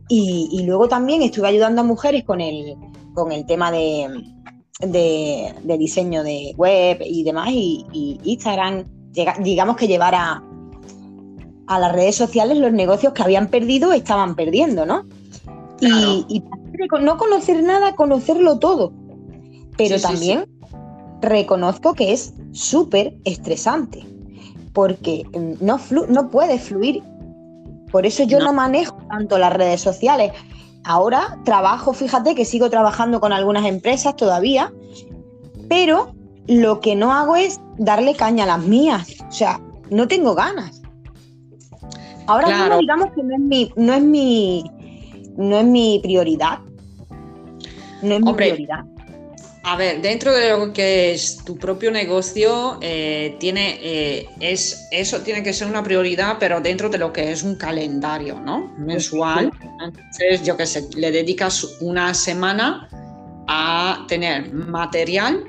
Y, 0.09 0.49
y 0.51 0.65
luego 0.65 0.89
también 0.89 1.23
estuve 1.23 1.49
ayudando 1.49 1.83
a 1.83 1.85
mujeres 1.85 2.25
con 2.25 2.41
el, 2.41 2.75
con 3.15 3.31
el 3.31 3.47
tema 3.47 3.71
de 3.71 4.09
de, 4.81 5.55
diseño 5.79 6.23
de 6.23 6.55
web 6.57 7.03
y 7.05 7.23
demás, 7.23 7.49
y, 7.53 8.19
Instagram, 8.25 8.85
digamos 9.41 9.77
que 9.77 9.89
llevar 9.89 10.15
a, 10.15 10.43
las 11.69 11.93
redes 11.93 12.17
sociales 12.17 12.59
los 12.59 12.73
negocios 12.73 13.13
que 13.13 13.23
habían 13.23 13.47
perdido 13.47 13.93
estaban 13.93 14.35
perdiendo, 14.35 14.87
¿no? 14.87 15.05
Y, 15.81 16.43
no 17.01 17.17
conocer 17.17 17.63
nada, 17.63 17.95
conocerlo 17.95 18.59
todo. 18.59 18.93
Pero 19.77 20.01
también 20.01 20.47
reconozco 21.21 21.95
que 21.95 22.13
es 22.13 22.35
súper 22.53 23.15
estresante, 23.25 24.05
porque 24.73 25.25
mm, 25.33 25.65
no, 25.65 25.79
no 26.09 26.31
puede 26.31 26.59
fluir. 26.59 27.03
Por 27.93 28.07
eso 28.07 28.25
yo 28.25 28.39
no 28.41 28.53
manejo 28.53 28.97
tanto 29.09 29.39
las 29.39 29.53
redes 29.53 29.81
sociales 29.81 30.33
ahora 30.85 31.39
trabajo, 31.45 31.93
fíjate 31.93 32.35
que 32.35 32.45
sigo 32.45 32.71
trabajando 32.71 33.21
con 33.21 33.33
algunas 33.33 33.65
empresas 33.67 34.17
todavía, 34.17 34.73
pero 35.69 36.15
lo 36.47 36.81
que 36.81 36.97
no 36.97 37.13
hago 37.13 37.37
es 37.37 37.61
darle 37.79 38.15
caña 38.15 38.45
a 38.45 38.47
las 38.47 38.65
mías. 38.65 39.17
O 39.29 39.33
sea, 39.33 39.61
no 39.91 40.09
tengo 40.09 40.35
ganas. 40.35 40.83
Ahora 42.27 42.49
mismo 42.49 42.79
digamos 42.79 43.09
que 43.15 43.23
no 43.23 43.35
es 43.35 43.41
mi, 43.41 43.73
no 43.77 43.93
es 43.93 44.03
mi, 44.03 44.65
no 45.37 45.59
es 45.59 45.65
mi 45.65 46.01
prioridad. 46.03 46.59
No 48.03 48.15
es 48.15 48.21
mi 48.21 48.33
prioridad. 48.33 48.85
A 49.63 49.77
ver, 49.77 50.01
dentro 50.01 50.33
de 50.33 50.51
lo 50.51 50.73
que 50.73 51.13
es 51.13 51.37
tu 51.45 51.59
propio 51.59 51.91
negocio, 51.91 52.79
eh, 52.81 53.37
tiene, 53.39 53.79
eh, 53.83 54.27
es, 54.41 54.89
eso 54.91 55.21
tiene 55.21 55.43
que 55.43 55.53
ser 55.53 55.69
una 55.69 55.83
prioridad, 55.83 56.37
pero 56.41 56.63
dentro 56.63 56.89
de 56.89 56.97
lo 56.97 57.13
que 57.13 57.31
es 57.31 57.43
un 57.43 57.57
calendario, 57.57 58.41
¿no? 58.41 58.75
Mensual. 58.79 59.51
Entonces, 59.85 60.43
yo 60.45 60.57
qué 60.57 60.65
sé, 60.65 60.89
le 60.97 61.11
dedicas 61.11 61.77
una 61.81 62.15
semana 62.15 62.89
a 63.49 64.07
tener 64.09 64.51
material 64.53 65.45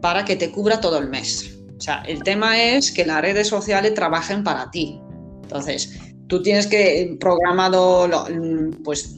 para 0.00 0.24
que 0.24 0.36
te 0.36 0.50
cubra 0.50 0.80
todo 0.80 0.98
el 0.98 1.08
mes. 1.08 1.54
O 1.76 1.80
sea, 1.80 2.02
el 2.06 2.22
tema 2.22 2.58
es 2.62 2.90
que 2.90 3.04
las 3.04 3.20
redes 3.20 3.48
sociales 3.48 3.92
trabajen 3.92 4.42
para 4.44 4.70
ti. 4.70 4.98
Entonces, 5.42 5.98
tú 6.26 6.42
tienes 6.42 6.66
que 6.66 7.18
programado 7.20 8.08
pues, 8.82 9.14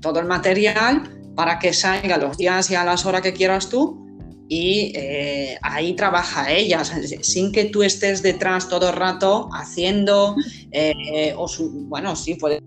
todo 0.00 0.20
el 0.20 0.26
material 0.26 1.02
para 1.34 1.58
que 1.58 1.72
salga 1.72 2.16
los 2.16 2.36
días 2.36 2.70
y 2.70 2.74
a 2.74 2.84
las 2.84 3.06
horas 3.06 3.22
que 3.22 3.32
quieras 3.32 3.68
tú 3.68 4.04
y 4.48 4.92
eh, 4.94 5.58
ahí 5.62 5.94
trabaja 5.94 6.50
ella, 6.50 6.82
sin 6.84 7.50
que 7.50 7.64
tú 7.66 7.82
estés 7.82 8.22
detrás 8.22 8.68
todo 8.68 8.90
el 8.90 8.96
rato 8.96 9.48
haciendo, 9.52 10.36
eh, 10.70 11.34
o 11.36 11.46
bueno, 11.88 12.14
sí, 12.14 12.34
puede, 12.34 12.62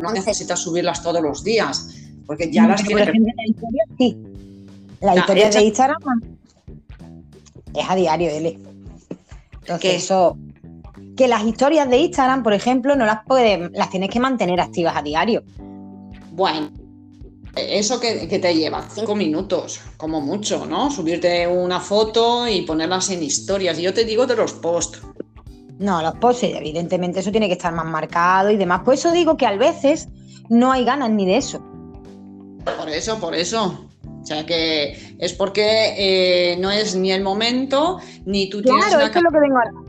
no 0.00 0.12
necesitas 0.12 0.58
subirlas 0.60 1.02
todos 1.02 1.22
los 1.22 1.44
días, 1.44 1.94
porque 2.26 2.50
ya 2.50 2.66
las 2.66 2.82
tienes. 2.82 3.06
La 3.06 3.46
historia, 3.46 3.84
sí. 3.98 4.16
La 5.00 5.16
historia 5.16 5.50
de 5.50 5.62
Instagram 5.62 6.00
es 7.74 7.86
a 7.88 7.94
diario, 7.94 8.30
L. 8.30 8.58
Entonces, 9.60 10.04
eso. 10.04 10.38
Que 11.16 11.28
las 11.28 11.44
historias 11.44 11.88
de 11.88 11.98
Instagram, 11.98 12.42
por 12.42 12.54
ejemplo, 12.54 12.96
no 12.96 13.04
las 13.04 13.20
puedes, 13.24 13.70
las 13.72 13.90
tienes 13.90 14.10
que 14.10 14.18
mantener 14.18 14.60
activas 14.60 14.96
a 14.96 15.02
diario. 15.02 15.44
Bueno, 16.32 16.70
eso 17.56 18.00
que, 18.00 18.26
te 18.26 18.54
lleva 18.54 18.86
cinco 18.90 19.14
minutos, 19.14 19.80
como 19.96 20.20
mucho, 20.20 20.66
¿no? 20.66 20.90
Subirte 20.90 21.46
una 21.46 21.80
foto 21.80 22.48
y 22.48 22.62
ponerlas 22.62 23.10
en 23.10 23.22
historias. 23.22 23.78
Yo 23.78 23.94
te 23.94 24.04
digo 24.04 24.26
de 24.26 24.36
los 24.36 24.52
posts. 24.52 25.00
No, 25.78 26.02
los 26.02 26.14
posts, 26.16 26.44
evidentemente, 26.44 27.20
eso 27.20 27.30
tiene 27.30 27.46
que 27.46 27.54
estar 27.54 27.72
más 27.72 27.86
marcado 27.86 28.50
y 28.50 28.56
demás. 28.56 28.82
Por 28.84 28.94
eso 28.94 29.12
digo 29.12 29.36
que 29.36 29.46
a 29.46 29.56
veces 29.56 30.08
no 30.48 30.72
hay 30.72 30.84
ganas 30.84 31.10
ni 31.10 31.26
de 31.26 31.36
eso. 31.36 31.62
Por 32.78 32.88
eso, 32.88 33.18
por 33.18 33.34
eso. 33.34 33.88
O 34.22 34.26
sea 34.26 34.46
que 34.46 35.16
es 35.18 35.34
porque 35.34 35.94
eh, 35.98 36.56
no 36.58 36.70
es 36.70 36.96
ni 36.96 37.12
el 37.12 37.22
momento, 37.22 37.98
ni 38.24 38.48
tú 38.48 38.62
tienes. 38.62 38.86
Claro, 38.86 39.04
esto 39.04 39.18
es 39.18 39.24
lo 39.24 39.30
que 39.30 39.40
vengo 39.40 39.58
ahora 39.58 39.83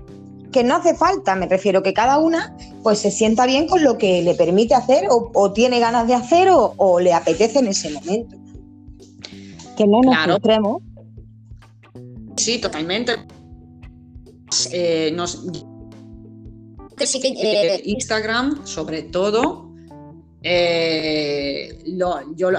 que 0.56 0.64
no 0.64 0.78
hace 0.78 0.96
falta, 0.96 1.36
me 1.36 1.48
refiero 1.48 1.84
que 1.84 1.94
cada 1.94 2.18
una 2.18 2.56
pues 2.82 3.00
se 3.00 3.12
sienta 3.12 3.46
bien 3.46 3.68
con 3.68 3.84
lo 3.84 3.98
que 3.98 4.22
le 4.22 4.36
permite 4.36 4.74
hacer 4.74 5.06
o, 5.10 5.52
tiene 5.52 5.82
ganas 5.82 6.08
de 6.08 6.14
hacer 6.14 6.48
o, 6.50 7.00
le 7.02 7.12
apetece 7.12 7.60
en 7.60 7.68
ese 7.68 7.90
momento. 7.90 8.38
Que 9.76 9.86
no 9.86 10.00
nos 10.00 10.16
frustremos. 10.24 10.82
Sí, 12.38 12.60
totalmente. 12.60 13.16
Eh, 14.72 15.14
eh, 17.02 17.82
Instagram, 17.84 18.66
sobre 18.66 19.02
todo, 19.04 19.74
eh, 20.42 21.84
yo 21.84 22.50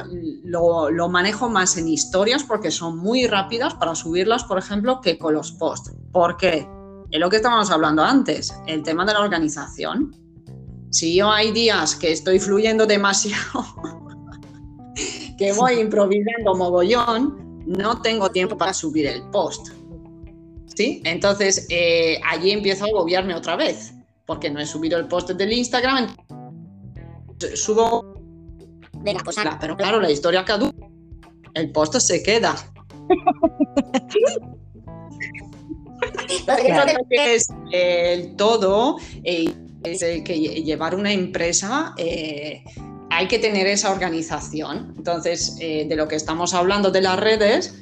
lo, 0.45 0.91
lo, 0.91 1.09
manejo 1.09 1.49
más 1.49 1.79
en 1.79 1.89
historias 1.89 2.45
porque 2.45 2.71
son 2.71 2.99
muy 2.99 3.27
rápidas 3.27 3.73
para 3.73 3.95
subirlas, 3.95 4.45
por 4.45 4.59
ejemplo, 4.59 5.01
que 5.01 5.17
con 5.17 5.33
los 5.33 5.53
posts. 5.53 5.95
¿Por 6.13 6.37
qué? 6.37 6.76
Es 7.11 7.21
lo 7.21 7.31
que 7.31 7.37
estábamos 7.37 7.71
hablando 7.71 8.03
antes, 8.03 8.55
el 8.67 8.83
tema 8.83 9.05
de 9.05 9.13
la 9.13 9.21
organización. 9.21 10.15
Si 10.91 11.15
yo 11.15 11.31
hay 11.31 11.53
días 11.53 11.95
que 11.95 12.13
estoy 12.13 12.39
fluyendo 12.39 12.87
demasiado, 12.87 13.65
que 15.39 15.53
voy 15.53 15.81
improvisando 15.81 16.55
mogollón, 16.55 17.63
no 17.67 18.01
tengo 18.01 18.31
tiempo 18.31 18.57
para 18.57 18.73
subir 18.73 19.07
el 19.07 19.23
post. 19.31 19.69
¿Sí? 20.75 21.01
Entonces, 21.05 21.67
eh, 21.71 22.21
allí 22.29 22.51
empiezo 22.51 22.85
a 22.85 22.89
agobiarme 22.89 23.35
otra 23.35 23.57
vez, 23.57 23.95
porque 24.27 24.51
no 24.51 24.61
he 24.61 24.67
subido 24.67 24.99
el 24.99 25.07
post 25.07 25.31
del 25.31 25.53
Instagram. 25.53 26.15
Subo. 27.55 28.15
Venga, 28.99 29.23
pues 29.25 29.37
Pero 29.61 29.77
claro, 29.77 30.01
la 30.01 30.11
historia 30.11 30.45
caduca. 30.45 30.87
El 31.55 31.73
post 31.73 31.97
se 31.97 32.23
queda. 32.23 32.55
es 37.11 37.49
el 37.73 38.37
todo, 38.37 38.97
eh, 39.25 39.53
es 39.85 40.01
que 40.01 40.39
llevar 40.65 40.95
una 40.95 41.13
empresa 41.13 41.95
eh, 41.97 42.65
hay 43.11 43.29
que 43.29 43.39
tener 43.39 43.67
esa 43.67 43.93
organización. 43.93 44.95
Entonces, 44.97 45.57
eh, 45.61 45.87
de 45.89 45.97
lo 45.97 46.09
que 46.09 46.17
estamos 46.17 46.55
hablando 46.55 46.91
de 46.91 47.03
las 47.03 47.19
redes 47.19 47.75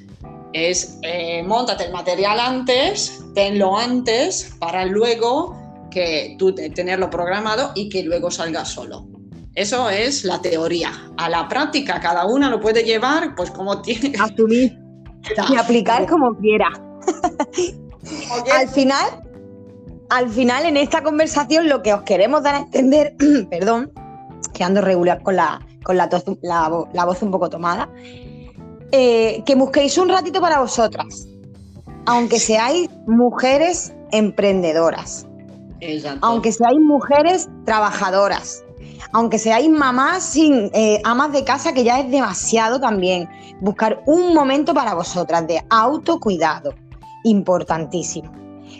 es 0.53 0.99
montate 1.45 1.87
el 1.87 1.93
material 1.93 2.39
antes, 2.39 3.25
tenlo 3.35 3.77
antes 3.77 4.55
para 4.61 4.85
luego 4.85 5.57
que 5.91 6.37
tú 6.39 6.55
tenerlo 6.55 7.11
programado 7.11 7.72
y 7.75 7.89
que 7.89 8.05
luego 8.05 8.31
salga 8.31 8.64
solo. 8.64 9.07
Eso 9.55 9.89
es 9.91 10.25
la 10.25 10.41
teoría. 10.41 10.93
A 11.16 11.29
la 11.29 11.49
práctica, 11.49 12.01
cada 12.01 12.27
una 12.27 12.51
lo 12.51 12.61
puede 12.61 12.83
llevar, 12.83 13.35
pues 13.35 13.51
como 13.51 13.83
tiene. 13.83 14.12
Asumir 14.18 14.79
y 15.51 15.57
aplicar 15.57 16.07
como 16.07 16.37
quiera. 16.37 16.70
Al 18.52 18.68
final, 18.68 19.07
al 20.11 20.28
final, 20.30 20.66
en 20.66 20.76
esta 20.76 21.02
conversación, 21.02 21.68
lo 21.68 21.82
que 21.82 21.94
os 21.94 22.02
queremos 22.02 22.42
dar 22.42 22.55
a 22.55 22.59
entender, 22.59 23.14
perdón, 23.50 23.90
que 24.52 24.62
ando 24.64 24.80
regular 24.80 25.22
con 25.22 25.36
la, 25.36 25.61
con 25.84 25.96
la, 25.96 26.09
tos- 26.09 26.24
la 26.42 26.68
vo- 26.68 26.88
la 26.92 27.05
voz 27.05 27.22
un 27.22 27.30
poco 27.30 27.48
tomada, 27.50 27.88
eh, 28.92 29.42
que 29.44 29.55
busquéis 29.55 29.96
un 29.98 30.09
ratito 30.09 30.40
para 30.40 30.61
vosotras, 30.61 31.26
aunque 32.07 32.38
seáis 32.38 32.88
mujeres 33.07 33.92
emprendedoras, 34.12 35.26
Exacto. 35.80 36.24
aunque 36.26 36.52
seáis 36.52 36.78
mujeres 36.80 37.48
trabajadoras, 37.64 38.62
aunque 39.12 39.38
seáis 39.38 39.68
mamás 39.70 40.22
sin 40.22 40.70
eh, 40.74 41.00
amas 41.05 41.32
de 41.32 41.44
casa, 41.44 41.72
que 41.72 41.82
ya 41.84 41.98
es 42.00 42.11
demasiado 42.11 42.78
también, 42.80 43.28
buscar 43.61 44.02
un 44.07 44.34
momento 44.34 44.74
para 44.74 44.94
vosotras 44.94 45.46
de 45.46 45.64
autocuidado, 45.70 46.74
importantísimo. 47.25 48.33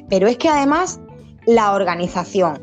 Pero 0.09 0.29
es 0.29 0.39
que 0.39 0.49
además 0.49 1.01
la 1.47 1.73
organización, 1.73 2.63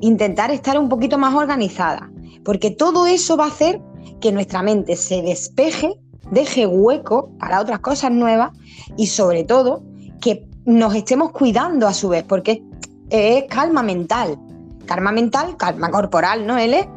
intentar 0.00 0.50
estar 0.50 0.78
un 0.78 0.88
poquito 0.88 1.18
más 1.18 1.34
organizada, 1.34 2.10
porque 2.44 2.70
todo 2.70 3.06
eso 3.06 3.36
va 3.36 3.44
a 3.44 3.48
hacer 3.48 3.80
que 4.20 4.32
nuestra 4.32 4.62
mente 4.62 4.96
se 4.96 5.22
despeje, 5.22 5.94
deje 6.30 6.66
hueco 6.66 7.30
para 7.38 7.60
otras 7.60 7.80
cosas 7.80 8.10
nuevas 8.12 8.50
y 8.96 9.08
sobre 9.08 9.44
todo 9.44 9.82
que 10.20 10.46
nos 10.64 10.94
estemos 10.94 11.32
cuidando 11.32 11.86
a 11.86 11.92
su 11.92 12.08
vez, 12.08 12.24
porque 12.24 12.62
es 13.10 13.44
calma 13.48 13.82
mental. 13.82 14.38
Calma 14.86 15.12
mental, 15.12 15.56
calma 15.56 15.90
corporal, 15.90 16.46
¿no, 16.46 16.58
Ele? 16.58 16.88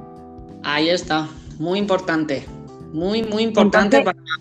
Ahí 0.63 0.89
está. 0.89 1.27
Muy 1.59 1.79
importante. 1.79 2.45
Muy, 2.93 3.23
muy 3.23 3.43
importante 3.43 3.97
Entonces- 3.97 4.23
para 4.23 4.37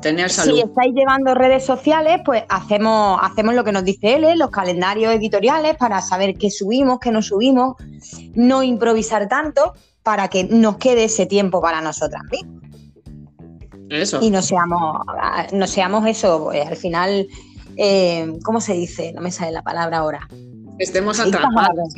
tener 0.00 0.30
salud. 0.30 0.54
Si 0.54 0.60
estáis 0.62 0.94
llevando 0.94 1.34
redes 1.34 1.64
sociales, 1.64 2.20
pues 2.24 2.44
hacemos, 2.48 3.18
hacemos 3.22 3.54
lo 3.54 3.64
que 3.64 3.72
nos 3.72 3.84
dice 3.84 4.14
Ele, 4.14 4.36
los 4.36 4.50
calendarios 4.50 5.14
editoriales 5.14 5.76
para 5.76 6.00
saber 6.00 6.34
qué 6.36 6.50
subimos, 6.50 6.98
qué 7.00 7.10
no 7.10 7.22
subimos, 7.22 7.74
no 8.34 8.62
improvisar 8.62 9.28
tanto 9.28 9.74
para 10.02 10.28
que 10.28 10.44
nos 10.44 10.76
quede 10.76 11.04
ese 11.04 11.26
tiempo 11.26 11.60
para 11.60 11.80
nosotras 11.80 12.22
mismas. 12.30 12.62
Eso. 13.90 14.18
y 14.22 14.30
no 14.30 14.40
seamos, 14.42 14.96
no 15.52 15.66
seamos 15.66 16.06
eso, 16.06 16.44
pues, 16.44 16.66
al 16.66 16.76
final, 16.76 17.26
eh, 17.76 18.32
¿cómo 18.42 18.60
se 18.60 18.72
dice? 18.72 19.12
No 19.12 19.20
me 19.20 19.30
sale 19.30 19.52
la 19.52 19.62
palabra 19.62 19.98
ahora. 19.98 20.26
Estemos 20.78 21.20
atrapados. 21.20 21.94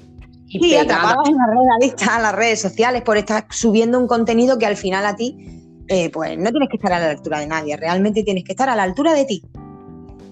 y 0.49 0.59
Sí, 0.59 0.71
pegadas. 0.71 0.85
atrapadas 0.85 1.29
en 1.29 1.37
redes, 1.39 1.69
adictas 1.81 2.09
a 2.09 2.21
las 2.21 2.35
redes 2.35 2.61
sociales 2.61 3.03
por 3.03 3.17
estar 3.17 3.47
subiendo 3.51 3.99
un 3.99 4.07
contenido 4.09 4.59
que 4.59 4.67
al 4.67 4.77
final 4.77 5.07
a 5.07 5.17
ti, 5.17 5.56
eh, 5.89 6.11
pues 6.11 6.37
no 6.39 6.51
tienes 6.51 6.69
que 6.69 6.77
estar 6.77 6.93
a 6.93 6.99
la 7.01 7.11
altura 7.11 7.41
de 7.41 7.47
nadie, 7.47 7.77
realmente 7.77 8.23
tienes 8.23 8.45
que 8.45 8.53
estar 8.53 8.69
a 8.69 8.77
la 8.77 8.83
altura 8.83 9.13
de 9.15 9.25
ti. 9.25 9.43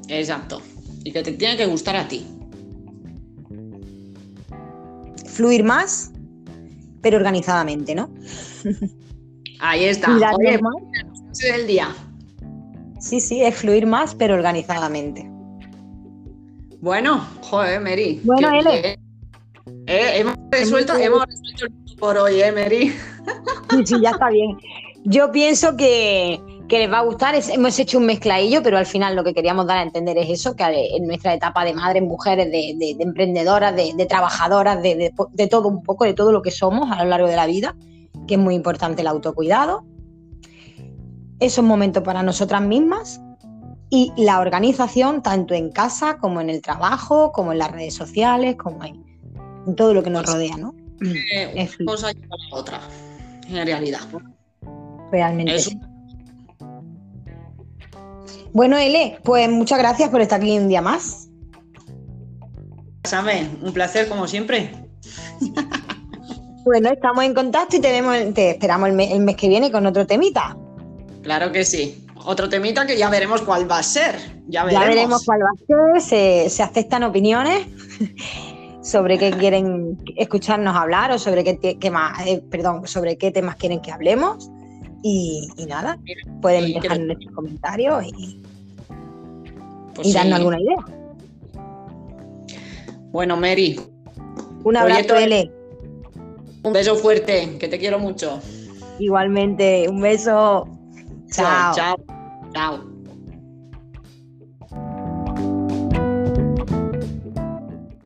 Exacto. 0.09 0.61
Y 1.05 1.13
que 1.13 1.23
te 1.23 1.33
tiene 1.33 1.57
que 1.57 1.67
gustar 1.67 1.97
a 1.97 2.09
ti. 2.09 2.27
Fluir 5.27 5.65
más, 5.65 6.13
pero 7.03 7.17
organizadamente, 7.17 7.95
¿no? 7.95 8.11
Ahí 9.61 9.85
está. 9.85 10.11
Oye, 10.37 10.61
es 11.33 11.45
el 11.45 11.67
día. 11.67 11.89
Sí, 13.01 13.21
sí, 13.21 13.43
es 13.43 13.55
fluir 13.57 13.87
más, 13.87 14.15
pero 14.15 14.35
organizadamente. 14.35 15.29
Bueno, 16.81 17.27
joder, 17.43 17.81
Mary. 17.81 18.21
Bueno, 18.25 18.51
que- 18.51 18.83
que- 18.83 18.99
eh, 19.87 20.19
hemos 20.21 20.37
resuelto, 20.51 20.95
Hemos- 20.97 21.25
resuelto 21.27 21.67
por 21.99 22.17
hoy, 22.19 22.41
¿eh, 22.41 22.53
Mary? 22.53 22.93
Sí, 23.71 23.87
sí, 23.87 23.95
ya 24.03 24.11
está 24.11 24.31
bien. 24.31 24.57
Yo 25.07 25.31
pienso 25.31 25.77
que, 25.77 26.41
que 26.69 26.79
les 26.79 26.91
va 26.91 26.99
a 26.99 27.03
gustar. 27.03 27.35
Es- 27.35 27.51
hemos 27.51 27.79
hecho 27.79 27.99
un 27.99 28.07
mezcladillo, 28.07 28.63
pero 28.63 28.79
al 28.79 28.87
final 28.87 29.15
lo 29.15 29.23
que 29.23 29.35
queríamos 29.35 29.67
dar 29.67 29.79
a 29.79 29.83
entender 29.83 30.17
es 30.19 30.31
eso, 30.31 30.57
que 30.57 30.65
en 30.97 31.07
nuestra 31.07 31.35
etapa 31.35 31.65
de 31.65 31.75
madres, 31.75 32.03
mujeres, 32.03 32.47
de, 32.47 32.75
de- 32.79 32.95
de 32.97 33.03
emprendedoras, 33.05 33.77
de, 33.77 33.93
de 33.95 34.07
trabajadoras, 34.07 34.83
de, 34.83 35.13
todo 35.51 35.69
un 35.69 35.83
poco, 35.83 36.05
de 36.05 36.15
todo 36.15 36.33
lo 36.33 36.41
que 36.41 36.51
somos 36.51 36.91
a 36.91 37.05
lo 37.05 37.11
largo 37.11 37.29
de 37.29 37.37
la 37.37 37.47
vida, 37.47 37.77
que 38.27 38.35
es 38.35 38.41
muy 38.41 38.55
importante 38.55 39.03
el 39.03 39.09
autocuidado. 39.09 39.85
Esos 41.41 41.65
momentos 41.65 42.03
para 42.03 42.23
nosotras 42.23 42.63
mismas 42.63 43.21
y 43.91 44.13
la 44.17 44.41
organización, 44.41 45.23
tanto 45.23 45.53
en 45.55 45.71
casa 45.71 46.17
como 46.17 46.41
en 46.41 46.49
el 46.49 46.63
trabajo, 46.63 47.31
como 47.33 47.53
en 47.53 47.59
las 47.59 47.71
redes 47.71 47.93
sociales, 47.95 48.57
como 48.57 48.83
en, 48.85 49.05
en 49.67 49.77
todo 49.77 49.93
lo 49.93 50.03
que 50.03 50.11
nos 50.11 50.25
rodea, 50.25 50.57
¿no? 50.57 50.75
Eh, 51.03 51.67
fin. 51.67 51.85
cosa 51.87 52.11
lleva 52.13 52.37
a 52.37 52.51
la 52.55 52.57
otra, 52.61 52.81
en 53.49 53.67
realidad. 53.67 54.01
Realmente. 55.11 55.55
Eso. 55.55 55.71
Bueno, 58.53 58.77
Ele, 58.79 59.19
pues 59.25 59.51
muchas 59.51 59.79
gracias 59.79 60.11
por 60.11 60.21
estar 60.21 60.41
aquí 60.41 60.57
un 60.59 60.69
día 60.69 60.81
más. 60.81 61.29
Sabe, 63.05 63.49
un 63.63 63.73
placer 63.73 64.09
como 64.09 64.27
siempre. 64.27 64.71
Bueno, 66.65 66.89
estamos 66.91 67.25
en 67.25 67.35
contacto 67.35 67.77
y 67.77 67.81
te, 67.81 67.91
vemos, 67.91 68.17
te 68.33 68.51
esperamos 68.51 68.89
el 68.89 68.95
mes, 68.95 69.11
el 69.11 69.21
mes 69.21 69.37
que 69.37 69.49
viene 69.49 69.71
con 69.71 69.85
otro 69.87 70.07
temita. 70.07 70.57
Claro 71.23 71.53
que 71.53 71.65
sí. 71.65 72.07
Otro 72.25 72.49
temita 72.49 72.87
que 72.87 72.97
ya 72.97 73.11
veremos 73.11 73.43
cuál 73.43 73.71
va 73.71 73.79
a 73.79 73.83
ser. 73.83 74.15
Ya 74.47 74.65
veremos. 74.65 74.85
Ya 74.85 74.89
veremos 74.95 75.25
cuál 75.27 75.41
va 75.43 75.49
a 75.51 75.99
ser, 75.99 76.03
se, 76.03 76.49
se 76.51 76.63
aceptan 76.63 77.03
opiniones 77.03 77.67
sobre 78.83 79.19
qué 79.19 79.31
quieren 79.33 79.99
escucharnos 80.17 80.75
hablar 80.75 81.11
o 81.11 81.19
sobre 81.19 81.45
qué, 81.45 81.55
te- 81.55 81.79
qué 81.79 81.91
más, 81.91 82.27
eh, 82.27 82.43
perdón, 82.51 82.87
sobre 82.87 83.19
qué 83.19 83.31
temas 83.31 83.57
quieren 83.57 83.81
que 83.83 83.93
hablemos. 83.93 84.51
Y, 85.07 85.51
y 85.59 85.67
nada, 85.67 85.99
pueden 86.41 86.81
dejar 86.81 86.99
nuestros 86.99 87.31
comentarios 87.35 88.05
y, 88.07 88.41
Pues 89.95 90.09
y 90.09 90.11
sí. 90.13 90.17
darnos 90.17 90.39
alguna 90.39 90.59
idea. 90.59 90.77
Bueno, 93.13 93.37
Mary, 93.37 93.79
Un 94.65 94.77
abrazo, 94.79 95.17
Ele. 95.17 95.53
un 96.63 96.73
beso 96.73 96.97
fuerte, 96.97 97.57
que 97.59 97.69
te 97.69 97.79
quiero 97.79 97.99
mucho. 97.99 98.41
Igualmente, 98.99 99.87
un 99.91 100.01
beso. 100.01 100.67
Chao. 101.31 101.75
Chao. 101.75 101.97
Chao. 102.55 102.94